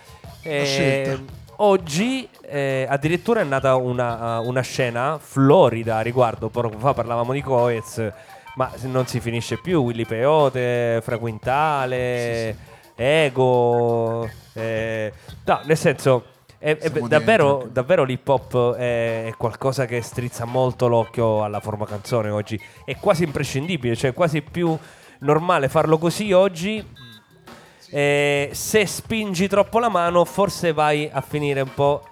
E 0.42 0.64
scelta. 0.64 1.32
oggi 1.56 2.28
eh, 2.42 2.86
addirittura 2.88 3.40
è 3.40 3.44
nata 3.44 3.74
una, 3.76 4.38
uh, 4.38 4.48
una 4.48 4.60
scena 4.60 5.18
florida 5.20 5.96
a 5.96 6.00
riguardo, 6.00 6.48
poco 6.48 6.78
fa 6.78 6.94
parlavamo 6.94 7.32
di 7.32 7.42
Coez, 7.42 8.12
ma 8.56 8.70
non 8.82 9.06
si 9.06 9.20
finisce 9.20 9.58
più, 9.60 9.82
Willy 9.82 10.04
Peote, 10.04 11.00
Fraquintale, 11.02 12.56
Ego, 12.94 14.28
eh, 14.54 15.12
no, 15.44 15.60
nel 15.64 15.76
senso... 15.76 16.24
è- 16.58 16.76
è- 16.76 16.90
davvero, 16.90 17.68
davvero 17.70 18.02
l'hip 18.04 18.26
hop 18.26 18.74
è 18.74 19.32
qualcosa 19.36 19.86
che 19.86 20.02
strizza 20.02 20.44
molto 20.44 20.88
l'occhio 20.88 21.44
alla 21.44 21.60
forma 21.60 21.86
canzone 21.86 22.30
oggi. 22.30 22.60
È 22.84 22.96
quasi 22.96 23.22
imprescindibile, 23.24 23.94
cioè 23.94 24.12
quasi 24.12 24.42
più 24.42 24.76
normale 25.20 25.68
farlo 25.68 25.98
così 25.98 26.32
oggi. 26.32 26.96
Eh, 27.90 28.50
se 28.52 28.86
spingi 28.86 29.48
troppo 29.48 29.78
la 29.78 29.88
mano, 29.88 30.24
forse 30.24 30.72
vai 30.72 31.08
a 31.10 31.20
finire 31.22 31.62
un 31.62 31.72
po' 31.74 32.02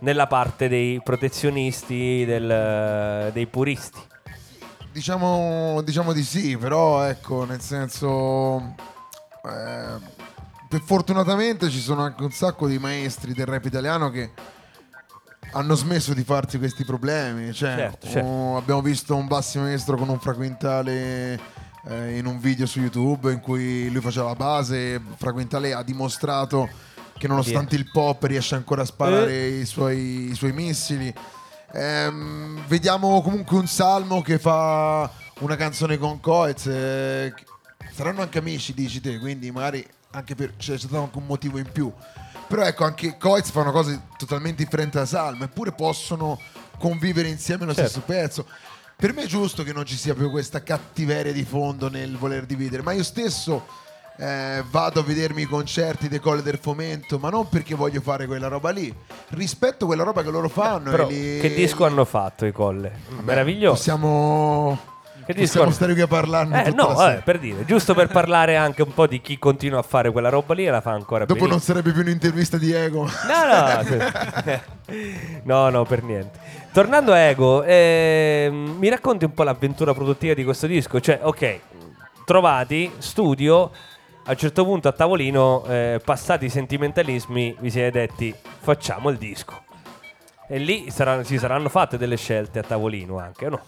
nella 0.00 0.26
parte 0.26 0.68
dei 0.68 1.00
protezionisti, 1.02 2.24
del- 2.26 3.30
dei 3.32 3.46
puristi. 3.46 3.98
Diciamo, 4.92 5.80
diciamo 5.82 6.12
di 6.12 6.22
sì, 6.22 6.56
però 6.56 7.02
ecco, 7.04 7.44
nel 7.44 7.60
senso... 7.60 8.74
eh, 9.44 10.12
per- 10.68 10.82
fortunatamente 10.84 11.70
ci 11.70 11.80
sono 11.80 12.02
anche 12.02 12.22
un 12.22 12.30
sacco 12.30 12.68
di 12.68 12.78
maestri 12.78 13.32
del 13.32 13.46
rap 13.46 13.64
italiano 13.64 14.10
che 14.10 14.30
hanno 15.52 15.74
smesso 15.74 16.12
di 16.14 16.22
farsi 16.22 16.58
questi 16.58 16.84
problemi. 16.84 17.52
Cioè, 17.52 17.74
Certo, 17.76 18.06
certo. 18.08 18.56
abbiamo 18.56 18.82
visto 18.82 19.16
un 19.16 19.26
bassi 19.26 19.58
maestro 19.58 19.96
con 19.96 20.08
un 20.10 20.18
fraquintale 20.20 21.40
eh, 21.88 22.16
in 22.18 22.26
un 22.26 22.38
video 22.40 22.66
su 22.66 22.80
YouTube 22.80 23.32
in 23.32 23.40
cui 23.40 23.90
lui 23.90 24.00
faceva 24.00 24.26
la 24.28 24.34
base. 24.34 25.00
Fraquintale 25.16 25.72
ha 25.74 25.82
dimostrato 25.82 26.68
che 27.16 27.28
nonostante 27.28 27.76
il 27.76 27.90
pop 27.90 28.22
riesce 28.24 28.54
ancora 28.54 28.82
a 28.82 28.86
sparare 28.86 29.32
Eh. 29.32 29.58
i, 29.60 29.66
suoi, 29.66 30.30
i 30.30 30.34
suoi 30.34 30.52
missili. 30.52 31.12
Ehm, 31.72 32.60
vediamo 32.66 33.20
comunque 33.22 33.56
un 33.58 33.66
salmo 33.66 34.20
che 34.22 34.38
fa 34.38 35.10
una 35.40 35.56
canzone 35.56 35.98
con 35.98 36.20
Coez. 36.20 36.66
eh, 36.66 37.34
saranno 37.92 38.22
anche 38.22 38.38
amici, 38.38 38.74
dici 38.74 39.00
te, 39.00 39.18
quindi 39.18 39.50
magari 39.50 39.86
anche 40.12 40.34
per, 40.34 40.54
c'è 40.56 40.78
stato 40.78 40.98
anche 41.00 41.18
un 41.18 41.26
motivo 41.26 41.58
in 41.58 41.68
più. 41.70 41.92
Però 42.46 42.62
ecco, 42.62 42.84
anche 42.84 43.16
Coez 43.16 43.50
fanno 43.50 43.72
cose 43.72 44.00
totalmente 44.16 44.62
differenti 44.62 44.96
da 44.98 45.06
Salmo, 45.06 45.44
eppure 45.44 45.72
possono 45.72 46.38
convivere 46.78 47.28
insieme 47.28 47.60
nello 47.62 47.74
Certo. 47.74 47.90
stesso 47.90 48.04
pezzo. 48.06 48.46
Per 48.96 49.12
me 49.12 49.24
è 49.24 49.26
giusto 49.26 49.62
che 49.62 49.72
non 49.72 49.84
ci 49.84 49.96
sia 49.96 50.14
più 50.14 50.30
questa 50.30 50.62
cattiveria 50.62 51.32
di 51.32 51.44
fondo 51.44 51.88
nel 51.90 52.16
voler 52.16 52.46
dividere, 52.46 52.82
ma 52.82 52.92
io 52.92 53.02
stesso 53.02 53.66
eh, 54.16 54.62
vado 54.70 55.00
a 55.00 55.02
vedermi 55.02 55.42
i 55.42 55.46
concerti 55.46 56.08
dei 56.08 56.20
Colle 56.20 56.42
del 56.42 56.58
Fomento, 56.60 57.18
ma 57.18 57.28
non 57.28 57.48
perché 57.48 57.74
voglio 57.74 58.00
fare 58.00 58.26
quella 58.26 58.48
roba 58.48 58.70
lì. 58.70 58.94
Rispetto 59.30 59.86
quella 59.86 60.04
roba 60.04 60.22
che 60.22 60.30
loro 60.30 60.48
fanno. 60.48 60.90
Però, 60.90 61.08
li- 61.08 61.40
che 61.40 61.52
disco 61.52 61.84
hanno 61.84 62.04
fatto 62.04 62.46
i 62.46 62.52
colle? 62.52 62.92
Meraviglioso. 63.22 63.74
Possiamo, 63.74 64.78
Che 65.26 65.34
possiamo 65.34 65.70
stare 65.70 65.92
qui 65.92 66.02
a 66.02 66.06
parlarne 66.06 66.66
Eh, 66.66 66.70
no, 66.72 66.94
vabbè, 66.94 67.22
per 67.22 67.38
dire, 67.38 67.64
giusto 67.64 67.94
per 67.94 68.08
parlare 68.08 68.56
anche 68.56 68.82
un 68.82 68.92
po' 68.92 69.06
di 69.06 69.20
chi 69.20 69.38
continua 69.38 69.78
a 69.78 69.82
fare 69.82 70.10
quella 70.12 70.28
roba 70.28 70.54
lì 70.54 70.66
e 70.66 70.70
la 70.70 70.80
fa 70.80 70.90
ancora 70.92 71.24
Dopo 71.24 71.40
non 71.40 71.48
benissimo. 71.50 71.74
sarebbe 71.76 71.92
più 71.92 72.02
un'intervista 72.02 72.56
di 72.58 72.72
Ego. 72.72 73.02
No, 73.04 73.82
no, 73.82 74.60
no, 75.44 75.68
no, 75.70 75.84
per 75.84 76.02
niente. 76.02 76.38
Tornando 76.72 77.12
a 77.12 77.18
Ego, 77.18 77.62
ehm, 77.62 78.76
mi 78.78 78.88
racconti 78.88 79.24
un 79.24 79.32
po' 79.32 79.42
l'avventura 79.44 79.94
produttiva 79.94 80.34
di 80.34 80.44
questo 80.44 80.66
disco? 80.66 81.00
Cioè, 81.00 81.20
ok, 81.22 81.60
trovati, 82.24 82.90
studio, 82.98 83.70
a 84.26 84.30
un 84.30 84.36
certo 84.36 84.64
punto 84.64 84.88
a 84.88 84.92
tavolino, 84.92 85.64
eh, 85.66 86.00
passati 86.04 86.46
i 86.46 86.48
sentimentalismi, 86.50 87.56
vi 87.60 87.70
siete 87.70 87.90
detti 88.00 88.34
facciamo 88.60 89.08
il 89.10 89.16
disco. 89.18 89.62
E 90.48 90.58
lì 90.58 90.90
saranno- 90.90 91.22
si 91.24 91.38
saranno 91.38 91.68
fatte 91.68 91.96
delle 91.96 92.16
scelte 92.16 92.58
a 92.58 92.62
tavolino 92.62 93.18
anche, 93.18 93.46
o 93.46 93.50
no? 93.50 93.60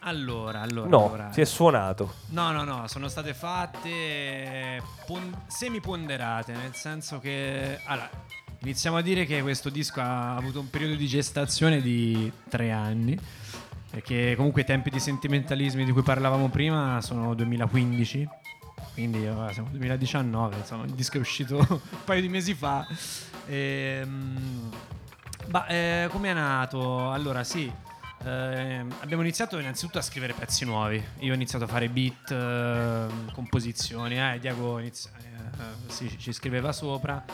Allora, 0.00 0.60
allora, 0.60 0.88
No, 0.88 1.06
allora. 1.06 1.32
si 1.32 1.40
è 1.40 1.44
suonato. 1.44 2.14
No, 2.28 2.52
no, 2.52 2.62
no, 2.64 2.86
sono 2.86 3.08
state 3.08 3.34
fatte 3.34 4.80
pon- 5.06 5.42
semi-ponderate, 5.46 6.52
nel 6.52 6.74
senso 6.74 7.18
che... 7.18 7.80
Allora, 7.84 8.08
iniziamo 8.60 8.96
a 8.96 9.02
dire 9.02 9.26
che 9.26 9.42
questo 9.42 9.70
disco 9.70 10.00
ha 10.00 10.36
avuto 10.36 10.60
un 10.60 10.70
periodo 10.70 10.94
di 10.94 11.06
gestazione 11.06 11.80
di 11.80 12.30
tre 12.48 12.70
anni, 12.70 13.18
perché 13.90 14.34
comunque 14.36 14.62
i 14.62 14.64
tempi 14.64 14.90
di 14.90 15.00
sentimentalismi 15.00 15.84
di 15.84 15.90
cui 15.92 16.02
parlavamo 16.02 16.48
prima 16.48 17.00
sono 17.00 17.34
2015, 17.34 18.28
quindi 18.94 19.24
vabbè, 19.26 19.52
siamo 19.52 19.68
2019, 19.70 20.56
insomma, 20.56 20.84
il 20.84 20.92
disco 20.92 21.16
è 21.16 21.20
uscito 21.20 21.56
un 21.68 21.80
paio 22.04 22.20
di 22.20 22.28
mesi 22.28 22.54
fa. 22.54 22.86
Ehm, 23.46 24.70
ma 25.50 25.66
eh, 25.66 26.08
come 26.10 26.30
è 26.30 26.34
nato? 26.34 27.10
Allora, 27.10 27.42
sì, 27.42 27.70
ehm, 28.24 28.94
abbiamo 29.00 29.22
iniziato 29.22 29.58
innanzitutto 29.58 29.98
a 29.98 30.02
scrivere 30.02 30.32
pezzi 30.32 30.64
nuovi. 30.64 31.02
Io 31.20 31.32
ho 31.32 31.34
iniziato 31.34 31.64
a 31.64 31.68
fare 31.68 31.88
beat, 31.88 32.30
ehm, 32.30 33.32
composizioni, 33.32 34.18
eh, 34.18 34.38
Diego 34.38 34.78
inizia- 34.78 35.10
eh, 35.16 35.90
sì, 35.90 36.18
ci 36.18 36.32
scriveva 36.32 36.72
sopra. 36.72 37.24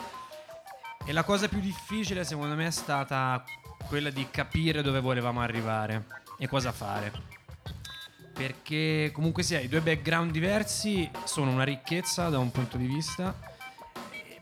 E 1.05 1.11
la 1.11 1.23
cosa 1.23 1.47
più 1.47 1.59
difficile, 1.59 2.23
secondo 2.23 2.55
me, 2.55 2.67
è 2.67 2.71
stata 2.71 3.43
quella 3.87 4.09
di 4.09 4.27
capire 4.31 4.81
dove 4.81 4.99
volevamo 4.99 5.41
arrivare 5.41 6.05
e 6.37 6.47
cosa 6.47 6.71
fare. 6.71 7.11
Perché 8.33 9.11
comunque 9.13 9.43
sia, 9.43 9.59
i 9.59 9.67
due 9.67 9.81
background 9.81 10.31
diversi 10.31 11.09
sono 11.23 11.51
una 11.51 11.63
ricchezza 11.63 12.29
da 12.29 12.37
un 12.39 12.51
punto 12.51 12.75
di 12.77 12.87
vista, 12.87 13.33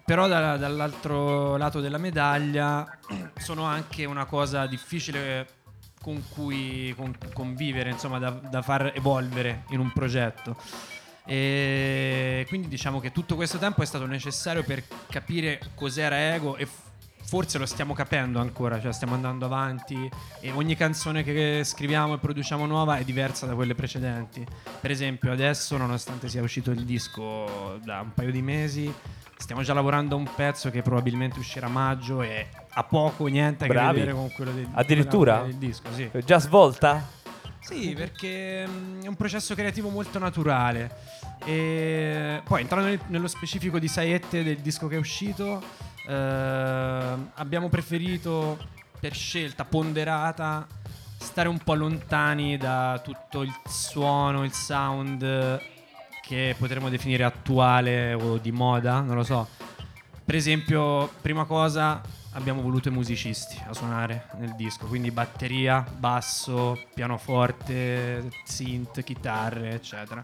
però 0.06 0.27
da- 0.27 0.58
dall'altro 0.58 1.58
lato 1.58 1.79
della 1.79 1.97
medaglia 1.97 2.97
sono 3.38 3.65
anche 3.65 4.06
una 4.06 4.25
cosa 4.25 4.65
difficile 4.65 5.62
con 6.04 6.22
cui 6.28 6.94
con- 6.98 7.16
convivere, 7.34 7.89
insomma, 7.89 8.20
da, 8.20 8.30
da 8.30 8.62
far 8.62 8.92
evolvere 8.94 9.63
in 9.70 9.80
un 9.80 9.89
progetto. 9.94 10.58
E 11.26 12.44
quindi 12.50 12.68
diciamo 12.68 13.00
che 13.00 13.13
tutto 13.13 13.36
questo 13.36 13.58
tempo 13.58 13.82
è 13.82 13.86
stato 13.86 14.06
necessario 14.06 14.63
per 14.63 14.84
capire 15.10 15.60
cos'era 15.76 16.34
Ego 16.34 16.58
e 16.58 16.68
forse 17.34 17.58
lo 17.58 17.65
stiamo 17.65 17.96
capendo 17.96 18.39
ancora, 18.39 18.80
cioè 18.80 18.93
stiamo 18.93 19.15
andando 19.15 19.46
avanti 19.46 20.08
e 20.39 20.52
ogni 20.52 20.76
canzone 20.76 21.24
che 21.24 21.63
scriviamo 21.63 22.13
e 22.13 22.17
produciamo 22.19 22.67
nuova 22.67 22.98
è 22.98 23.04
diversa 23.04 23.48
da 23.48 23.56
quelle 23.56 23.74
precedenti. 23.74 24.46
Per 24.80 24.91
esempio 24.91 25.32
adesso, 25.32 25.76
nonostante 25.76 26.30
sia 26.30 26.43
uscito 26.43 26.69
il 26.69 26.84
disco 26.84 27.80
da 27.84 28.02
un 28.02 28.13
paio 28.13 28.32
di 28.32 28.43
mesi, 28.43 28.93
stiamo 29.36 29.63
già 29.63 29.74
lavorando 29.74 30.13
a 30.13 30.19
un 30.19 30.30
pezzo 30.36 30.69
che 30.69 30.84
probabilmente 30.84 31.39
uscirà 31.39 31.65
a 31.65 31.69
maggio 31.72 32.22
e 32.22 32.50
ha 32.69 32.84
poco 32.84 33.26
niente 33.26 33.63
a 33.63 33.67
che 33.67 33.74
Bravi. 33.74 33.93
vedere 34.02 34.13
con 34.13 34.32
quello 34.32 34.52
del, 34.52 34.67
Addirittura? 34.72 35.41
del 35.41 35.56
disco. 35.56 35.91
Sì. 35.91 36.12
Già 36.24 36.38
svolta? 36.38 37.04
Sì, 37.62 37.96
perché 37.98 38.67
mm, 38.67 39.02
è 39.06 39.08
un 39.08 39.15
processo 39.15 39.56
creativo 39.56 39.89
molto 39.89 40.19
naturale. 40.19 40.98
E 41.46 42.41
poi 42.43 42.62
entrando 42.62 42.89
nel- 42.89 43.00
nello 43.08 43.28
specifico 43.28 43.80
di 43.80 43.88
Saiette 43.88 44.43
del 44.43 44.58
disco 44.58 44.88
che 44.88 44.98
è 44.98 45.00
uscito, 45.00 45.91
ehm, 46.08 47.32
abbiamo 47.36 47.70
preferito 47.70 48.58
per 48.99 49.14
scelta 49.14 49.66
ponderata 49.66 50.68
stare 51.18 51.47
un 51.47 51.58
po' 51.58 51.74
lontani 51.74 52.58
da 52.58 53.01
tutto 53.04 53.41
il 53.41 53.54
suono, 53.66 54.43
il 54.43 54.51
sound 54.51 55.62
che 56.22 56.56
potremmo 56.58 56.89
definire 56.89 57.24
attuale 57.24 58.14
o 58.14 58.38
di 58.38 58.51
moda, 58.51 59.01
non 59.01 59.16
lo 59.16 59.24
so. 59.24 59.47
Per 60.24 60.36
esempio, 60.36 61.12
prima 61.22 61.45
cosa 61.45 62.01
abbiamo 62.32 62.62
voluto 62.62 62.89
i 62.89 62.91
musicisti 62.91 63.62
a 63.68 63.74
suonare 63.74 64.28
nel 64.38 64.56
disco, 64.56 64.86
quindi 64.86 65.12
batteria, 65.12 65.86
basso, 65.97 66.82
pianoforte, 66.93 68.30
synth, 68.45 69.04
chitarre, 69.04 69.74
eccetera. 69.74 70.24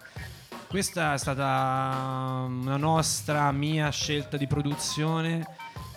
Questa 0.68 1.14
è 1.14 1.18
stata 1.18 2.46
una 2.48 2.78
nostra, 2.78 3.52
mia 3.52 3.90
scelta 3.90 4.38
di 4.38 4.48
produzione 4.48 5.46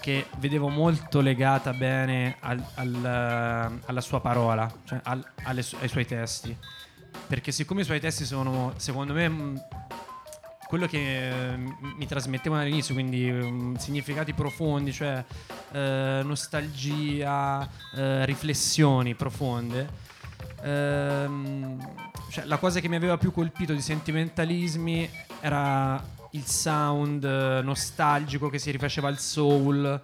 che 0.03 0.27
vedevo 0.39 0.69
molto 0.69 1.21
legata 1.21 1.73
bene 1.73 2.37
al- 2.41 2.63
al- 2.75 3.81
alla 3.87 4.01
sua 4.01 4.21
parola, 4.21 4.71
cioè 4.85 5.01
al- 5.05 5.25
alle 5.45 5.65
ai 5.81 5.89
suoi 5.89 6.05
testi. 6.05 6.55
Perché 7.29 7.53
siccome 7.53 7.83
i 7.83 7.85
suoi 7.85 8.01
testi 8.01 8.25
sono, 8.25 8.73
secondo 8.77 9.13
me, 9.13 9.29
mh, 9.29 9.61
quello 10.67 10.87
che 10.87 11.29
eh, 11.53 11.57
m- 11.57 11.95
mi 11.97 12.07
trasmettevano 12.07 12.63
all'inizio, 12.63 12.95
quindi 12.95 13.31
mh, 13.31 13.77
significati 13.77 14.33
profondi, 14.33 14.93
cioè 14.93 15.25
eh, 15.71 16.21
nostalgia, 16.25 17.69
eh, 17.95 18.25
riflessioni 18.27 19.15
profonde. 19.15 19.89
Ehm, 20.63 21.79
cioè, 22.31 22.45
la 22.45 22.57
cosa 22.57 22.81
che 22.81 22.89
mi 22.89 22.97
aveva 22.97 23.17
più 23.19 23.31
colpito 23.33 23.73
di 23.73 23.81
sentimentalismi 23.81 25.09
era 25.41 26.03
il 26.33 26.45
sound 26.45 27.25
eh, 27.25 27.61
nostalgico 27.63 28.49
che 28.49 28.59
si 28.59 28.71
rifaceva 28.71 29.09
al 29.09 29.19
soul. 29.19 30.01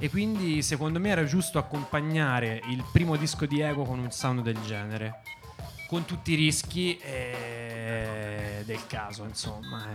E 0.00 0.10
quindi 0.10 0.62
secondo 0.62 1.00
me 1.00 1.08
era 1.08 1.24
giusto 1.24 1.58
accompagnare 1.58 2.62
il 2.68 2.84
primo 2.92 3.16
disco 3.16 3.46
di 3.46 3.60
Ego 3.60 3.82
con 3.82 3.98
un 3.98 4.10
sound 4.10 4.42
del 4.42 4.60
genere. 4.62 5.22
Con 5.88 6.04
tutti 6.04 6.32
i 6.32 6.34
rischi 6.34 6.98
eh, 6.98 8.62
del 8.64 8.86
caso, 8.86 9.24
insomma. 9.24 9.86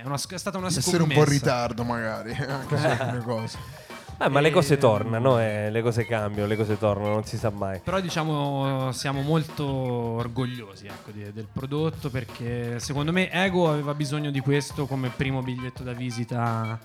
È, 0.00 0.04
una 0.04 0.14
è 0.14 0.38
stata 0.38 0.58
una 0.58 0.70
scommessa. 0.70 0.78
essere 0.78 1.02
un 1.02 1.08
po' 1.10 1.20
in 1.20 1.24
ritardo, 1.28 1.84
magari, 1.84 2.32
anche 2.34 2.78
su 2.78 2.84
alcune 2.84 3.20
cose. 3.22 3.58
Eh, 4.18 4.28
ma 4.28 4.40
le 4.40 4.50
cose 4.50 4.74
Ehm. 4.74 4.80
tornano, 4.80 5.40
eh, 5.40 5.70
le 5.70 5.82
cose 5.82 6.06
cambiano, 6.06 6.48
le 6.48 6.56
cose 6.56 6.78
tornano, 6.78 7.10
non 7.14 7.24
si 7.24 7.36
sa 7.36 7.50
mai. 7.50 7.80
Però 7.82 8.00
diciamo 8.00 8.92
siamo 8.92 9.22
molto 9.22 9.66
orgogliosi 9.66 10.86
ecco, 10.86 11.10
di- 11.10 11.32
del 11.32 11.48
prodotto 11.52 12.10
perché 12.10 12.78
secondo 12.78 13.12
me 13.12 13.30
Ego 13.30 13.68
aveva 13.70 13.92
bisogno 13.94 14.30
di 14.30 14.40
questo 14.40 14.86
come 14.86 15.08
primo 15.08 15.42
biglietto 15.42 15.82
da 15.82 15.92
visita 15.92 16.78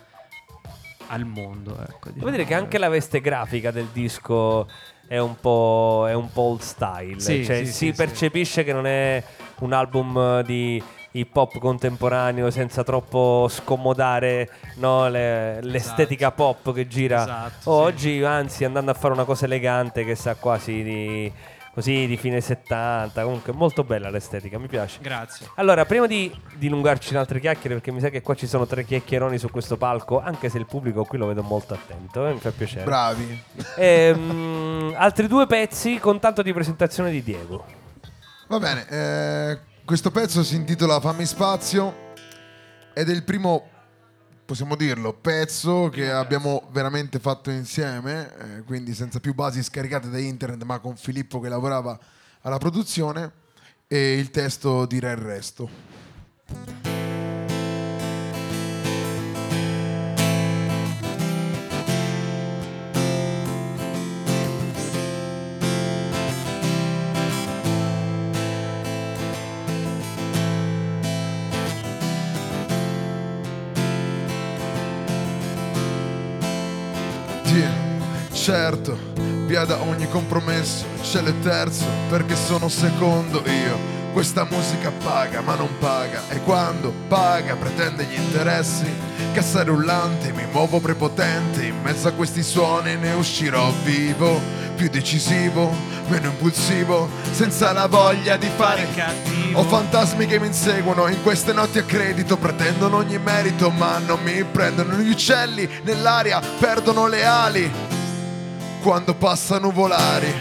al 1.07 1.25
mondo. 1.25 1.77
Ecco, 1.81 2.09
Devo 2.11 2.29
dire 2.29 2.45
che 2.45 2.53
anche 2.55 2.77
la 2.77 2.89
veste 2.89 3.21
grafica 3.21 3.71
del 3.71 3.87
disco 3.91 4.67
è 5.07 5.17
un 5.17 5.39
po', 5.39 6.05
è 6.07 6.13
un 6.13 6.31
po' 6.31 6.41
old 6.41 6.61
style. 6.61 7.19
Sì, 7.19 7.43
cioè, 7.45 7.57
sì, 7.59 7.65
si 7.65 7.73
sì, 7.73 7.93
percepisce 7.93 8.63
che 8.63 8.73
non 8.73 8.85
è 8.85 9.23
un 9.59 9.73
album 9.73 10.41
di 10.43 10.81
hip 11.11 11.35
hop 11.35 11.57
contemporaneo 11.59 12.51
senza 12.51 12.83
troppo 12.83 13.47
scomodare 13.49 14.49
no, 14.75 15.09
le- 15.09 15.61
l'estetica 15.63 16.31
pop 16.31 16.73
che 16.73 16.87
gira 16.87 17.21
Esatto, 17.21 17.71
Oh, 17.71 17.79
sì. 17.79 17.85
oggi. 17.93 18.23
Anzi, 18.23 18.63
andando 18.65 18.91
a 18.91 18.93
fare 18.93 19.13
una 19.13 19.23
cosa 19.25 19.45
elegante 19.45 20.03
che 20.05 20.13
sa 20.15 20.35
quasi 20.35 20.83
di, 20.83 21.31
così, 21.73 22.05
di 22.05 22.15
fine 22.17 22.41
70. 22.41 23.23
Comunque, 23.23 23.53
molto 23.53 23.83
bella 23.83 24.09
l'estetica, 24.09 24.59
mi 24.59 24.67
piace. 24.67 24.99
Grazie. 25.01 25.47
Allora, 25.55 25.85
prima 25.85 26.05
di 26.05 26.31
dilungarci 26.55 27.11
in 27.13 27.17
altre 27.17 27.39
chiacchiere, 27.39 27.75
perché 27.75 27.91
mi 27.91 27.99
sa 28.01 28.09
che 28.09 28.21
qua 28.21 28.35
ci 28.35 28.45
sono 28.47 28.65
tre 28.67 28.83
chiacchieroni 28.85 29.37
su 29.39 29.49
questo 29.49 29.77
palco, 29.77 30.21
anche 30.21 30.49
se 30.49 30.57
il 30.59 30.65
pubblico 30.67 31.03
qui 31.05 31.17
lo 31.17 31.25
vedo 31.25 31.41
molto 31.41 31.73
attento, 31.73 32.27
eh, 32.27 32.33
mi 32.33 32.39
fa 32.39 32.51
piacere. 32.51 32.83
Bravi. 32.83 33.43
Ehm, 33.77 34.93
altri 34.95 35.27
due 35.27 35.47
pezzi 35.47 35.97
con 35.97 36.19
tanto 36.19 36.41
di 36.41 36.53
presentazione 36.53 37.09
di 37.11 37.23
Diego. 37.23 37.65
Va 38.47 38.57
bene, 38.59 38.87
eh, 38.89 39.59
questo 39.89 40.11
pezzo 40.11 40.43
si 40.43 40.55
intitola 40.55 40.99
Fammi 40.99 41.25
spazio 41.25 42.13
ed 42.93 43.09
è 43.09 43.11
il 43.11 43.23
primo, 43.23 43.67
possiamo 44.45 44.75
dirlo, 44.75 45.13
pezzo 45.13 45.89
che 45.89 46.11
abbiamo 46.11 46.69
veramente 46.71 47.17
fatto 47.17 47.49
insieme, 47.49 48.31
eh, 48.37 48.63
quindi 48.65 48.93
senza 48.93 49.19
più 49.19 49.33
basi 49.33 49.63
scaricate 49.63 50.11
da 50.11 50.19
internet, 50.19 50.61
ma 50.61 50.77
con 50.77 50.95
Filippo 50.95 51.39
che 51.39 51.49
lavorava 51.49 51.97
alla 52.41 52.59
produzione 52.59 53.31
e 53.87 54.19
il 54.19 54.29
testo 54.29 54.85
dirà 54.85 55.09
il 55.09 55.17
resto. 55.17 56.88
Certo, 78.49 78.97
via 79.45 79.63
da 79.63 79.79
ogni 79.81 80.09
compromesso, 80.09 80.83
c'è 81.03 81.21
il 81.21 81.39
terzo, 81.41 81.85
perché 82.09 82.35
sono 82.35 82.67
secondo 82.67 83.43
io. 83.45 83.97
Questa 84.11 84.43
musica 84.49 84.91
paga, 85.03 85.41
ma 85.41 85.53
non 85.53 85.69
paga, 85.77 86.23
e 86.29 86.39
quando 86.39 86.91
paga 87.07 87.55
pretende 87.55 88.05
gli 88.05 88.15
interessi. 88.15 88.91
Cassa 89.33 89.63
rullante, 89.63 90.31
mi 90.31 90.47
muovo 90.51 90.79
prepotente, 90.79 91.63
in 91.63 91.79
mezzo 91.83 92.07
a 92.07 92.11
questi 92.11 92.41
suoni 92.41 92.95
ne 92.95 93.13
uscirò 93.13 93.71
vivo, 93.83 94.41
più 94.75 94.89
decisivo, 94.89 95.71
meno 96.07 96.29
impulsivo, 96.29 97.07
senza 97.29 97.71
la 97.71 97.85
voglia 97.85 98.35
di 98.35 98.49
fare 98.55 98.87
cattivo. 98.95 99.59
ho 99.59 99.63
fantasmi 99.63 100.25
che 100.25 100.39
mi 100.39 100.47
inseguono 100.47 101.07
in 101.07 101.21
queste 101.21 101.53
notti 101.53 101.77
a 101.77 101.83
credito, 101.83 102.35
pretendono 102.35 102.97
ogni 102.97 103.19
merito, 103.19 103.69
ma 103.69 103.99
non 103.99 104.19
mi 104.23 104.43
prendono 104.43 104.95
gli 104.95 105.11
uccelli 105.11 105.69
nell'aria, 105.83 106.41
perdono 106.57 107.05
le 107.05 107.23
ali 107.23 107.97
quando 108.81 109.13
passano 109.13 109.67
nuvolari. 109.67 110.33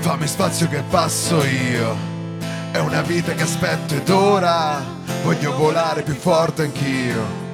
Fammi 0.00 0.26
spazio 0.26 0.68
che 0.68 0.82
passo 0.88 1.44
io. 1.44 2.08
È 2.72 2.78
una 2.78 3.02
vita 3.02 3.32
che 3.34 3.42
aspetto 3.42 3.94
ed 3.94 4.08
ora 4.08 4.82
voglio 5.22 5.54
volare 5.56 6.02
più 6.02 6.14
forte 6.14 6.62
anch'io 6.62 7.48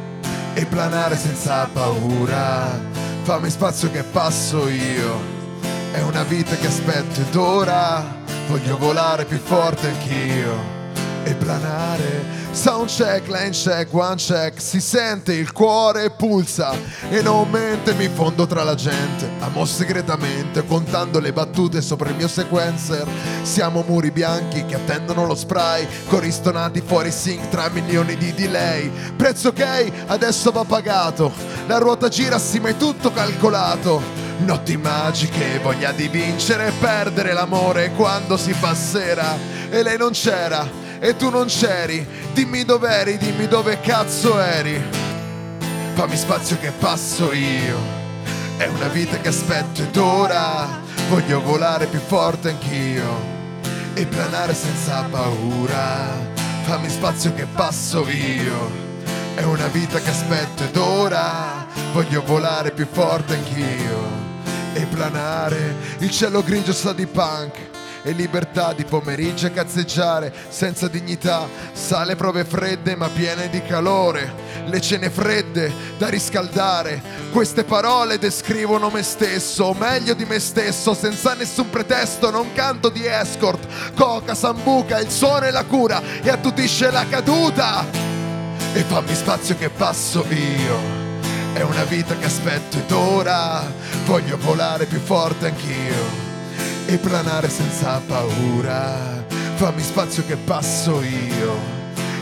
e 0.55 0.65
planare 0.67 1.17
senza 1.17 1.69
paura. 1.73 2.81
Fammi 3.23 3.51
spazio 3.51 3.91
che 3.91 4.03
passo 4.03 4.69
io. 4.69 5.35
È 5.93 6.01
una 6.03 6.23
vita 6.23 6.55
che 6.57 6.67
aspetto 6.67 7.21
ed 7.21 7.35
ora 7.35 8.05
voglio 8.49 8.77
volare 8.77 9.25
più 9.25 9.39
forte 9.39 9.89
anch'io 9.89 10.75
e 11.25 11.35
planare. 11.35 12.45
Sound 12.57 12.89
check, 12.89 13.29
line 13.29 13.51
check, 13.51 13.93
one 13.93 14.17
check, 14.17 14.63
si 14.63 14.81
sente 14.81 15.35
il 15.35 15.53
cuore 15.53 16.09
pulsa 16.09 16.73
e 17.11 17.21
non 17.21 17.51
mente 17.51 17.93
mi 17.93 18.09
fondo 18.09 18.47
tra 18.47 18.65
la 18.65 18.75
gente. 18.75 19.29
Amo 19.41 19.67
segretamente 19.67 20.65
contando 20.65 21.21
le 21.21 21.35
battute 21.35 21.83
sopra 21.83 22.09
il 22.09 22.17
mio 22.17 22.27
sequencer. 22.27 23.07
Siamo 23.43 23.85
muri 23.87 24.11
bianchi 24.11 24.65
che 24.65 24.75
attendono 24.75 25.27
lo 25.27 25.35
spray, 25.35 25.87
cori 26.09 26.33
stonati 26.33 26.81
fuori 26.81 27.11
sync 27.11 27.51
tra 27.51 27.69
milioni 27.69 28.17
di 28.17 28.33
delay. 28.33 28.91
Prezzo 29.15 29.49
ok, 29.49 30.07
adesso 30.07 30.51
va 30.51 30.65
pagato. 30.65 31.31
La 31.67 31.77
ruota 31.77 32.09
gira 32.09 32.39
sì 32.39 32.59
ma 32.59 32.71
è 32.71 32.77
tutto 32.79 33.13
calcolato. 33.13 34.01
Notti 34.39 34.79
magiche, 34.79 35.61
voglia 35.63 35.93
di 35.93 36.09
vincere 36.09 36.69
e 36.69 36.73
perdere 36.81 37.35
l'amore 37.35 37.93
quando 37.93 38.39
si 38.39 38.55
fa 38.55 38.75
sera 38.75 39.37
e 39.69 39.83
lei 39.83 39.99
non 39.99 40.13
c'era 40.13 40.85
e 40.99 41.17
tu 41.17 41.31
non 41.31 41.47
c'eri. 41.47 42.07
Dimmi 42.33 42.65
dov'eri, 42.65 43.19
dimmi 43.19 43.47
dove 43.49 43.81
cazzo 43.81 44.39
eri. 44.41 44.81
Fammi 45.95 46.17
spazio 46.17 46.59
che 46.59 46.71
passo 46.71 47.33
io. 47.33 47.79
È 48.57 48.67
una 48.67 48.89
vita 48.89 49.19
che 49.19 49.29
aspetto 49.29 49.83
ed 49.83 49.97
ora 49.97 50.81
voglio 51.09 51.41
volare 51.41 51.87
più 51.87 52.01
forte 52.01 52.51
anch'io 52.51 53.35
e 53.95 54.07
planare 54.07 54.55
senza 54.55 55.07
paura. 55.11 56.35
Fammi 56.65 56.89
spazio 56.89 57.33
che 57.35 57.47
passo 57.47 58.07
io. 58.09 58.85
È 59.35 59.43
una 59.43 59.67
vita 59.69 60.01
che 60.01 60.11
aspetto 60.11 60.65
ed 60.65 60.77
ora 60.77 61.67
voglio 61.93 62.23
volare 62.25 62.71
più 62.73 62.87
forte 62.91 63.35
anch'io 63.35 64.25
e 64.75 64.87
planare. 64.87 65.75
Il 65.99 66.11
cielo 66.11 66.43
grigio 66.43 66.73
sa 66.73 66.93
di 66.93 67.07
punk 67.07 67.75
e 68.07 68.13
libertà 68.13 68.73
di 68.73 68.85
pomeriggio 68.85 69.49
a 69.49 69.51
cazzeggiare 69.51 70.33
senza 70.49 70.87
dignità. 70.87 71.49
Sale 71.73 72.15
prove 72.15 72.45
fredde 72.45 72.95
ma 72.95 73.09
piene 73.09 73.51
di 73.51 73.61
calore. 73.63 74.33
Le 74.67 74.81
cene 74.81 75.11
fredde 75.11 75.73
da 75.99 76.09
riscaldare. 76.09 77.03
Queste 77.33 77.65
parole 77.65 78.19
descrivono 78.19 78.91
me 78.91 79.03
stesso, 79.03 79.65
o 79.65 79.75
meglio 79.75 80.15
di 80.15 80.25
me 80.25 80.39
stesso, 80.39 80.95
senza 80.95 81.35
nessun 81.35 81.69
pretesto. 81.69 82.31
Non 82.31 82.53
canto 82.53 82.91
di 82.91 83.05
escort, 83.05 83.67
coca, 83.95 84.37
sambuca, 84.37 85.01
il 85.01 85.11
suono 85.11 85.47
e 85.47 85.51
la 85.51 85.65
cura 85.65 86.01
e 86.23 86.31
attutisce 86.31 86.93
la 86.93 87.07
caduta. 87.09 87.85
E 88.73 88.83
fammi 88.83 89.15
spazio 89.17 89.57
che 89.57 89.69
passo 89.69 90.25
io. 90.29 91.05
È 91.55 91.63
una 91.63 91.85
vita 91.85 92.17
che 92.17 92.27
aspetto 92.27 92.77
ed 92.77 92.91
ora 92.93 93.65
voglio 94.05 94.37
volare 94.37 94.85
più 94.85 95.01
forte 95.01 95.47
anch'io 95.47 96.26
e 96.87 96.99
planare 96.99 97.49
senza 97.49 98.01
paura. 98.07 99.25
Fammi 99.57 99.83
spazio 99.83 100.25
che 100.25 100.37
passo 100.37 101.03
io. 101.03 101.75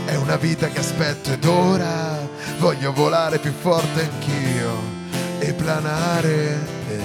È 0.06 0.14
una 0.16 0.36
vita 0.36 0.68
che 0.68 0.78
aspetto 0.78 1.32
ed 1.32 1.44
ora 1.44 2.18
voglio 2.58 2.92
volare 2.92 3.38
più 3.38 3.52
forte 3.52 4.02
anch'io 4.02 5.02
e 5.38 5.52
planare. 5.52 6.58
eh, 6.88 7.00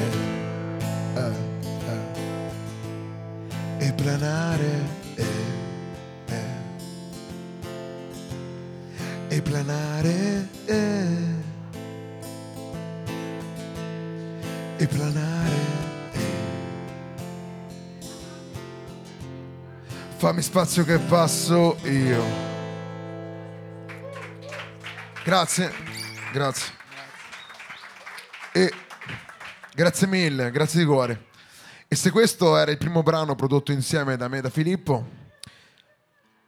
eh. 1.16 1.48
E 3.86 3.94
planare. 3.94 4.98
eh, 5.16 5.24
e 9.30 9.42
planare. 9.42 10.48
E 14.78 14.88
planare. 14.88 15.89
Fammi 20.20 20.42
spazio 20.42 20.84
che 20.84 20.98
passo 20.98 21.78
io. 21.84 22.22
Grazie, 25.24 25.72
grazie. 26.34 26.74
E 28.52 28.74
grazie 29.74 30.08
mille, 30.08 30.52
grazie 30.52 30.82
di 30.82 30.86
cuore. 30.86 31.28
E 31.88 31.96
se 31.96 32.12
questo 32.12 32.58
era 32.58 32.70
il 32.70 32.78
primo 32.78 33.02
brano 33.02 33.36
prodotto 33.36 33.72
insieme 33.72 34.18
da 34.18 34.28
me 34.28 34.40
e 34.40 34.42
da 34.42 34.50
Filippo, 34.50 35.08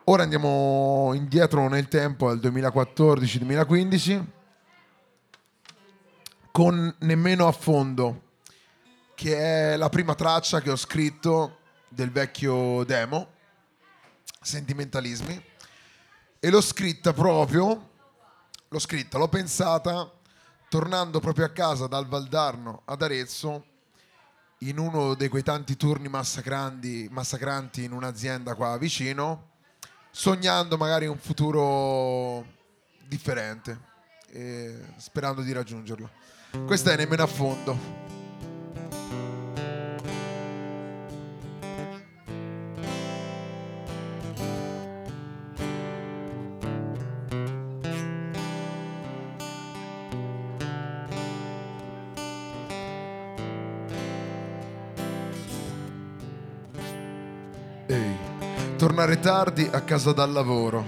ora 0.03 0.23
andiamo 0.23 1.13
indietro 1.13 1.69
nel 1.69 1.87
tempo 1.87 2.27
al 2.27 2.39
2014-2015 2.39 4.25
con 6.51 6.93
Nemmeno 6.99 7.47
a 7.47 7.53
fondo, 7.53 8.23
che 9.15 9.37
è 9.37 9.77
la 9.77 9.87
prima 9.87 10.13
traccia 10.13 10.59
che 10.59 10.71
ho 10.71 10.75
scritto 10.75 11.59
del 11.87 12.11
vecchio 12.11 12.83
demo, 12.83 13.39
Sentimentalismi, 14.43 15.45
e 16.39 16.49
l'ho 16.49 16.61
scritta 16.61 17.13
proprio, 17.13 17.89
l'ho 18.67 18.79
scritta, 18.79 19.19
l'ho 19.19 19.27
pensata 19.27 20.11
tornando 20.67 21.19
proprio 21.19 21.45
a 21.45 21.49
casa 21.49 21.85
dal 21.85 22.07
Valdarno 22.07 22.81
ad 22.85 23.03
Arezzo 23.03 23.65
in 24.59 24.79
uno 24.79 25.13
dei 25.13 25.27
quei 25.27 25.43
tanti 25.43 25.77
turni 25.77 26.07
massacranti, 26.07 27.07
massacranti 27.11 27.83
in 27.83 27.91
un'azienda 27.91 28.55
qua 28.55 28.77
vicino, 28.77 29.49
sognando 30.09 30.77
magari 30.77 31.05
un 31.05 31.17
futuro 31.17 32.45
differente 33.05 33.79
e 34.27 34.79
sperando 34.97 35.41
di 35.41 35.51
raggiungerlo. 35.51 36.09
Questa 36.65 36.91
è 36.91 36.95
nemmeno 36.95 37.23
a 37.23 37.27
fondo. 37.27 38.10
Tornare 59.01 59.19
tardi 59.19 59.67
a 59.71 59.81
casa 59.81 60.11
dal 60.11 60.31
lavoro 60.31 60.85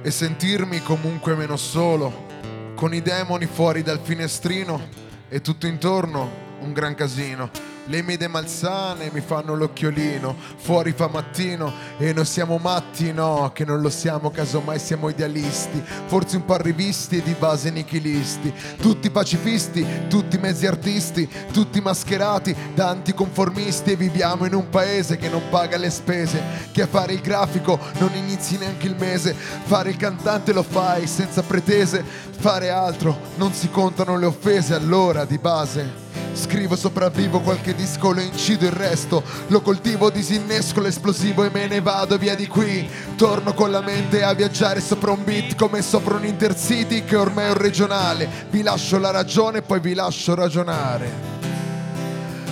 e 0.00 0.10
sentirmi 0.10 0.82
comunque 0.82 1.34
meno 1.34 1.58
solo, 1.58 2.26
con 2.74 2.94
i 2.94 3.02
demoni 3.02 3.44
fuori 3.44 3.82
dal 3.82 4.00
finestrino 4.02 4.80
e 5.28 5.42
tutto 5.42 5.66
intorno 5.66 6.30
un 6.60 6.72
gran 6.72 6.94
casino. 6.94 7.71
Le 7.86 8.00
mie 8.00 8.28
malsane 8.28 9.10
mi 9.12 9.20
fanno 9.20 9.56
l'occhiolino, 9.56 10.36
fuori 10.56 10.92
fa 10.92 11.08
mattino 11.08 11.72
e 11.98 12.12
noi 12.12 12.24
siamo 12.24 12.58
matti, 12.58 13.12
no, 13.12 13.50
che 13.52 13.64
non 13.64 13.80
lo 13.80 13.90
siamo, 13.90 14.30
casomai 14.30 14.78
siamo 14.78 15.08
idealisti, 15.08 15.82
forse 16.06 16.36
un 16.36 16.44
po' 16.44 16.58
rivisti 16.58 17.16
e 17.16 17.22
di 17.22 17.34
base 17.36 17.70
nichilisti, 17.70 18.54
tutti 18.80 19.10
pacifisti, 19.10 20.06
tutti 20.08 20.38
mezzi 20.38 20.66
artisti, 20.66 21.28
tutti 21.52 21.80
mascherati 21.80 22.54
da 22.72 22.88
anticonformisti 22.88 23.90
e 23.90 23.96
viviamo 23.96 24.44
in 24.44 24.54
un 24.54 24.68
paese 24.68 25.16
che 25.16 25.28
non 25.28 25.42
paga 25.50 25.76
le 25.76 25.90
spese, 25.90 26.40
che 26.70 26.82
a 26.82 26.86
fare 26.86 27.14
il 27.14 27.20
grafico 27.20 27.80
non 27.98 28.14
inizi 28.14 28.58
neanche 28.58 28.86
il 28.86 28.94
mese, 28.96 29.34
fare 29.34 29.90
il 29.90 29.96
cantante 29.96 30.52
lo 30.52 30.62
fai 30.62 31.08
senza 31.08 31.42
pretese, 31.42 32.04
fare 32.04 32.70
altro 32.70 33.18
non 33.38 33.52
si 33.52 33.68
contano 33.70 34.16
le 34.16 34.26
offese, 34.26 34.74
allora 34.74 35.24
di 35.24 35.38
base 35.38 36.01
Scrivo, 36.34 36.76
sopravvivo, 36.76 37.40
qualche 37.40 37.74
disco 37.74 38.12
lo 38.12 38.20
incido 38.20 38.64
il 38.64 38.72
resto 38.72 39.22
Lo 39.48 39.60
coltivo, 39.60 40.10
disinnesco 40.10 40.80
l'esplosivo 40.80 41.44
e 41.44 41.50
me 41.50 41.66
ne 41.66 41.80
vado 41.80 42.16
via 42.16 42.34
di 42.34 42.46
qui. 42.46 42.88
Torno 43.16 43.52
con 43.52 43.70
la 43.70 43.80
mente 43.80 44.22
a 44.22 44.32
viaggiare 44.32 44.80
sopra 44.80 45.12
un 45.12 45.24
beat 45.24 45.56
come 45.56 45.82
sopra 45.82 46.14
un 46.14 46.24
intercity 46.24 47.04
che 47.04 47.16
ormai 47.16 47.46
è 47.46 47.50
un 47.50 47.58
regionale. 47.58 48.28
Vi 48.50 48.62
lascio 48.62 48.98
la 48.98 49.10
ragione 49.10 49.62
poi 49.62 49.80
vi 49.80 49.94
lascio 49.94 50.34
ragionare. 50.34 51.32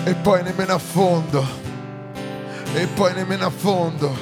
E 0.05 0.15
poi 0.15 0.43
nemmeno 0.43 0.73
a 0.73 0.79
fondo 0.79 1.47
E 2.73 2.87
poi 2.87 3.13
nemmeno 3.13 3.45
a 3.45 3.51
fondo 3.51 4.17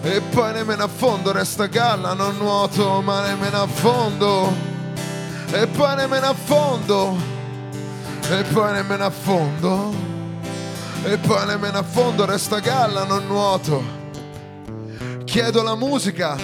E 0.00 0.20
poi 0.20 0.52
nemmeno 0.52 0.84
a 0.84 0.88
fondo 0.88 1.32
resta 1.32 1.66
galla, 1.66 2.14
non 2.14 2.36
nuoto 2.36 3.00
ma 3.00 3.26
nemmeno 3.26 3.62
a 3.62 3.66
fondo 3.66 4.52
E 5.50 5.66
poi 5.66 5.96
nemmeno 5.96 6.26
a 6.26 6.34
fondo 6.34 7.39
e 8.28 8.42
poi 8.52 8.72
nemmeno 8.72 9.04
a 9.04 9.10
fondo, 9.10 9.94
e 11.04 11.16
poi 11.18 11.46
nemmeno 11.46 11.78
a 11.78 11.82
fondo 11.82 12.24
resta 12.24 12.56
a 12.56 12.60
galla, 12.60 13.04
non 13.04 13.26
nuoto. 13.26 13.98
Chiedo 15.24 15.60
alla 15.60 15.76
musica 15.76 16.36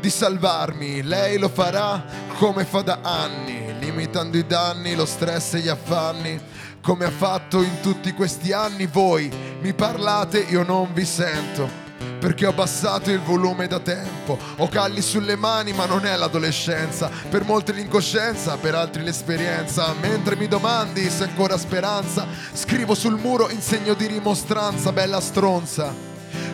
di 0.00 0.10
salvarmi, 0.10 1.02
lei 1.02 1.38
lo 1.38 1.48
farà 1.48 2.04
come 2.38 2.64
fa 2.64 2.82
da 2.82 3.00
anni, 3.02 3.78
limitando 3.80 4.36
i 4.36 4.46
danni, 4.46 4.94
lo 4.94 5.04
stress 5.04 5.54
e 5.54 5.60
gli 5.60 5.68
affanni, 5.68 6.40
come 6.80 7.04
ha 7.04 7.10
fatto 7.10 7.62
in 7.62 7.80
tutti 7.80 8.12
questi 8.12 8.52
anni 8.52 8.86
voi. 8.86 9.30
Mi 9.60 9.74
parlate, 9.74 10.38
io 10.38 10.62
non 10.62 10.92
vi 10.92 11.04
sento 11.04 11.79
perché 12.20 12.46
ho 12.46 12.50
abbassato 12.50 13.10
il 13.10 13.20
volume 13.20 13.66
da 13.66 13.80
tempo. 13.80 14.38
Ho 14.58 14.68
calli 14.68 15.00
sulle 15.00 15.34
mani, 15.34 15.72
ma 15.72 15.86
non 15.86 16.04
è 16.04 16.14
l'adolescenza. 16.14 17.10
Per 17.28 17.44
molti 17.44 17.72
l'incoscienza, 17.72 18.58
per 18.58 18.74
altri 18.74 19.02
l'esperienza. 19.02 19.94
Mentre 20.00 20.36
mi 20.36 20.46
domandi 20.46 21.08
se 21.10 21.24
ancora 21.24 21.58
speranza, 21.58 22.26
scrivo 22.52 22.94
sul 22.94 23.18
muro 23.18 23.48
in 23.50 23.62
segno 23.62 23.94
di 23.94 24.06
rimostranza, 24.06 24.92
bella 24.92 25.20
stronza. 25.20 25.92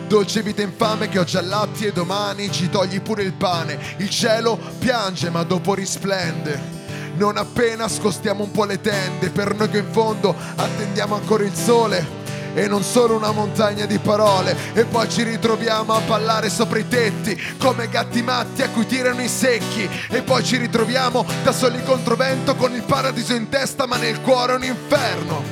Dolce 0.07 0.41
vita 0.41 0.61
infame 0.61 1.09
che 1.09 1.19
oggi 1.19 1.35
allatti 1.35 1.85
e 1.85 1.91
domani 1.91 2.49
ci 2.49 2.69
togli 2.69 3.01
pure 3.01 3.23
il 3.23 3.33
pane. 3.33 3.77
Il 3.97 4.09
cielo 4.09 4.57
piange, 4.79 5.29
ma 5.29 5.43
dopo 5.43 5.73
risplende. 5.73 6.75
Non 7.17 7.35
appena 7.35 7.89
scostiamo 7.89 8.43
un 8.43 8.51
po' 8.51 8.63
le 8.63 8.79
tende, 8.79 9.31
per 9.31 9.53
noi 9.53 9.69
che 9.69 9.79
in 9.79 9.91
fondo 9.91 10.33
attendiamo 10.55 11.15
ancora 11.15 11.43
il 11.43 11.53
sole 11.53 12.26
e 12.57 12.67
non 12.67 12.81
solo 12.81 13.15
una 13.15 13.29
montagna 13.31 13.85
di 13.85 13.99
parole. 13.99 14.57
E 14.73 14.85
poi 14.85 15.07
ci 15.07 15.21
ritroviamo 15.21 15.93
a 15.93 15.99
ballare 15.99 16.49
sopra 16.49 16.79
i 16.79 16.87
tetti 16.87 17.39
come 17.59 17.87
gatti 17.87 18.23
matti 18.23 18.63
a 18.63 18.69
cui 18.69 18.87
tirano 18.87 19.21
i 19.21 19.27
secchi. 19.27 19.87
E 20.09 20.23
poi 20.23 20.43
ci 20.43 20.57
ritroviamo 20.57 21.23
da 21.43 21.51
soli 21.51 21.83
contro 21.83 22.15
vento 22.15 22.55
con 22.55 22.73
il 22.73 22.81
paradiso 22.81 23.35
in 23.35 23.47
testa 23.49 23.85
ma 23.85 23.97
nel 23.97 24.21
cuore 24.21 24.55
un 24.55 24.63
inferno. 24.63 25.43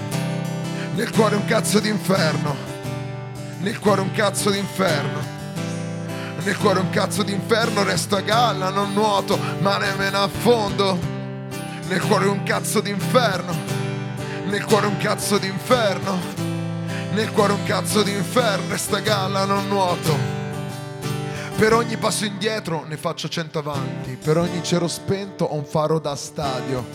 Nel 0.95 1.11
cuore 1.11 1.35
un 1.35 1.45
cazzo 1.45 1.79
di 1.79 1.89
inferno 1.89 2.73
nel 3.59 3.79
cuore 3.79 4.01
un 4.01 4.11
cazzo 4.11 4.49
di 4.49 4.59
inferno 4.59 5.33
nel 6.43 6.57
cuore 6.57 6.79
un 6.79 6.89
cazzo 6.89 7.23
di 7.23 7.33
inferno 7.33 7.83
resto 7.83 8.15
a 8.15 8.21
galla 8.21 8.69
non 8.69 8.93
nuoto 8.93 9.37
ma 9.59 9.77
nemmeno 9.77 10.21
a 10.21 10.27
fondo. 10.27 10.97
Nel 11.87 12.01
cuore 12.01 12.27
un 12.27 12.43
cazzo 12.43 12.79
di 12.79 12.91
inferno 12.91 13.53
nel 14.45 14.63
cuore 14.63 14.85
un 14.85 14.97
cazzo 14.97 15.37
di 15.37 15.47
inferno 15.47 16.54
nel 17.15 17.31
cuore 17.31 17.53
un 17.53 17.63
cazzo 17.63 18.03
di 18.03 18.11
inferno 18.11 18.73
e 18.73 18.77
sta 18.77 18.99
galla 18.99 19.45
non 19.45 19.69
nuoto. 19.69 20.17
Per 21.55 21.71
ogni 21.71 21.95
passo 21.95 22.25
indietro 22.25 22.83
ne 22.85 22.97
faccio 22.97 23.29
cento 23.29 23.57
avanti, 23.57 24.17
per 24.21 24.37
ogni 24.37 24.61
cero 24.61 24.89
spento 24.89 25.45
ho 25.45 25.55
un 25.55 25.63
faro 25.63 25.99
da 25.99 26.13
stadio, 26.17 26.85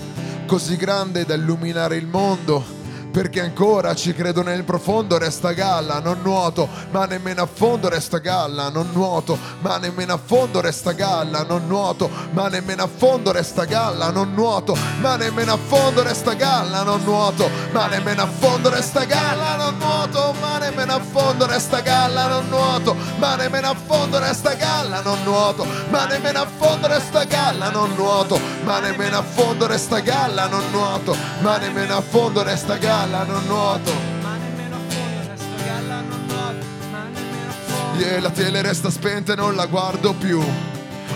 così 0.44 0.76
grande 0.76 1.24
da 1.24 1.32
illuminare 1.32 1.96
il 1.96 2.06
mondo. 2.06 2.79
Perché 3.10 3.40
ancora 3.40 3.94
ci 3.96 4.14
credo 4.14 4.42
nel 4.42 4.62
profondo, 4.62 5.18
resta 5.18 5.52
galla, 5.52 5.98
non 5.98 6.20
nuoto, 6.22 6.68
ma 6.92 7.06
nemmeno 7.06 7.42
a 7.42 7.48
fondo 7.52 7.88
resta 7.88 8.18
galla, 8.18 8.68
non 8.68 8.90
nuoto, 8.92 9.36
ma 9.60 9.78
nemmeno 9.78 10.12
a 10.12 10.20
fondo 10.24 10.60
resta 10.60 10.92
galla, 10.92 11.42
non 11.42 11.66
nuoto, 11.66 12.08
ma 12.30 12.46
nemmeno 12.46 12.84
a 12.84 12.88
fondo 12.88 13.32
resta 13.32 13.64
galla, 13.64 14.10
non 14.10 14.32
nuoto, 14.32 14.76
ma 15.00 15.16
nemmeno 15.16 15.52
a 15.52 15.56
fondo 15.58 16.02
resta 16.04 16.34
galla, 16.34 16.84
non 16.84 17.02
nuoto, 17.02 17.50
ma 17.72 17.88
nemmeno 17.88 18.22
a 18.22 18.26
fondo 18.26 18.70
resta 18.70 19.04
galla, 19.04 19.56
non 19.56 19.76
nuoto, 19.78 20.30
ma 20.38 20.58
nemmeno 20.58 20.92
a 20.92 21.00
fondo 21.00 21.46
resta 21.46 21.80
galla, 21.80 22.26
non 22.28 22.46
nuoto, 22.54 22.96
ma 23.18 23.34
nemmeno 23.34 23.70
a 23.70 23.76
fondo 23.86 24.18
resta 24.18 24.54
galla, 24.54 25.00
non 25.00 25.22
nuoto, 25.24 25.64
ma 25.90 26.06
nemmeno 26.06 26.38
a 26.40 26.46
fondo 26.46 26.86
resta 26.86 27.24
galla, 27.24 27.68
non 27.70 27.90
nuoto, 27.96 28.38
ma 28.62 28.78
nemmeno 28.78 29.18
a 29.18 29.22
fondo 29.22 29.66
resta 29.66 29.98
galla, 30.00 30.46
non 30.46 30.62
nuoto, 30.70 31.16
ma 31.40 31.56
nemmeno 31.56 31.96
a 31.96 32.00
fondo 32.00 32.42
resta 32.42 32.74
a 32.74 32.78
galla, 33.00 33.24
non 33.24 33.46
nuoto. 33.46 33.92
Ma 34.20 34.36
nemmeno 34.36 34.76
a 34.76 34.78
fondo 34.88 35.28
resto 35.28 35.64
galla, 35.64 36.00
non 36.02 36.26
nuoto, 36.26 36.66
ma 36.90 37.04
nemmeno 37.04 37.48
a 37.48 37.52
fondo. 37.52 38.04
E 38.04 38.20
la 38.20 38.30
tele 38.30 38.62
resta 38.62 38.90
spenta 38.90 39.32
e 39.32 39.36
non 39.36 39.54
la 39.54 39.66
guardo 39.66 40.12
più. 40.12 40.42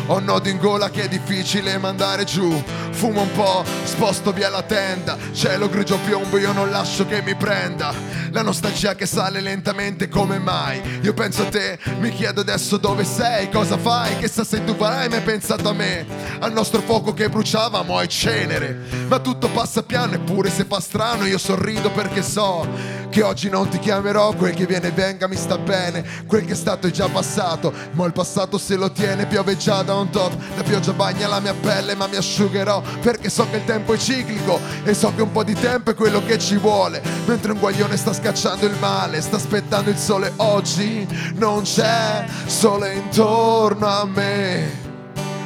Ho 0.07 0.19
nodo 0.19 0.49
in 0.49 0.59
gola 0.59 0.91
che 0.91 1.05
è 1.05 1.09
difficile 1.09 1.79
mandare 1.79 2.25
giù. 2.25 2.63
fumo 2.91 3.23
un 3.23 3.33
po', 3.33 3.65
sposto 3.85 4.33
via 4.33 4.49
la 4.49 4.63
tenda, 4.63 5.19
cielo 5.33 5.69
grigio 5.69 5.99
piombo, 6.05 6.39
io 6.39 6.53
non 6.53 6.71
lascio 6.71 7.07
che 7.07 7.23
mi 7.23 7.35
prenda. 7.35 7.93
La 8.31 8.43
nostalgia 8.43 8.95
che 8.95 9.07
sale 9.07 9.41
lentamente 9.41 10.09
come 10.09 10.39
mai. 10.39 11.01
Io 11.03 11.15
penso 11.15 11.43
a 11.43 11.47
te, 11.47 11.79
mi 11.99 12.11
chiedo 12.11 12.41
adesso 12.41 12.77
dove 12.77 13.05
sei, 13.05 13.51
cosa 13.51 13.79
fai, 13.79 14.17
che 14.19 14.29
sa 14.29 14.45
se 14.45 14.65
tu 14.65 14.75
farai 14.75 15.09
mai 15.09 15.21
pensato 15.23 15.69
a 15.69 15.73
me, 15.73 16.07
al 16.41 16.53
nostro 16.53 16.81
fuoco 16.81 17.13
che 17.13 17.29
bruciava, 17.29 17.83
mo' 17.83 18.01
è 18.01 18.07
cenere. 18.07 19.05
Ma 19.09 19.19
tutto 19.19 19.49
passa 19.49 19.83
piano 19.83 20.15
eppure 20.15 20.51
se 20.51 20.65
fa 20.65 20.81
strano 20.81 21.27
io 21.27 21.39
sorrido 21.39 21.91
perché 21.91 22.23
so 22.23 22.67
che 23.11 23.23
oggi 23.23 23.49
non 23.49 23.69
ti 23.69 23.79
chiamerò, 23.79 24.33
quel 24.33 24.55
che 24.55 24.67
viene 24.67 24.91
venga 24.91 25.27
mi 25.27 25.37
sta 25.37 25.59
bene, 25.59 26.05
quel 26.27 26.45
che 26.45 26.53
è 26.53 26.57
stato 26.57 26.87
è 26.87 26.91
già 26.91 27.09
passato, 27.09 27.73
ma 27.93 28.07
il 28.07 28.13
passato 28.13 28.59
se 28.59 28.77
lo 28.77 28.91
tiene 28.93 29.27
piove 29.27 29.57
già 29.57 29.83
da 29.83 29.95
un 29.95 30.11
tot, 30.11 30.33
la 30.57 30.63
pioggia 30.63 30.93
bagna 30.93 31.29
la 31.29 31.41
mia 31.41 31.55
pelle 31.55 31.95
ma 31.95 32.07
mi 32.07 32.17
asciugherò 32.17 32.83
perché 33.01 33.29
so 33.31 33.49
che 33.51 33.57
il 33.57 33.65
tempo 33.65 33.93
è 33.93 33.99
ciclico 33.99 34.61
e 34.85 34.95
so 34.95 35.13
che 35.15 35.23
un 35.23 35.33
po' 35.33 35.45
di 35.45 35.55
tempo 35.55 35.91
è 35.91 35.95
quello 35.95 36.25
che 36.25 36.39
ci 36.39 36.57
vuole, 36.57 37.03
mentre 37.27 37.53
un 37.53 37.59
guaglione 37.59 37.97
sta 37.97 38.13
scacciando 38.13 38.67
il 38.67 38.77
male, 38.79 39.21
sta 39.21 39.37
aspettando 39.37 39.91
il 39.91 39.99
sole 39.99 40.33
oggi, 40.37 41.07
non 41.35 41.63
c'è 41.63 42.25
sole 42.47 42.95
intorno 42.95 43.87
a 43.87 44.05
me 44.07 44.93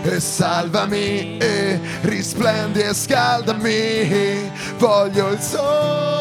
e 0.02 0.20
salvami 0.20 1.38
e 1.38 1.80
risplendi 2.02 2.80
e 2.80 2.94
scaldami 2.94 4.50
voglio 4.78 5.30
il 5.30 5.40
sole 5.40 6.17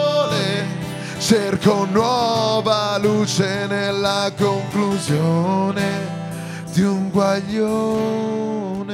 cerco 1.27 1.83
nuova 1.83 2.97
luce 2.99 3.65
nella 3.67 4.31
conclusione 4.37 5.83
di 6.71 6.81
un 6.83 7.09
guaglione. 7.09 8.85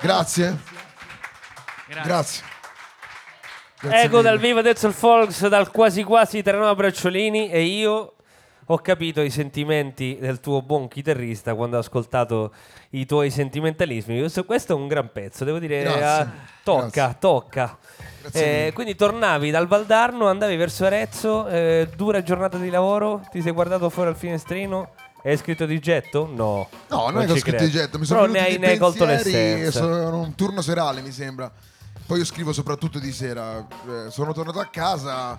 Grazie. 0.00 0.56
Grazie. 1.88 2.42
Grazie. 3.80 4.02
Ego 4.02 4.16
mille. 4.16 4.30
dal 4.30 4.38
vivo 4.38 4.62
Detzel 4.62 4.94
Folks, 4.94 5.46
dal 5.48 5.70
quasi 5.70 6.02
quasi 6.04 6.42
Terranova 6.42 6.74
Bracciolini 6.74 7.50
e 7.50 7.64
io 7.64 8.14
ho 8.70 8.78
capito 8.78 9.20
i 9.20 9.30
sentimenti 9.30 10.18
del 10.20 10.40
tuo 10.40 10.62
buon 10.62 10.88
chitarrista 10.88 11.54
quando 11.54 11.76
ho 11.76 11.80
ascoltato 11.80 12.52
i 12.90 13.06
tuoi 13.06 13.30
sentimentalismi. 13.30 14.30
Questo, 14.46 14.72
è 14.72 14.76
un 14.76 14.88
gran 14.88 15.10
pezzo, 15.12 15.44
devo 15.44 15.58
dire, 15.58 15.82
Grazie. 15.82 16.02
ah, 16.02 16.30
tocca, 16.62 16.88
Grazie. 16.88 17.16
tocca. 17.18 17.78
Grazie 18.20 18.66
Eh, 18.66 18.72
quindi 18.72 18.94
tornavi 18.94 19.50
dal 19.50 19.66
Valdarno, 19.66 20.28
andavi 20.28 20.56
verso 20.56 20.84
Arezzo, 20.84 21.46
eh, 21.48 21.88
dura 21.96 22.22
giornata 22.22 22.58
di 22.58 22.68
lavoro, 22.68 23.22
ti 23.30 23.40
sei 23.40 23.52
guardato 23.52 23.88
fuori 23.90 24.10
al 24.10 24.16
finestrino 24.16 24.90
hai 25.24 25.36
scritto 25.36 25.66
di 25.66 25.78
getto? 25.80 26.30
No. 26.32 26.68
No, 26.88 27.10
non, 27.10 27.22
è 27.22 27.26
che 27.26 27.32
ho 27.32 27.36
scritto 27.36 27.56
credo. 27.56 27.64
di 27.64 27.70
getto, 27.70 27.98
mi 27.98 28.04
sono 28.04 28.20
Però 28.20 28.32
ne 28.32 28.40
hai, 28.40 28.58
ne 28.58 28.68
hai 28.68 28.78
colto 28.78 29.04
l'essenza. 29.04 29.80
Sono 29.80 30.20
un 30.20 30.34
turno 30.34 30.62
serale, 30.62 31.02
mi 31.02 31.10
sembra. 31.10 31.50
Poi 32.06 32.18
io 32.18 32.24
scrivo 32.24 32.52
soprattutto 32.52 32.98
di 32.98 33.12
sera. 33.12 33.58
Eh, 33.58 34.10
sono 34.10 34.32
tornato 34.32 34.60
a 34.60 34.66
casa. 34.66 35.38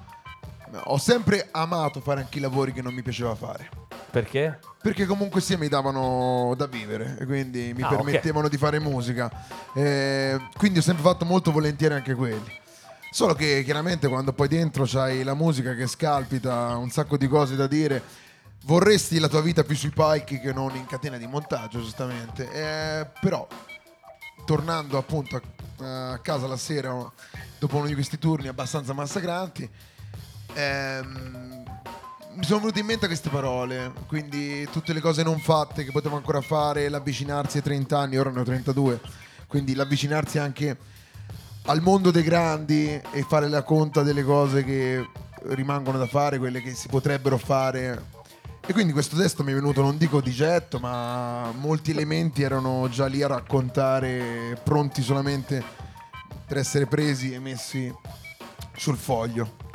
Ho 0.86 0.98
sempre 0.98 1.48
amato 1.52 2.00
fare 2.00 2.22
anche 2.22 2.38
i 2.38 2.42
lavori 2.42 2.72
che 2.74 2.82
non 2.82 2.94
mi 2.94 3.02
piaceva 3.02 3.34
fare. 3.36 3.70
Perché? 4.12 4.60
Perché 4.82 5.06
comunque 5.06 5.42
sia 5.42 5.58
mi 5.58 5.68
davano 5.68 6.54
da 6.58 6.66
vivere 6.68 7.18
e 7.20 7.26
quindi 7.26 7.74
mi 7.76 7.82
Ah, 7.84 7.88
permettevano 7.90 8.48
di 8.48 8.58
fare 8.58 8.80
musica. 8.80 9.30
Eh, 9.74 10.40
quindi 10.58 10.80
ho 10.80 10.82
sempre 10.82 11.04
fatto 11.04 11.26
molto 11.26 11.52
volentieri 11.52 11.94
anche 11.94 12.14
quelli. 12.16 12.58
Solo 13.12 13.34
che 13.34 13.64
chiaramente 13.64 14.08
quando 14.08 14.34
poi 14.34 14.48
dentro 14.48 14.84
c'hai 14.88 15.24
la 15.24 15.34
musica 15.34 15.74
che 15.74 15.88
scalpita, 15.88 16.76
un 16.78 16.90
sacco 16.90 17.18
di 17.18 17.28
cose 17.28 17.56
da 17.56 17.66
dire, 17.68 18.02
vorresti 18.66 19.20
la 19.20 19.28
tua 19.28 19.42
vita 19.42 19.64
più 19.64 19.76
sui 19.76 19.90
palchi 19.90 20.40
che 20.40 20.54
non 20.54 20.76
in 20.76 20.86
catena 20.86 21.18
di 21.18 21.26
montaggio, 21.28 21.80
giustamente. 21.80 22.50
Eh, 22.52 23.08
però, 23.20 23.48
tornando 24.46 24.98
appunto 24.98 25.42
a, 25.82 26.12
a 26.12 26.18
casa 26.20 26.48
la 26.48 26.58
sera, 26.58 26.92
dopo 27.58 27.78
uno 27.78 27.88
di 27.88 27.94
questi 27.94 28.18
turni 28.20 28.48
abbastanza 28.48 28.94
massacranti, 28.94 29.70
ehm, 30.54 31.64
mi 32.34 32.44
sono 32.44 32.60
venute 32.60 32.80
in 32.80 32.86
mente 32.86 33.08
queste 33.08 33.30
parole, 33.30 33.92
quindi 34.08 34.68
tutte 34.72 34.94
le 34.94 35.02
cose 35.02 35.24
non 35.24 35.40
fatte 35.40 35.84
che 35.84 35.92
potevo 35.92 36.16
ancora 36.16 36.42
fare, 36.42 36.88
l'avvicinarsi 36.88 37.58
ai 37.58 37.64
30 37.64 37.98
anni, 37.98 38.18
ora 38.18 38.30
ne 38.30 38.40
ho 38.40 38.44
32, 38.44 39.02
quindi 39.48 39.76
l'avvicinarsi 39.76 40.40
anche 40.40 40.78
al 41.66 41.82
mondo 41.82 42.12
dei 42.12 42.24
grandi 42.24 42.90
e 42.90 43.26
fare 43.28 43.50
la 43.50 43.64
conta 43.64 44.04
delle 44.04 44.24
cose 44.24 44.64
che 44.64 45.06
rimangono 45.44 45.98
da 45.98 46.08
fare, 46.08 46.38
quelle 46.38 46.62
che 46.62 46.74
si 46.74 46.88
potrebbero 46.88 47.38
fare. 47.38 48.18
E 48.66 48.74
quindi 48.74 48.94
questo 48.94 49.18
testo 49.18 49.44
mi 49.44 49.52
è 49.52 49.56
venuto, 49.56 49.82
non 49.82 49.98
dico 49.98 50.22
di 50.22 50.32
getto, 50.32 50.80
ma 50.80 51.52
molti 51.58 51.92
elementi 51.92 52.44
erano 52.44 52.88
già 52.90 53.08
lì 53.08 53.22
a 53.22 53.28
raccontare, 53.28 54.60
pronti 54.64 55.02
solamente 55.02 55.64
per 56.46 56.58
essere 56.58 56.86
presi 56.86 57.34
e 57.34 57.40
messi 57.40 57.94
sul 58.76 58.98
foglio. 58.98 59.69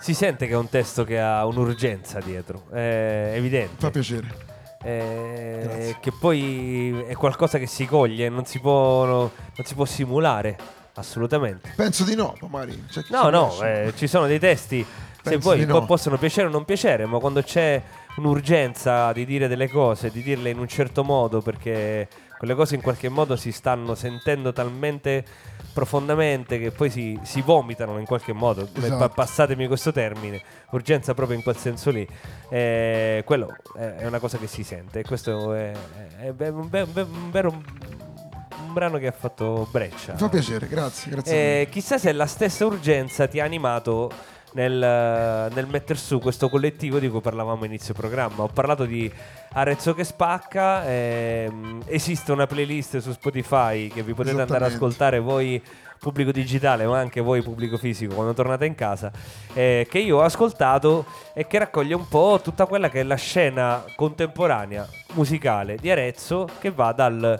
Si 0.00 0.14
sente 0.14 0.46
che 0.46 0.54
è 0.54 0.56
un 0.56 0.68
testo 0.68 1.04
che 1.04 1.20
ha 1.20 1.44
un'urgenza 1.44 2.20
dietro, 2.20 2.64
è 2.70 3.32
evidente. 3.34 3.74
Fa 3.78 3.90
piacere. 3.90 4.48
Eh, 4.82 5.96
che 6.00 6.10
poi 6.18 7.04
è 7.06 7.14
qualcosa 7.14 7.58
che 7.58 7.66
si 7.66 7.84
coglie, 7.84 8.30
non 8.30 8.46
si 8.46 8.60
può, 8.60 9.04
no- 9.04 9.30
non 9.56 9.66
si 9.66 9.74
può 9.74 9.84
simulare 9.84 10.56
assolutamente. 10.94 11.72
Penso 11.76 12.04
di 12.04 12.14
no, 12.14 12.34
magari. 12.48 12.82
No, 13.10 13.28
no, 13.28 13.62
eh, 13.62 13.92
ci 13.94 14.06
sono 14.06 14.26
dei 14.26 14.38
testi, 14.38 14.82
se 14.82 15.20
Penso 15.22 15.50
poi 15.50 15.58
di 15.58 15.66
no. 15.66 15.80
po- 15.80 15.84
possono 15.84 16.16
piacere 16.16 16.46
o 16.48 16.50
non 16.50 16.64
piacere, 16.64 17.04
ma 17.04 17.18
quando 17.18 17.42
c'è 17.42 17.82
un'urgenza 18.16 19.12
di 19.12 19.26
dire 19.26 19.48
delle 19.48 19.68
cose, 19.68 20.10
di 20.10 20.22
dirle 20.22 20.48
in 20.48 20.58
un 20.58 20.66
certo 20.66 21.04
modo, 21.04 21.42
perché 21.42 22.08
quelle 22.38 22.54
cose 22.54 22.74
in 22.74 22.80
qualche 22.80 23.10
modo 23.10 23.36
si 23.36 23.52
stanno 23.52 23.94
sentendo 23.94 24.50
talmente 24.54 25.24
profondamente 25.72 26.58
che 26.58 26.70
poi 26.70 26.90
si, 26.90 27.18
si 27.22 27.40
vomitano 27.42 27.98
in 27.98 28.04
qualche 28.06 28.32
modo, 28.32 28.68
Esatto. 28.72 28.96
pa- 28.96 29.08
passatemi 29.08 29.66
questo 29.66 29.92
termine, 29.92 30.40
urgenza 30.70 31.14
proprio 31.14 31.36
in 31.36 31.42
quel 31.42 31.56
senso 31.56 31.90
lì, 31.90 32.06
Eh, 32.48 33.22
quello 33.24 33.54
è 33.76 34.06
una 34.06 34.18
cosa 34.18 34.36
che 34.38 34.46
si 34.46 34.62
sente 34.64 35.00
e 35.00 35.02
questo 35.04 35.54
è, 35.54 35.72
è- 36.20 36.34
è 36.36 36.48
un, 36.48 36.68
be- 36.68 36.82
un 36.82 37.30
vero 37.30 37.50
un 37.50 38.72
brano 38.72 38.98
che 38.98 39.06
ha 39.08 39.12
fatto 39.12 39.66
breccia. 39.70 40.12
Mi 40.12 40.18
fa 40.18 40.28
piacere, 40.28 40.66
grazie, 40.68 41.10
grazie. 41.10 41.60
Eh, 41.62 41.68
chissà 41.70 41.98
se 41.98 42.12
la 42.12 42.26
stessa 42.26 42.66
urgenza 42.66 43.26
ti 43.26 43.40
ha 43.40 43.44
animato 43.44 44.10
nel, 44.52 45.50
nel 45.52 45.66
metter 45.66 45.98
su 45.98 46.18
questo 46.18 46.48
collettivo 46.48 46.98
di 46.98 47.08
cui 47.08 47.20
parlavamo 47.20 47.64
inizio 47.64 47.94
programma. 47.94 48.42
Ho 48.42 48.50
parlato 48.52 48.84
di 48.84 49.10
Arezzo 49.52 49.94
che 49.94 50.04
spacca, 50.04 50.86
ehm, 50.86 51.82
esiste 51.86 52.32
una 52.32 52.46
playlist 52.46 52.98
su 52.98 53.12
Spotify 53.12 53.88
che 53.88 54.02
vi 54.02 54.14
potete 54.14 54.40
andare 54.40 54.64
ad 54.64 54.72
ascoltare 54.72 55.18
voi 55.18 55.62
pubblico 56.00 56.32
digitale 56.32 56.86
ma 56.86 56.98
anche 56.98 57.20
voi 57.20 57.42
pubblico 57.42 57.76
fisico 57.76 58.14
quando 58.14 58.32
tornate 58.32 58.64
in 58.64 58.74
casa 58.74 59.12
eh, 59.52 59.86
che 59.88 59.98
io 59.98 60.16
ho 60.16 60.22
ascoltato 60.22 61.04
e 61.34 61.46
che 61.46 61.58
raccoglie 61.58 61.94
un 61.94 62.08
po' 62.08 62.40
tutta 62.42 62.64
quella 62.64 62.88
che 62.88 63.00
è 63.00 63.02
la 63.02 63.16
scena 63.16 63.84
contemporanea 63.96 64.88
musicale 65.12 65.76
di 65.76 65.90
Arezzo 65.90 66.48
che 66.58 66.70
va 66.70 66.92
dal 66.92 67.38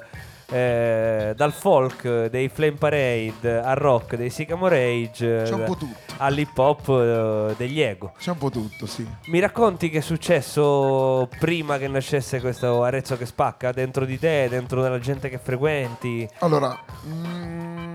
eh, 0.51 1.33
dal 1.37 1.53
folk 1.53 2.27
dei 2.27 2.49
Flame 2.49 2.77
Parade 2.77 3.61
al 3.63 3.77
rock 3.77 4.17
dei 4.17 4.31
Sycamore 4.31 4.83
Age 4.83 5.43
C'è 5.45 5.53
un 5.53 5.63
eh, 5.63 5.65
po' 5.65 5.77
tutto. 5.77 6.13
all'hip 6.19 6.57
hop 6.59 6.89
eh, 6.89 7.55
degli 7.57 7.81
Ego. 7.81 8.13
C'è 8.19 8.31
un 8.31 8.39
po' 8.39 8.51
tutto, 8.51 8.87
sì. 8.87 9.07
Mi 9.27 9.39
racconti 9.41 9.91
che 9.91 9.99
è 9.99 10.03
successo 10.03 11.29
prima 11.39 11.79
che 11.79 11.89
nascesse 11.89 12.41
questo 12.41 12.83
Arezzo 12.83 13.17
che 13.17 13.27
spacca 13.27 13.73
dentro 13.73 14.05
di 14.05 14.19
te, 14.19 14.49
dentro 14.49 14.83
della 14.83 14.99
gente 14.99 15.29
che 15.29 15.39
frequenti? 15.39 16.29
Allora, 16.41 16.77
mm, 17.07 17.95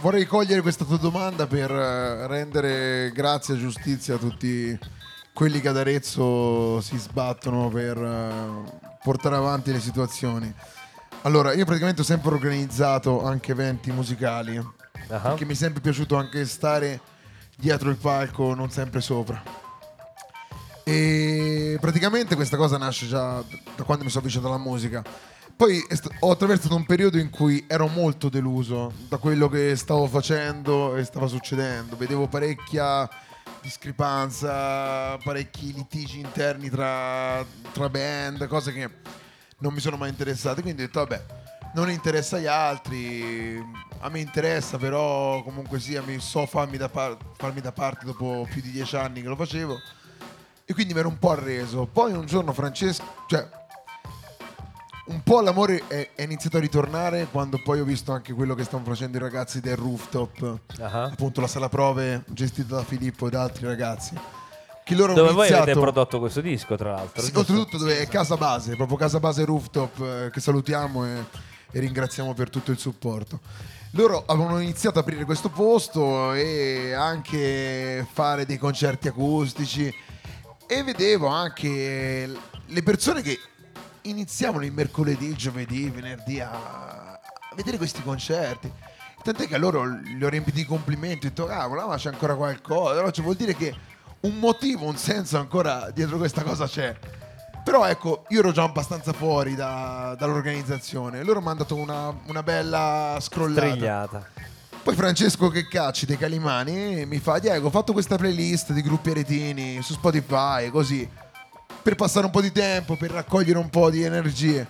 vorrei 0.00 0.24
cogliere 0.26 0.62
questa 0.62 0.84
tua 0.84 0.98
domanda 0.98 1.46
per 1.46 1.70
eh, 1.70 2.26
rendere 2.26 3.10
grazia 3.12 3.54
e 3.54 3.58
giustizia 3.58 4.16
a 4.16 4.18
tutti 4.18 4.78
quelli 5.32 5.60
che 5.60 5.68
ad 5.68 5.76
Arezzo 5.76 6.80
si 6.80 6.98
sbattono 6.98 7.68
per 7.68 7.96
eh, 7.96 8.96
portare 9.02 9.36
avanti 9.36 9.70
le 9.70 9.78
situazioni. 9.80 10.52
Allora, 11.22 11.52
io 11.52 11.64
praticamente 11.64 12.02
ho 12.02 12.04
sempre 12.04 12.30
organizzato 12.30 13.24
anche 13.24 13.52
eventi 13.52 13.90
musicali, 13.90 14.76
Ah, 15.10 15.18
perché 15.20 15.46
mi 15.46 15.52
è 15.52 15.56
sempre 15.56 15.80
piaciuto 15.80 16.16
anche 16.16 16.44
stare 16.44 17.00
dietro 17.56 17.88
il 17.88 17.96
palco, 17.96 18.54
non 18.54 18.70
sempre 18.70 19.00
sopra. 19.00 19.42
E 20.84 21.78
praticamente 21.80 22.34
questa 22.34 22.56
cosa 22.56 22.76
nasce 22.76 23.06
già 23.06 23.42
da 23.76 23.82
quando 23.84 24.04
mi 24.04 24.10
sono 24.10 24.22
avvicinato 24.22 24.48
alla 24.48 24.62
musica. 24.62 25.02
Poi 25.56 25.82
ho 26.20 26.30
attraversato 26.30 26.74
un 26.74 26.86
periodo 26.86 27.18
in 27.18 27.30
cui 27.30 27.64
ero 27.66 27.88
molto 27.88 28.28
deluso 28.28 28.92
da 29.08 29.16
quello 29.16 29.48
che 29.48 29.74
stavo 29.76 30.06
facendo 30.06 30.94
e 30.96 31.04
stava 31.04 31.26
succedendo. 31.26 31.96
Vedevo 31.96 32.28
parecchia 32.28 33.08
discrepanza, 33.60 35.16
parecchi 35.16 35.72
litigi 35.72 36.20
interni 36.20 36.68
tra, 36.70 37.44
tra 37.72 37.88
band, 37.88 38.46
cose 38.46 38.72
che 38.72 38.90
non 39.58 39.72
mi 39.72 39.80
sono 39.80 39.96
mai 39.96 40.08
interessate. 40.10 40.62
Quindi 40.62 40.82
ho 40.82 40.86
detto, 40.86 41.00
vabbè, 41.00 41.24
non 41.74 41.90
interessa 41.90 42.36
agli 42.36 42.46
altri, 42.46 43.62
a 44.00 44.08
me 44.08 44.20
interessa, 44.20 44.78
però 44.78 45.42
comunque 45.42 45.80
sia, 45.80 46.02
mi 46.02 46.18
so 46.20 46.46
farmi 46.46 46.76
da, 46.76 46.88
par- 46.88 47.16
farmi 47.36 47.60
da 47.60 47.72
parte 47.72 48.04
dopo 48.06 48.46
più 48.50 48.60
di 48.62 48.70
dieci 48.70 48.96
anni 48.96 49.22
che 49.22 49.28
lo 49.28 49.36
facevo. 49.36 49.76
E 50.64 50.74
quindi 50.74 50.92
mi 50.92 51.00
ero 51.00 51.08
un 51.08 51.18
po' 51.18 51.30
arreso. 51.30 51.86
Poi 51.86 52.12
un 52.12 52.26
giorno 52.26 52.52
Francesco, 52.52 53.04
cioè, 53.26 53.48
un 55.06 55.22
po' 55.22 55.40
l'amore 55.40 55.84
è, 55.86 56.10
è 56.14 56.22
iniziato 56.22 56.58
a 56.58 56.60
ritornare 56.60 57.26
quando 57.30 57.58
poi 57.62 57.80
ho 57.80 57.84
visto 57.84 58.12
anche 58.12 58.34
quello 58.34 58.54
che 58.54 58.64
stanno 58.64 58.84
facendo 58.84 59.16
i 59.16 59.20
ragazzi 59.20 59.60
del 59.60 59.76
rooftop, 59.76 60.60
Ah. 60.80 61.04
appunto 61.04 61.40
la 61.40 61.46
sala 61.46 61.70
prove 61.70 62.24
gestita 62.28 62.76
da 62.76 62.84
Filippo 62.84 63.26
e 63.26 63.30
da 63.30 63.42
altri 63.42 63.64
ragazzi. 63.64 64.14
Che 64.88 64.94
loro 64.94 65.12
Dove 65.12 65.28
hanno 65.28 65.36
voi 65.36 65.46
avete 65.48 65.62
iniziato... 65.64 65.80
prodotto 65.80 66.18
questo 66.18 66.40
disco, 66.40 66.74
tra 66.74 66.92
l'altro. 66.92 67.20
Sì, 67.20 67.30
oltretutto 67.34 67.76
dove 67.76 68.00
è 68.00 68.08
casa 68.08 68.38
base, 68.38 68.74
proprio 68.74 68.96
casa 68.96 69.20
base 69.20 69.44
rooftop 69.44 70.00
eh, 70.00 70.30
che 70.32 70.40
salutiamo 70.40 71.04
e, 71.04 71.24
e 71.72 71.80
ringraziamo 71.80 72.32
per 72.32 72.48
tutto 72.48 72.70
il 72.70 72.78
supporto. 72.78 73.40
Loro 73.90 74.24
avevano 74.24 74.60
iniziato 74.60 74.98
ad 74.98 75.04
aprire 75.04 75.26
questo 75.26 75.50
posto 75.50 76.32
e 76.32 76.94
anche 76.94 78.06
fare 78.10 78.46
dei 78.46 78.56
concerti 78.56 79.08
acustici 79.08 79.94
e 80.66 80.82
vedevo 80.82 81.26
anche 81.26 82.26
le 82.64 82.82
persone 82.82 83.20
che 83.20 83.38
iniziavano 84.00 84.64
il 84.64 84.72
mercoledì, 84.72 85.26
il 85.26 85.36
giovedì, 85.36 85.82
il 85.82 85.92
venerdì 85.92 86.40
a, 86.40 87.20
vedere 87.54 87.76
questi 87.76 88.02
concerti. 88.02 88.72
Tant'è 89.22 89.46
che 89.46 89.56
a 89.56 89.58
loro 89.58 89.84
li 89.84 90.24
ho 90.24 90.30
riempiti 90.30 90.60
di 90.60 90.64
complimenti, 90.64 91.26
ho 91.26 91.28
detto 91.28 91.44
cavolo, 91.44 91.88
ma 91.88 91.96
c'è 91.96 92.08
ancora 92.08 92.34
qualcosa. 92.36 92.92
Allora 92.92 93.10
cioè, 93.10 93.22
vuol 93.22 93.36
dire 93.36 93.54
che 93.54 93.96
un 94.20 94.38
motivo, 94.38 94.86
un 94.86 94.96
senso 94.96 95.38
ancora 95.38 95.90
dietro 95.92 96.16
questa 96.16 96.42
cosa 96.42 96.66
c'è. 96.66 96.96
Però 97.64 97.86
ecco, 97.86 98.24
io 98.28 98.38
ero 98.38 98.52
già 98.52 98.62
abbastanza 98.62 99.12
fuori 99.12 99.54
da- 99.54 100.16
dall'organizzazione. 100.18 101.22
Loro 101.22 101.40
mi 101.40 101.48
hanno 101.48 101.58
dato 101.58 101.74
una, 101.74 102.14
una 102.26 102.42
bella 102.42 103.18
scrollata. 103.20 103.66
Strigliata. 103.66 104.26
Poi 104.82 104.94
Francesco 104.96 105.48
che 105.50 105.68
cacci 105.68 106.06
dei 106.06 106.16
Calimani 106.16 107.04
mi 107.04 107.18
fa 107.18 107.38
Diego 107.38 107.66
ho 107.66 107.70
fatto 107.70 107.92
questa 107.92 108.16
playlist 108.16 108.72
di 108.72 108.80
gruppi 108.80 109.10
aretini 109.10 109.82
su 109.82 109.92
Spotify 109.92 110.70
così 110.70 111.06
per 111.82 111.94
passare 111.94 112.24
un 112.24 112.32
po' 112.32 112.40
di 112.40 112.52
tempo 112.52 112.96
per 112.96 113.10
raccogliere 113.10 113.58
un 113.58 113.68
po' 113.68 113.90
di 113.90 114.02
energie 114.02 114.66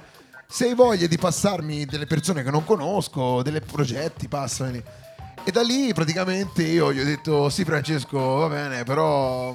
se 0.48 0.64
hai 0.64 0.74
voglia 0.74 1.06
di 1.06 1.18
passarmi 1.18 1.84
delle 1.84 2.06
persone 2.06 2.42
che 2.42 2.50
non 2.50 2.64
conosco 2.64 3.42
dei 3.42 3.60
progetti 3.60 4.26
passameli 4.26 4.82
e 5.48 5.50
da 5.50 5.62
lì 5.62 5.94
praticamente 5.94 6.62
io 6.62 6.92
gli 6.92 7.00
ho 7.00 7.04
detto 7.04 7.48
sì 7.48 7.64
Francesco 7.64 8.18
va 8.18 8.48
bene 8.48 8.84
però 8.84 9.54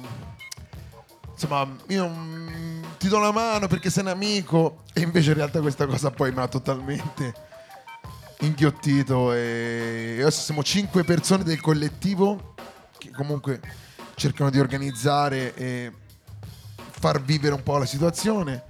insomma 1.30 1.68
io 1.86 2.08
mm, 2.08 2.82
ti 2.98 3.06
do 3.06 3.20
la 3.20 3.30
mano 3.30 3.68
perché 3.68 3.90
sei 3.90 4.02
un 4.02 4.08
amico. 4.08 4.82
E 4.92 5.02
invece 5.02 5.30
in 5.30 5.36
realtà 5.36 5.60
questa 5.60 5.86
cosa 5.86 6.10
poi 6.10 6.32
mi 6.32 6.40
ha 6.40 6.48
totalmente 6.48 7.32
inghiottito 8.40 9.32
e 9.32 10.16
adesso 10.20 10.40
siamo 10.40 10.64
cinque 10.64 11.04
persone 11.04 11.44
del 11.44 11.60
collettivo 11.60 12.54
che 12.98 13.10
comunque 13.10 13.60
cercano 14.16 14.50
di 14.50 14.58
organizzare 14.58 15.54
e 15.54 15.92
far 16.76 17.22
vivere 17.22 17.54
un 17.54 17.62
po' 17.62 17.78
la 17.78 17.86
situazione 17.86 18.64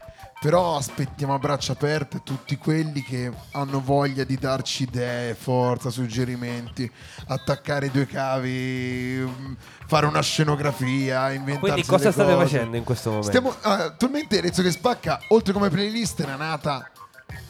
però 0.44 0.76
aspettiamo 0.76 1.32
a 1.32 1.38
braccia 1.38 1.72
aperte 1.72 2.22
tutti 2.22 2.58
quelli 2.58 3.02
che 3.02 3.32
hanno 3.52 3.80
voglia 3.80 4.24
di 4.24 4.36
darci 4.36 4.82
idee, 4.82 5.32
forza, 5.32 5.88
suggerimenti, 5.88 6.90
attaccare 7.28 7.90
due 7.90 8.04
cavi, 8.06 9.24
mm, 9.26 9.54
fare 9.86 10.04
una 10.04 10.20
scenografia, 10.20 11.32
inventarsi 11.32 11.60
Quindi 11.60 11.86
cosa 11.86 12.12
state 12.12 12.34
cose. 12.34 12.44
facendo 12.44 12.76
in 12.76 12.84
questo 12.84 13.08
momento? 13.08 13.30
Stiamo, 13.30 13.54
ah, 13.62 13.84
attualmente 13.84 14.38
Rezzo 14.42 14.60
che 14.60 14.70
spacca, 14.70 15.18
oltre 15.28 15.54
come 15.54 15.70
playlist, 15.70 16.20
era 16.20 16.36
nata 16.36 16.90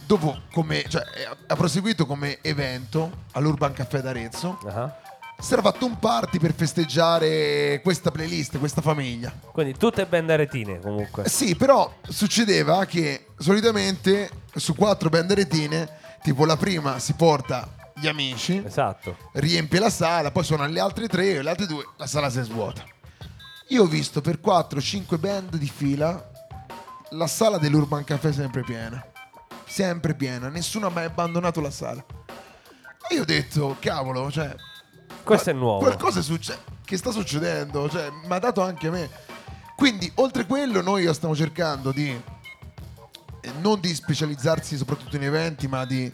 dopo 0.06 0.42
come, 0.52 0.84
cioè, 0.86 1.02
ha 1.48 1.56
proseguito 1.56 2.06
come 2.06 2.38
evento 2.42 3.24
all'Urban 3.32 3.72
Caffè 3.72 4.02
d'Arezzo. 4.02 4.56
Ah. 4.68 4.94
Si 5.38 5.52
era 5.52 5.62
fatto 5.62 5.84
un 5.84 5.98
party 5.98 6.38
per 6.38 6.54
festeggiare 6.54 7.80
questa 7.82 8.10
playlist, 8.10 8.58
questa 8.58 8.80
famiglia. 8.80 9.32
Quindi 9.52 9.76
tutte 9.76 10.06
band 10.06 10.30
aretine 10.30 10.80
comunque. 10.80 11.24
Eh 11.24 11.28
Sì, 11.28 11.54
però 11.54 11.92
succedeva 12.08 12.84
che 12.86 13.26
solitamente 13.38 14.30
su 14.54 14.74
quattro 14.74 15.10
banderetine, 15.10 15.98
tipo 16.22 16.46
la 16.46 16.56
prima 16.56 16.98
si 16.98 17.12
porta 17.12 17.68
gli 17.94 18.08
amici, 18.08 18.62
Esatto. 18.64 19.16
riempie 19.34 19.78
la 19.78 19.90
sala, 19.90 20.30
poi 20.30 20.44
suonano 20.44 20.72
le 20.72 20.80
altre 20.80 21.08
tre 21.08 21.34
e 21.34 21.42
le 21.42 21.50
altre 21.50 21.66
due, 21.66 21.86
la 21.96 22.06
sala 22.06 22.30
si 22.30 22.42
svuota. 22.42 22.82
Io 23.68 23.82
ho 23.82 23.86
visto 23.86 24.20
per 24.20 24.40
4-5 24.42 25.18
band 25.18 25.56
di 25.56 25.68
fila 25.68 26.30
la 27.10 27.26
sala 27.26 27.58
dell'Urban 27.58 28.04
Café 28.04 28.32
sempre 28.32 28.62
piena. 28.62 29.04
Sempre 29.66 30.14
piena, 30.14 30.48
nessuno 30.48 30.86
ha 30.86 30.90
mai 30.90 31.04
abbandonato 31.04 31.60
la 31.60 31.70
sala. 31.70 32.04
E 33.08 33.14
io 33.14 33.22
ho 33.22 33.26
detto, 33.26 33.76
cavolo, 33.80 34.30
cioè... 34.30 34.54
Questo 35.24 35.50
è 35.50 35.52
nuovo. 35.52 35.78
Qualcosa 35.80 36.20
succe- 36.20 36.58
che 36.84 36.96
sta 36.96 37.10
succedendo, 37.10 37.88
cioè, 37.88 38.10
mi 38.10 38.32
ha 38.32 38.38
dato 38.38 38.62
anche 38.62 38.88
a 38.88 38.90
me. 38.90 39.10
Quindi, 39.74 40.10
oltre 40.16 40.46
quello, 40.46 40.80
noi 40.82 41.12
stiamo 41.12 41.34
cercando 41.34 41.90
di 41.90 42.10
eh, 43.40 43.52
non 43.60 43.80
di 43.80 43.94
specializzarsi 43.94 44.76
soprattutto 44.76 45.16
in 45.16 45.24
eventi, 45.24 45.66
ma 45.66 45.84
di 45.84 46.12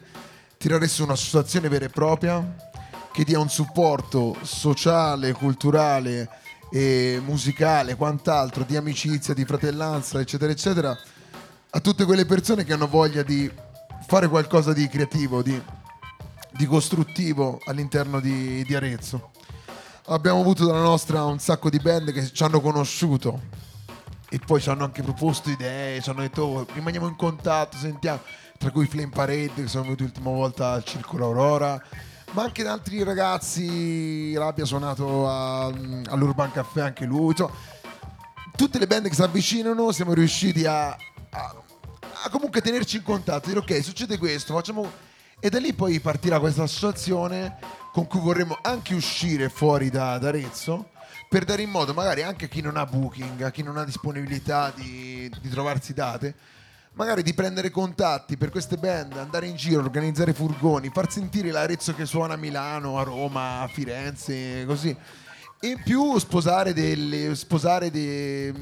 tirare 0.57 0.89
su 0.89 1.03
un'associazione 1.03 1.69
vera 1.69 1.87
e 1.87 1.89
propria 1.89 2.69
che 3.13 3.25
dia 3.25 3.39
un 3.39 3.49
supporto 3.49 4.37
sociale, 4.43 5.33
culturale 5.33 6.29
e 6.71 7.21
musicale, 7.25 7.97
quant'altro, 7.97 8.65
di 8.65 8.77
amicizia, 8.77 9.35
di 9.35 9.45
fratellanza, 9.45 10.21
eccetera, 10.21 10.53
eccetera, 10.53 10.97
a 11.71 11.81
tutte 11.81 12.05
quelle 12.05 12.27
persone 12.27 12.65
che 12.65 12.73
hanno 12.73 12.87
voglia 12.87 13.23
di 13.23 13.51
fare 14.07 14.29
qualcosa 14.29 14.73
di 14.73 14.89
creativo, 14.89 15.43
di, 15.43 15.61
di 16.53 16.67
costruttivo 16.67 17.61
all'interno 17.67 18.21
di, 18.21 18.65
di 18.65 18.75
Arezzo. 18.75 19.31
Abbiamo 20.07 20.41
avuto 20.41 20.67
dalla 20.67 20.81
nostra 20.83 21.25
un 21.25 21.39
sacco 21.39 21.71
di 21.71 21.79
band 21.79 22.13
che 22.13 22.33
ci 22.33 22.43
hanno 22.43 22.61
conosciuto 22.61 23.41
e 24.29 24.39
poi 24.39 24.61
ci 24.61 24.69
hanno 24.69 24.85
anche 24.85 25.03
proposto 25.03 25.51
idee, 25.51 26.01
ci 26.01 26.11
hanno 26.11 26.21
detto 26.23 26.43
"Oh, 26.43 26.67
rimaniamo 26.73 27.07
in 27.07 27.17
contatto, 27.17 27.77
sentiamo, 27.77 28.21
tra 28.59 28.71
cui 28.71 28.87
Flame 28.87 29.11
Parade 29.11 29.53
che 29.55 29.69
sono 29.69 29.85
venuti 29.85 30.03
l'ultima 30.03 30.31
volta 30.31 30.73
al 30.73 30.85
Circolo 30.85 31.27
Aurora, 31.27 31.81
ma 32.33 32.43
anche 32.43 32.67
altri 32.67 33.03
ragazzi, 33.03 34.33
l'abbia 34.33 34.65
suonato 34.65 35.29
a- 35.29 35.67
all'Urban 35.67 36.51
Café 36.53 36.81
anche 36.83 37.05
lui, 37.05 37.31
insomma, 37.31 37.53
tutte 38.57 38.79
le 38.79 38.87
band 38.87 39.09
che 39.09 39.15
si 39.15 39.23
avvicinano 39.23 39.93
siamo 39.93 40.13
riusciti 40.13 40.65
a, 40.67 40.89
a- 40.91 40.97
a 42.25 42.29
comunque 42.31 42.61
tenerci 42.61 42.97
in 42.97 43.03
contatto, 43.03 43.49
dire 43.49 43.61
ok 43.61 43.83
succede 43.85 44.19
questo, 44.19 44.55
facciamo... 44.55 45.09
E 45.43 45.49
da 45.49 45.59
lì 45.59 45.73
poi 45.73 46.01
partirà 46.01 46.39
questa 46.39 46.65
associazione 46.65 47.57
con 47.93 48.07
cui 48.07 48.21
vorremmo 48.21 48.59
anche 48.61 48.95
uscire 48.95 49.49
fuori 49.49 49.89
da, 49.89 50.19
da 50.19 50.29
Arezzo 50.29 50.91
per 51.31 51.45
dare 51.45 51.63
in 51.63 51.71
modo 51.71 51.95
magari 51.95 52.23
anche 52.23 52.45
a 52.45 52.49
chi 52.49 52.61
non 52.61 52.77
ha 52.77 52.85
booking, 52.85 53.41
a 53.41 53.51
chi 53.51 53.63
non 53.63 53.79
ha 53.79 53.85
disponibilità 53.85 54.71
di, 54.75 55.33
di 55.41 55.49
trovarsi 55.49 55.95
date, 55.95 56.35
magari 56.93 57.23
di 57.23 57.33
prendere 57.33 57.71
contatti 57.71 58.37
per 58.37 58.51
queste 58.51 58.77
band, 58.77 59.17
andare 59.17 59.47
in 59.47 59.57
giro, 59.57 59.81
organizzare 59.81 60.35
furgoni, 60.35 60.91
far 60.91 61.11
sentire 61.11 61.51
l'Arezzo 61.51 61.95
che 61.95 62.05
suona 62.05 62.35
a 62.35 62.37
Milano, 62.37 62.99
a 62.99 63.03
Roma, 63.03 63.61
a 63.61 63.69
Firenze, 63.69 64.67
così. 64.67 64.95
E 65.63 65.69
in 65.69 65.83
più 65.83 66.19
sposare, 66.19 66.73
delle- 66.73 67.35
sposare 67.35 67.91
de- 67.91 68.53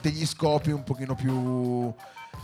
degli 0.00 0.26
scopi 0.26 0.70
un 0.72 0.82
pochino 0.82 1.14
più 1.14 1.92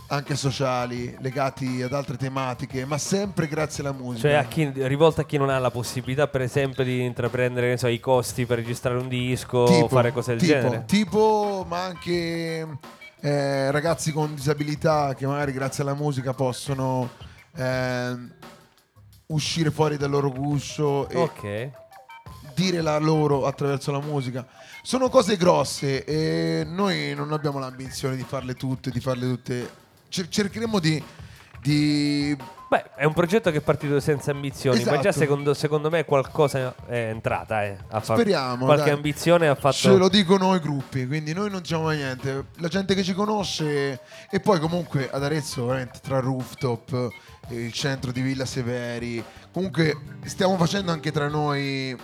anche 0.07 0.35
sociali, 0.35 1.17
legati 1.19 1.81
ad 1.81 1.91
altre 1.91 2.15
tematiche, 2.15 2.85
ma 2.85 2.97
sempre 2.97 3.47
grazie 3.47 3.83
alla 3.83 3.91
musica. 3.91 4.29
Cioè 4.29 4.37
a 4.37 4.45
chi, 4.45 4.71
rivolta 4.87 5.21
a 5.21 5.25
chi 5.25 5.37
non 5.37 5.49
ha 5.49 5.57
la 5.59 5.71
possibilità, 5.71 6.27
per 6.27 6.41
esempio, 6.41 6.83
di 6.83 7.03
intraprendere 7.03 7.75
so, 7.77 7.87
i 7.87 7.99
costi 7.99 8.45
per 8.45 8.59
registrare 8.59 8.97
un 8.99 9.07
disco 9.07 9.57
o 9.57 9.87
fare 9.87 10.11
cose 10.13 10.35
del 10.35 10.39
tipo, 10.39 10.53
genere. 10.53 10.83
Tipo, 10.85 11.65
ma 11.67 11.83
anche 11.83 12.67
eh, 13.19 13.71
ragazzi 13.71 14.11
con 14.11 14.33
disabilità 14.35 15.13
che 15.15 15.25
magari 15.25 15.51
grazie 15.51 15.83
alla 15.83 15.95
musica 15.95 16.33
possono 16.33 17.09
ehm, 17.57 18.31
uscire 19.27 19.71
fuori 19.71 19.97
dal 19.97 20.11
loro 20.11 20.29
guscio 20.31 21.09
e 21.09 21.17
Ok. 21.17 21.69
Dire 22.55 22.81
la 22.81 22.97
loro 22.97 23.45
attraverso 23.45 23.91
la 23.91 23.99
musica. 23.99 24.45
Sono 24.81 25.09
cose 25.09 25.35
grosse 25.37 26.03
e 26.05 26.63
noi 26.65 27.13
non 27.13 27.31
abbiamo 27.33 27.59
l'ambizione 27.59 28.15
di 28.15 28.23
farle 28.23 28.55
tutte, 28.55 28.89
di 28.89 28.99
farle 28.99 29.27
tutte. 29.27 29.69
Cer- 30.09 30.29
cercheremo 30.29 30.79
di, 30.79 31.03
di 31.61 32.35
Beh, 32.67 32.95
è 32.95 33.05
un 33.05 33.13
progetto 33.13 33.51
che 33.51 33.57
è 33.57 33.61
partito 33.61 33.99
senza 33.99 34.31
ambizioni, 34.31 34.79
ma 34.85 34.93
già 34.93 35.09
Esatto. 35.09 35.17
secondo, 35.19 35.53
secondo 35.53 35.89
me 35.91 36.03
qualcosa 36.03 36.73
è 36.87 37.09
entrata. 37.09 37.63
Eh. 37.63 37.77
Ha 37.89 37.99
fatto- 37.99 38.19
Speriamo, 38.19 38.65
Qualche 38.65 38.85
dai. 38.85 38.93
ambizione 38.93 39.47
ha 39.47 39.53
fatto. 39.55 39.75
Ce 39.75 39.95
lo 39.95 40.09
dicono 40.09 40.55
i 40.55 40.59
gruppi, 40.59 41.05
quindi 41.05 41.33
noi 41.33 41.51
non 41.51 41.61
diciamo 41.61 41.83
mai 41.83 41.97
niente. 41.97 42.45
La 42.57 42.67
gente 42.67 42.95
che 42.95 43.03
ci 43.03 43.13
conosce 43.13 43.99
e 44.31 44.39
poi 44.39 44.59
comunque 44.59 45.09
ad 45.11 45.23
Arezzo, 45.23 45.65
veramente 45.67 45.99
tra 46.01 46.19
rooftop, 46.19 47.09
eh, 47.49 47.55
il 47.55 47.71
centro 47.71 48.11
di 48.11 48.21
Villa 48.21 48.45
Severi, 48.45 49.23
comunque 49.51 49.95
stiamo 50.25 50.57
facendo 50.57 50.91
anche 50.91 51.11
tra 51.11 51.27
noi 51.27 51.95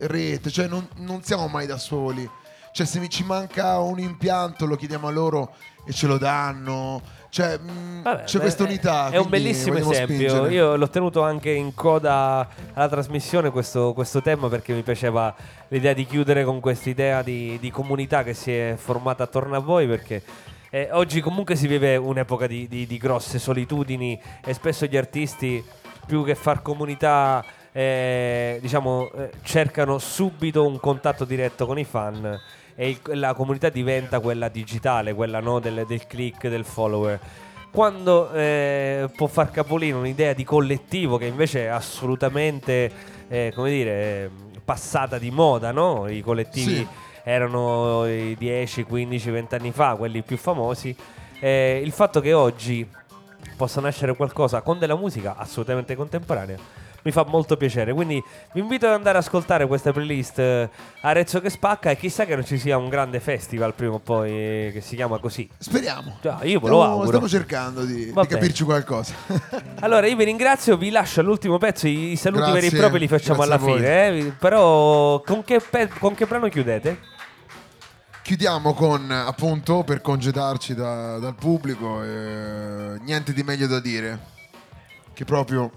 rete, 0.00 0.50
cioè 0.50 0.66
non, 0.66 0.86
non 0.96 1.22
siamo 1.22 1.46
mai 1.48 1.66
da 1.66 1.78
soli. 1.78 2.28
Cioè 2.72 2.86
se 2.86 3.00
mi 3.00 3.08
ci 3.10 3.24
manca 3.24 3.80
un 3.80 3.98
impianto 3.98 4.64
lo 4.64 4.76
chiediamo 4.76 5.08
a 5.08 5.10
loro 5.10 5.54
e 5.84 5.92
ce 5.92 6.06
lo 6.06 6.18
danno. 6.18 7.02
Cioè 7.28 7.58
mh, 7.58 8.02
Vabbè, 8.02 8.24
c'è 8.24 8.38
questa 8.38 8.62
unità. 8.62 9.10
È 9.10 9.16
un 9.16 9.28
quindi 9.28 9.48
bellissimo 9.48 9.76
esempio. 9.76 10.16
spingere. 10.28 10.52
Io 10.52 10.76
l'ho 10.76 10.88
tenuto 10.88 11.22
anche 11.22 11.50
in 11.50 11.74
coda 11.74 12.48
alla 12.72 12.88
trasmissione 12.88 13.50
questo, 13.50 13.92
questo 13.92 14.22
tema 14.22 14.48
perché 14.48 14.72
mi 14.72 14.82
piaceva 14.82 15.34
l'idea 15.68 15.92
di 15.92 16.06
chiudere 16.06 16.44
con 16.44 16.60
questa 16.60 16.90
idea 16.90 17.22
di, 17.22 17.58
di 17.60 17.70
comunità 17.72 18.22
che 18.22 18.34
si 18.34 18.52
è 18.52 18.74
formata 18.76 19.24
attorno 19.24 19.56
a 19.56 19.60
voi 19.60 19.88
perché 19.88 20.22
eh, 20.70 20.88
oggi 20.92 21.20
comunque 21.20 21.56
si 21.56 21.66
vive 21.66 21.96
un'epoca 21.96 22.46
di, 22.46 22.68
di- 22.68 22.86
di 22.86 22.98
grosse 22.98 23.40
solitudini 23.40 24.20
e 24.44 24.54
spesso 24.54 24.86
gli 24.86 24.96
artisti, 24.96 25.62
più 26.06 26.24
che 26.24 26.36
far 26.36 26.62
comunità, 26.62 27.44
eh, 27.72 28.58
diciamo, 28.60 29.10
eh, 29.12 29.30
cercano 29.42 29.98
subito 29.98 30.66
un 30.66 30.78
contatto 30.80 31.24
diretto 31.24 31.66
con 31.66 31.78
i 31.78 31.84
fan 31.84 32.38
e 32.74 32.88
il- 32.90 33.18
la 33.18 33.34
comunità 33.34 33.68
diventa 33.68 34.20
quella 34.20 34.48
digitale, 34.48 35.14
quella 35.14 35.40
no, 35.40 35.58
del, 35.60 35.84
del 35.86 36.06
click, 36.06 36.48
del 36.48 36.64
follower. 36.64 37.18
Quando 37.70 38.32
eh, 38.32 39.08
può 39.14 39.28
far 39.28 39.50
capolino 39.52 39.98
un'idea 40.00 40.32
di 40.32 40.42
collettivo 40.44 41.16
che 41.18 41.26
invece 41.26 41.64
è 41.64 41.68
assolutamente, 41.68 42.90
eh, 43.28 43.52
come 43.54 43.70
dire, 43.70 43.90
eh, 43.92 44.30
passata 44.64 45.18
di 45.18 45.30
moda, 45.30 45.70
no? 45.70 46.08
I 46.08 46.20
collettivi 46.20 46.74
Sì. 46.76 46.86
erano 47.22 48.06
i 48.06 48.34
10, 48.36 48.82
15, 48.82 49.30
20 49.30 49.54
anni 49.54 49.70
fa, 49.70 49.94
quelli 49.94 50.22
più 50.22 50.36
famosi. 50.36 50.94
Eh, 51.38 51.80
il 51.84 51.92
fatto 51.92 52.20
che 52.20 52.32
oggi 52.32 52.86
possa 53.56 53.80
nascere 53.80 54.14
qualcosa 54.16 54.62
con 54.62 54.78
della 54.78 54.96
musica 54.96 55.36
assolutamente 55.36 55.94
contemporanea 55.94 56.56
mi 57.02 57.10
fa 57.12 57.24
molto 57.28 57.56
piacere. 57.56 57.92
Quindi 57.92 58.22
vi 58.52 58.60
invito 58.60 58.86
ad 58.86 58.92
andare 58.92 59.18
ad 59.18 59.24
ascoltare 59.24 59.66
questa 59.66 59.92
playlist 59.92 60.38
eh, 60.38 60.68
Arezzo 61.02 61.40
che 61.40 61.50
spacca 61.50 61.90
e 61.90 61.96
chissà 61.96 62.24
che 62.24 62.34
non 62.34 62.44
ci 62.44 62.58
sia 62.58 62.76
un 62.76 62.88
grande 62.88 63.20
festival 63.20 63.74
prima 63.74 63.94
o 63.94 63.98
poi 63.98 64.30
eh, 64.30 64.70
che 64.72 64.80
si 64.80 64.96
chiama 64.96 65.18
così. 65.18 65.48
Speriamo. 65.58 66.18
Già, 66.20 66.40
io 66.42 66.60
ve 66.60 66.68
lo 66.68 66.82
auguro. 66.82 67.06
Stiamo 67.06 67.28
cercando 67.28 67.84
di, 67.84 68.12
di 68.12 68.26
capirci 68.26 68.64
qualcosa. 68.64 69.14
Allora, 69.82 70.06
io 70.06 70.16
vi 70.16 70.24
ringrazio, 70.24 70.76
vi 70.76 70.90
lascio 70.90 71.20
all'ultimo 71.20 71.56
pezzo. 71.58 71.86
I, 71.86 72.14
saluti 72.16 72.42
Grazie, 72.42 72.60
veri 72.60 72.74
e 72.74 72.78
propri 72.78 72.98
li 72.98 73.08
facciamo 73.08 73.42
alla 73.42 73.58
fine. 73.58 74.08
eh. 74.08 74.32
Però, 74.38 75.20
con 75.22 75.42
che, 75.42 75.58
pe- 75.60 75.88
con 75.98 76.14
che 76.14 76.26
brano 76.26 76.48
chiudete? 76.48 76.98
Chiudiamo 78.22 78.74
con 78.74 79.10
appunto 79.10 79.82
per 79.82 80.00
congedarci 80.02 80.74
da- 80.74 81.18
dal 81.18 81.34
pubblico. 81.34 82.02
eh, 82.02 82.98
niente 83.02 83.32
di 83.32 83.42
meglio 83.42 83.66
da 83.66 83.80
dire. 83.80 84.18
Che 85.14 85.24
proprio 85.24 85.70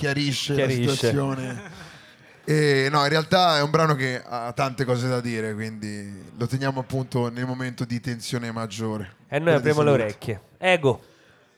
chiarisce, 0.00 0.54
Chiarisce. 0.54 0.84
la 0.84 0.92
situazione. 0.92 1.62
E 2.44 2.88
no, 2.90 3.02
in 3.02 3.08
realtà 3.10 3.58
è 3.58 3.62
un 3.62 3.70
brano 3.70 3.94
che 3.94 4.20
ha 4.24 4.50
tante 4.52 4.84
cose 4.84 5.06
da 5.08 5.20
dire, 5.20 5.52
quindi 5.52 6.30
lo 6.36 6.46
teniamo 6.46 6.80
appunto 6.80 7.28
nel 7.28 7.44
momento 7.44 7.84
di 7.84 8.00
tensione 8.00 8.50
maggiore. 8.50 9.16
E 9.28 9.38
noi 9.38 9.54
apriamo 9.54 9.82
le 9.82 9.90
orecchie. 9.90 10.40
Ego. 10.58 11.02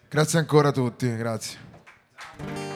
Grazie 0.08 0.40
ancora 0.40 0.68
a 0.68 0.72
tutti, 0.72 1.14
grazie. 1.16 2.71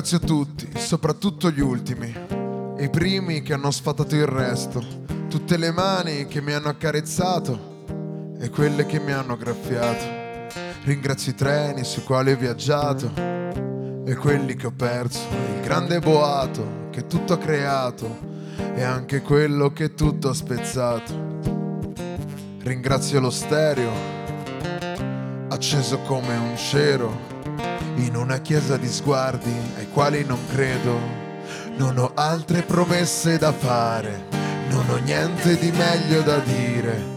Ringrazio 0.00 0.24
tutti, 0.24 0.68
soprattutto 0.78 1.50
gli 1.50 1.58
ultimi, 1.58 2.14
i 2.78 2.88
primi 2.88 3.42
che 3.42 3.52
hanno 3.52 3.72
sfatato 3.72 4.14
il 4.14 4.26
resto, 4.26 4.80
tutte 5.28 5.56
le 5.56 5.72
mani 5.72 6.28
che 6.28 6.40
mi 6.40 6.52
hanno 6.52 6.68
accarezzato 6.68 8.36
e 8.38 8.48
quelle 8.48 8.86
che 8.86 9.00
mi 9.00 9.10
hanno 9.10 9.36
graffiato. 9.36 10.04
Ringrazio 10.84 11.32
i 11.32 11.34
treni 11.34 11.82
sui 11.82 12.04
quali 12.04 12.30
ho 12.30 12.36
viaggiato 12.36 13.10
e 14.06 14.14
quelli 14.14 14.54
che 14.54 14.68
ho 14.68 14.70
perso, 14.72 15.26
il 15.56 15.62
grande 15.62 15.98
boato 15.98 16.90
che 16.92 17.08
tutto 17.08 17.32
ha 17.32 17.38
creato 17.38 18.18
e 18.76 18.84
anche 18.84 19.20
quello 19.20 19.72
che 19.72 19.94
tutto 19.94 20.28
ha 20.28 20.34
spezzato. 20.34 21.40
Ringrazio 22.60 23.18
lo 23.18 23.30
stereo 23.30 23.90
acceso 25.48 25.98
come 26.02 26.36
un 26.36 26.56
cero 26.56 27.37
in 28.06 28.16
una 28.16 28.38
chiesa 28.38 28.76
di 28.76 28.88
sguardi 28.88 29.52
ai 29.76 29.88
quali 29.90 30.24
non 30.24 30.38
credo. 30.48 31.26
Non 31.76 31.98
ho 31.98 32.12
altre 32.14 32.62
promesse 32.62 33.38
da 33.38 33.52
fare, 33.52 34.26
non 34.70 34.88
ho 34.88 34.96
niente 34.96 35.56
di 35.58 35.70
meglio 35.70 36.22
da 36.22 36.38
dire. 36.38 37.16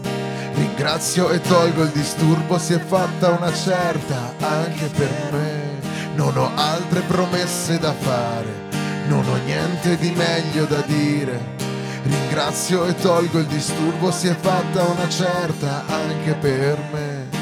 Ringrazio 0.54 1.30
e 1.30 1.40
tolgo 1.40 1.82
il 1.82 1.90
disturbo, 1.90 2.58
si 2.58 2.74
è 2.74 2.78
fatta 2.78 3.30
una 3.30 3.52
certa 3.52 4.34
anche 4.38 4.86
per 4.86 5.10
me. 5.32 5.80
Non 6.14 6.36
ho 6.36 6.50
altre 6.54 7.00
promesse 7.00 7.78
da 7.78 7.92
fare, 7.92 8.68
non 9.08 9.26
ho 9.26 9.36
niente 9.44 9.96
di 9.96 10.10
meglio 10.10 10.64
da 10.66 10.80
dire. 10.82 11.60
Ringrazio 12.02 12.86
e 12.86 12.94
tolgo 12.94 13.38
il 13.38 13.46
disturbo, 13.46 14.10
si 14.10 14.28
è 14.28 14.34
fatta 14.34 14.82
una 14.84 15.08
certa 15.08 15.84
anche 15.86 16.34
per 16.34 16.78
me. 16.92 17.41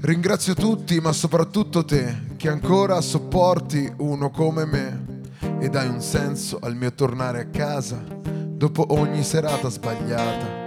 Ringrazio 0.00 0.54
tutti, 0.54 1.00
ma 1.00 1.12
soprattutto 1.12 1.84
te, 1.84 2.36
che 2.36 2.48
ancora 2.48 3.00
sopporti 3.00 3.92
uno 3.96 4.30
come 4.30 4.64
me 4.64 5.22
e 5.58 5.68
dai 5.68 5.88
un 5.88 6.00
senso 6.00 6.60
al 6.62 6.76
mio 6.76 6.92
tornare 6.92 7.40
a 7.40 7.46
casa 7.46 8.00
dopo 8.22 8.86
ogni 8.90 9.24
serata 9.24 9.68
sbagliata. 9.68 10.66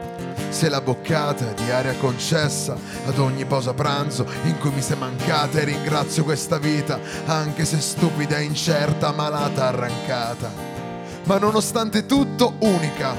Sei 0.50 0.70
la 0.70 0.82
boccata 0.82 1.54
di 1.54 1.72
aria 1.72 1.96
concessa 1.96 2.76
ad 3.06 3.18
ogni 3.20 3.46
pausa 3.46 3.74
pranzo 3.74 4.28
in 4.44 4.60
cui 4.60 4.72
mi 4.72 4.82
sei 4.82 4.98
mancata 4.98 5.60
e 5.60 5.64
ringrazio 5.64 6.26
questa 6.26 6.58
vita, 6.58 7.00
anche 7.26 7.64
se 7.64 7.80
stupida, 7.80 8.38
incerta, 8.38 9.14
malata, 9.14 9.68
arrancata. 9.68 10.52
Ma 11.24 11.38
nonostante 11.38 12.06
tutto 12.06 12.56
unica, 12.60 13.16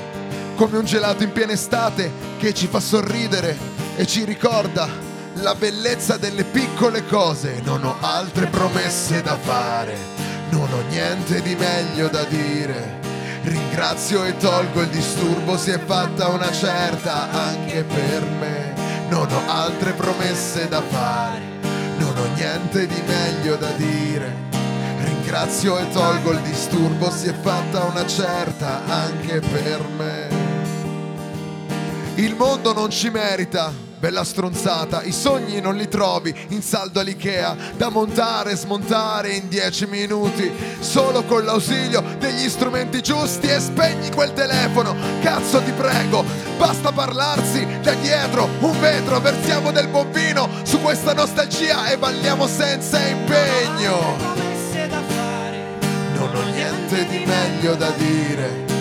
come 0.56 0.76
un 0.76 0.84
gelato 0.84 1.22
in 1.22 1.32
piena 1.32 1.52
estate 1.52 2.10
che 2.36 2.52
ci 2.52 2.66
fa 2.66 2.80
sorridere 2.80 3.56
e 3.96 4.06
ci 4.06 4.24
ricorda 4.24 5.11
la 5.36 5.54
bellezza 5.54 6.16
delle 6.16 6.44
piccole 6.44 7.06
cose. 7.06 7.60
Non 7.64 7.84
ho 7.84 7.96
altre 8.00 8.46
promesse 8.46 9.22
da 9.22 9.36
fare, 9.36 9.96
non 10.50 10.68
ho 10.72 10.82
niente 10.88 11.40
di 11.42 11.54
meglio 11.54 12.08
da 12.08 12.24
dire. 12.24 13.00
Ringrazio 13.42 14.24
e 14.24 14.36
tolgo 14.36 14.82
il 14.82 14.88
disturbo, 14.88 15.56
si 15.56 15.70
è 15.70 15.78
fatta 15.78 16.28
una 16.28 16.52
certa 16.52 17.30
anche 17.30 17.82
per 17.82 18.22
me. 18.38 18.74
Non 19.08 19.30
ho 19.30 19.50
altre 19.50 19.92
promesse 19.92 20.68
da 20.68 20.80
fare, 20.80 21.40
non 21.98 22.16
ho 22.16 22.34
niente 22.34 22.86
di 22.86 23.02
meglio 23.06 23.56
da 23.56 23.70
dire. 23.72 24.50
Ringrazio 24.98 25.78
e 25.78 25.90
tolgo 25.90 26.32
il 26.32 26.40
disturbo, 26.40 27.10
si 27.10 27.28
è 27.28 27.34
fatta 27.34 27.84
una 27.84 28.06
certa 28.06 28.84
anche 28.86 29.40
per 29.40 29.82
me. 29.96 30.28
Il 32.14 32.34
mondo 32.36 32.72
non 32.72 32.90
ci 32.90 33.08
merita, 33.08 33.72
bella 34.02 34.24
stronzata, 34.24 35.04
i 35.04 35.12
sogni 35.12 35.60
non 35.60 35.76
li 35.76 35.86
trovi 35.86 36.34
in 36.48 36.60
saldo 36.60 36.98
all'Ikea, 36.98 37.56
da 37.76 37.88
montare 37.88 38.50
e 38.50 38.56
smontare 38.56 39.30
in 39.30 39.46
dieci 39.48 39.86
minuti, 39.86 40.50
solo 40.80 41.22
con 41.22 41.44
l'ausilio 41.44 42.02
degli 42.18 42.48
strumenti 42.48 43.00
giusti 43.00 43.46
e 43.46 43.60
spegni 43.60 44.10
quel 44.10 44.32
telefono, 44.32 44.96
cazzo 45.22 45.62
ti 45.62 45.70
prego, 45.70 46.24
basta 46.58 46.90
parlarsi 46.90 47.64
da 47.80 47.92
dietro 47.92 48.48
un 48.58 48.80
vetro, 48.80 49.20
versiamo 49.20 49.70
del 49.70 49.86
buon 49.86 50.10
vino 50.10 50.48
su 50.64 50.80
questa 50.80 51.14
nostalgia 51.14 51.86
e 51.86 51.96
balliamo 51.96 52.48
senza 52.48 52.98
impegno. 53.06 54.16
Non 56.16 56.34
ho 56.34 56.42
niente 56.50 57.06
di 57.06 57.24
meglio 57.24 57.76
da 57.76 57.90
dire. 57.90 58.71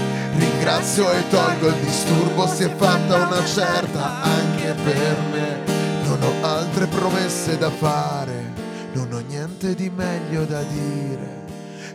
Ringrazio 0.61 1.11
e 1.11 1.27
tolgo 1.27 1.69
il 1.69 1.81
disturbo, 1.81 2.45
si 2.45 2.61
è 2.61 2.75
fatta 2.75 3.15
una 3.25 3.43
certa 3.43 4.21
anche 4.21 4.75
per 4.83 5.17
me. 5.31 5.63
Non 6.03 6.21
ho 6.21 6.45
altre 6.45 6.85
promesse 6.85 7.57
da 7.57 7.71
fare, 7.71 8.53
non 8.93 9.11
ho 9.11 9.23
niente 9.27 9.73
di 9.73 9.89
meglio 9.89 10.45
da 10.45 10.61
dire. 10.61 11.45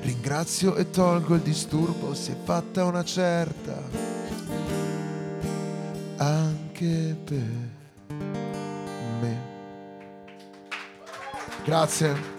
Ringrazio 0.01 0.75
e 0.75 0.91
tolgo 0.91 1.37
il 1.37 1.43
disturbo, 1.43 2.13
si 2.13 2.33
è 2.33 2.37
fatta 2.43 2.85
una 2.87 3.05
certa 3.05 3.81
anche 6.17 7.17
per 7.25 7.71
me. 9.21 9.41
Grazie. 11.63 12.36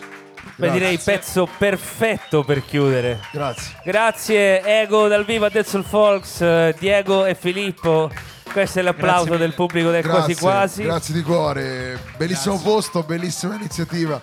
Beh, 0.57 0.65
Grazie. 0.65 0.79
direi 0.79 0.97
pezzo 0.97 1.47
perfetto 1.55 2.43
per 2.43 2.65
chiudere. 2.65 3.19
Grazie. 3.31 3.75
Grazie 3.83 4.63
Ego 4.81 5.07
dal 5.07 5.23
vivo 5.23 5.45
a 5.45 5.49
Dead 5.49 5.63
Soul 5.63 5.83
Folks, 5.83 6.73
Diego 6.79 7.25
e 7.25 7.35
Filippo. 7.35 8.09
Questo 8.51 8.79
è 8.79 8.81
l'applauso 8.81 9.25
Grazie 9.25 9.37
del 9.37 9.53
pubblico 9.53 9.91
del 9.91 10.01
Grazie, 10.01 10.33
quasi 10.35 10.35
quasi. 10.35 10.83
Grazie 10.83 11.13
di 11.13 11.21
cuore, 11.21 11.99
bellissimo 12.17 12.59
posto, 12.59 13.03
bellissima 13.03 13.53
iniziativa, 13.53 14.19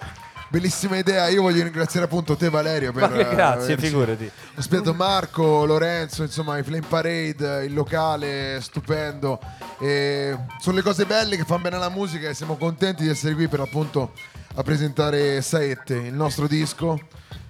bellissima 0.48 0.96
idea. 0.98 1.28
Io 1.28 1.42
voglio 1.42 1.62
ringraziare 1.62 2.06
appunto 2.06 2.34
te 2.34 2.50
Valerio 2.50 2.90
per 2.90 3.02
Ma 3.02 3.16
che 3.16 3.20
eh, 3.20 3.32
grazie, 3.32 3.74
averci 3.74 3.86
figurati. 3.86 4.28
ospitato 4.56 4.92
Marco, 4.92 5.64
Lorenzo, 5.64 6.24
insomma 6.24 6.58
i 6.58 6.64
Flame 6.64 6.86
Parade, 6.88 7.64
il 7.64 7.72
locale 7.72 8.58
stupendo. 8.60 9.38
E 9.80 10.36
sono 10.58 10.74
le 10.74 10.82
cose 10.82 11.04
belle 11.04 11.36
che 11.36 11.44
fanno 11.44 11.62
bene 11.62 11.76
alla 11.76 11.90
musica 11.90 12.28
e 12.28 12.34
siamo 12.34 12.56
contenti 12.56 13.04
di 13.04 13.10
essere 13.10 13.34
qui 13.34 13.46
per 13.46 13.60
appunto 13.60 14.10
a 14.54 14.62
presentare 14.62 15.40
Saette, 15.42 15.94
il 15.94 16.14
nostro 16.14 16.46
disco. 16.46 16.98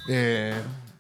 E 0.09 0.53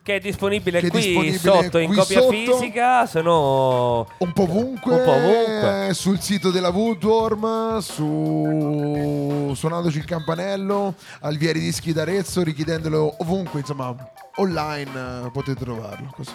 Che 0.03 0.17
è 0.17 0.21
disponibile 0.21 0.81
Che 0.81 0.89
è 0.89 0.91
qui 0.91 1.01
disponibile 1.01 1.39
sotto 1.39 1.79
in 1.79 1.87
qui 1.89 1.97
copia 1.97 2.21
sotto. 2.21 2.31
fisica, 2.33 3.07
se 3.07 3.23
no... 3.23 4.07
un 4.19 4.33
po' 4.33 4.43
ovunque, 4.43 4.95
Un 4.95 5.05
po' 5.05 5.13
ovunque. 5.13 5.91
sul 5.95 6.21
sito 6.21 6.51
della 6.51 6.69
Woodworm, 6.71 7.79
su 7.79 9.53
suonandoci 9.55 9.99
il 9.99 10.05
campanello, 10.05 10.95
al 11.21 11.37
Vieri 11.37 11.61
Dischi 11.61 11.93
d'Arezzo, 11.93 12.43
richiedendolo 12.43 13.15
ovunque, 13.19 13.61
insomma, 13.61 13.95
online 14.37 14.91
eh, 15.27 15.31
potete 15.31 15.65
trovarlo. 15.65 16.13
Così. 16.15 16.33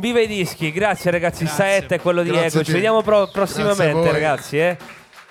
Viva 0.00 0.20
i 0.20 0.28
dischi, 0.28 0.70
grazie 0.70 1.10
ragazzi, 1.10 1.42
Grazie. 1.44 1.64
Saette 1.64 1.94
è 1.96 2.00
quello 2.00 2.22
di 2.22 2.30
Grazie 2.30 2.46
Ego, 2.46 2.62
ci 2.64 2.72
vediamo 2.72 3.02
pro- 3.02 3.28
prossimamente 3.32 4.12
ragazzi, 4.12 4.56
eh. 4.58 4.76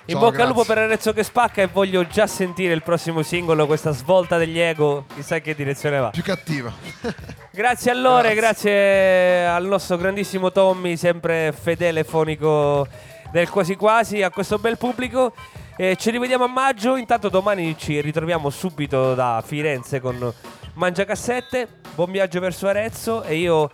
In 0.08 0.14
Ciao, 0.14 0.24
bocca 0.24 0.40
al 0.40 0.48
lupo 0.48 0.62
grazie. 0.62 0.74
per 0.74 0.84
Arezzo 0.84 1.12
che 1.12 1.22
spacca 1.22 1.60
e 1.60 1.66
voglio 1.66 2.06
già 2.06 2.26
sentire 2.26 2.72
il 2.72 2.82
prossimo 2.82 3.20
singolo, 3.20 3.66
questa 3.66 3.90
svolta 3.90 4.38
degli 4.38 4.58
Ego, 4.58 5.04
chissà 5.14 5.38
che 5.40 5.54
direzione 5.54 5.98
va. 5.98 6.08
Più 6.08 6.22
cattiva. 6.22 6.72
Grazie 7.52 7.90
a 7.90 7.94
Lore, 7.94 8.34
Grazie. 8.34 8.70
grazie 8.70 9.46
al 9.46 9.66
nostro 9.66 9.98
grandissimo 9.98 10.50
Tommy, 10.50 10.96
sempre 10.96 11.52
fedele 11.52 12.04
fonico 12.04 12.88
del 13.32 13.50
quasi 13.50 13.76
quasi, 13.76 14.22
a 14.22 14.30
questo 14.30 14.58
bel 14.58 14.78
pubblico. 14.78 15.34
E 15.76 15.96
ci 15.96 16.10
rivediamo 16.10 16.44
a 16.44 16.48
maggio, 16.48 16.96
intanto 16.96 17.28
domani 17.28 17.76
ci 17.76 18.00
ritroviamo 18.00 18.48
subito 18.48 19.12
da 19.14 19.42
Firenze 19.44 20.00
con 20.00 20.32
Mangiacassette, 20.72 21.68
buon 21.94 22.10
viaggio 22.12 22.40
verso 22.40 22.66
Arezzo 22.66 23.24
e 23.24 23.36
io 23.36 23.70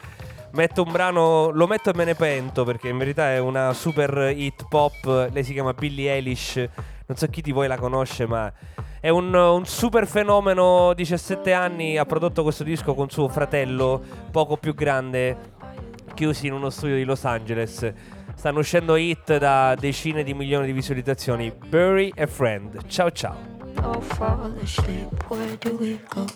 metto 0.55 0.82
un 0.82 0.90
brano, 0.90 1.50
lo 1.50 1.66
metto 1.66 1.90
e 1.90 1.94
me 1.94 2.05
ne 2.05 2.14
pento 2.14 2.64
perché 2.64 2.88
in 2.88 2.98
verità 2.98 3.30
è 3.32 3.38
una 3.38 3.72
super 3.72 4.32
hit 4.34 4.66
pop, 4.68 5.28
lei 5.32 5.44
si 5.44 5.52
chiama 5.52 5.72
Billie 5.72 6.12
Eilish, 6.12 6.57
non 7.07 7.16
so 7.16 7.26
chi 7.28 7.42
di 7.42 7.52
voi 7.52 7.68
la 7.68 7.76
conosce 7.76 8.26
ma 8.26 8.52
è 9.00 9.09
un, 9.09 9.34
un 9.34 9.66
super 9.66 10.07
fenomeno, 10.07 10.94
17 10.94 11.52
anni, 11.52 11.98
ha 11.98 12.07
prodotto 12.07 12.42
questo 12.42 12.64
disco 12.64 12.94
con 12.94 13.11
suo 13.11 13.28
fratello, 13.28 14.02
poco 14.30 14.57
più 14.57 14.74
grande, 14.74 15.52
chiusi 16.14 16.46
in 16.46 16.55
uno 16.55 16.70
studio 16.70 16.96
di 16.96 17.05
Los 17.05 17.24
Angeles. 17.24 17.92
Stanno 18.34 18.61
uscendo 18.61 18.96
hit 18.96 19.36
da 19.36 19.74
decine 19.78 20.22
di 20.22 20.34
milioni 20.34 20.66
di 20.66 20.72
visualizzazioni. 20.72 21.52
Bury 21.68 22.12
a 22.16 22.26
Friend. 22.26 22.86
Ciao 22.86 23.11
ciao. 23.11 23.55
all 23.84 24.00
fall 24.00 24.52
asleep. 24.62 25.30
Where 25.30 25.57
do 25.57 25.76
we 25.76 26.00
go? 26.09 26.26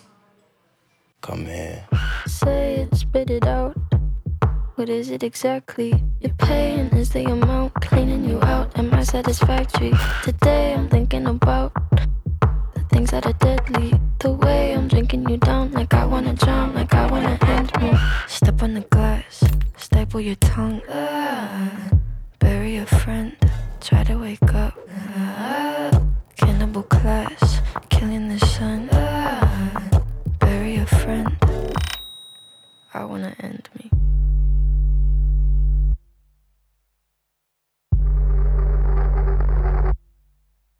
Come 1.21 1.47
here. 1.47 1.87
Say 2.27 2.83
it, 2.83 2.95
spit 2.95 3.31
it 3.31 3.47
out. 3.47 3.77
What 4.79 4.89
is 4.89 5.11
it 5.11 5.25
exactly? 5.25 5.91
Your 6.21 6.33
pain 6.35 6.87
is 6.95 7.11
the 7.11 7.25
amount 7.25 7.75
cleaning 7.83 8.25
you 8.25 8.41
out. 8.43 8.79
Am 8.79 8.95
I 8.95 9.03
satisfactory? 9.03 9.93
Today 10.23 10.73
I'm 10.73 10.89
thinking 10.89 11.27
about 11.27 11.73
the 12.75 12.85
things 12.89 13.11
that 13.11 13.27
are 13.27 13.33
deadly. 13.33 13.93
The 14.21 14.31
way 14.31 14.75
I'm 14.77 14.87
drinking 14.87 15.29
you 15.29 15.37
down, 15.39 15.73
like 15.73 15.93
I 15.95 16.05
wanna 16.05 16.35
drown, 16.35 16.77
like 16.77 16.95
I 16.95 17.11
wanna 17.11 17.37
end 17.43 17.73
me. 17.83 17.99
Step 18.29 18.63
on 18.63 18.75
the 18.75 18.83
glass, 18.83 19.43
staple 19.77 20.21
your 20.21 20.37
tongue. 20.37 20.81
Bury 22.39 22.77
a 22.77 22.87
friend, 22.87 23.37
try 23.81 24.05
to 24.05 24.15
wake 24.15 24.55
up. 24.55 24.79
Cannibal 26.37 26.85
class, 26.85 27.63
killing 27.89 28.29
the 28.29 28.39
sun. 28.47 28.87
Bury 30.39 30.77
a 30.77 30.87
friend. 30.87 31.37
I 32.95 33.05
wanna 33.05 33.35
end 33.41 33.69
me. 33.75 33.91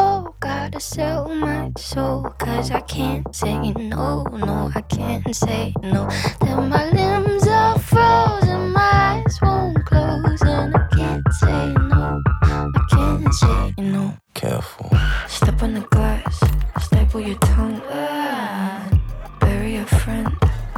Oh, 0.00 0.34
gotta 0.40 0.80
sell 0.80 1.28
my 1.28 1.72
soul, 1.76 2.22
cause 2.38 2.70
I 2.70 2.80
can't 2.82 3.34
say 3.34 3.72
no, 3.72 4.22
no, 4.32 4.70
I 4.74 4.80
can't 4.82 5.34
say 5.34 5.74
no. 5.82 6.08
Then 6.40 6.68
my 6.68 6.88
limbs 6.90 7.46
are 7.48 7.78
frozen, 7.78 8.70
my 8.70 9.22
eyes 9.26 9.38
won't 9.42 9.84
close, 9.84 10.42
and 10.42 10.76
I 10.76 10.86
can't 10.96 11.32
say 11.32 11.72
no, 11.72 12.22
I 12.44 12.86
can't 12.90 13.34
say 13.34 13.74
no. 13.78 14.14
Careful. 14.34 14.90
Step 15.26 15.62
on 15.62 15.74
the 15.74 15.80
glass, 15.80 16.40
staple 16.80 17.20
your 17.20 17.38
tongue, 17.38 17.80
uh, 17.82 18.98
bury 19.40 19.76
a 19.76 19.86
friend, 19.86 20.28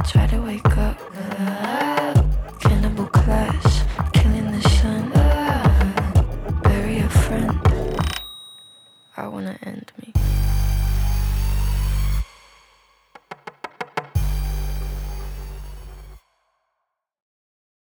try 0.05 0.25
to 0.27 0.41
wake 0.41 0.77
up. 0.77 0.97
Uh, 1.15 2.23
cannibal 2.59 3.05
class. 3.07 3.80
I 9.17 9.27
want 9.27 9.47
to 9.47 9.67
end 9.67 9.91
me. 9.99 10.10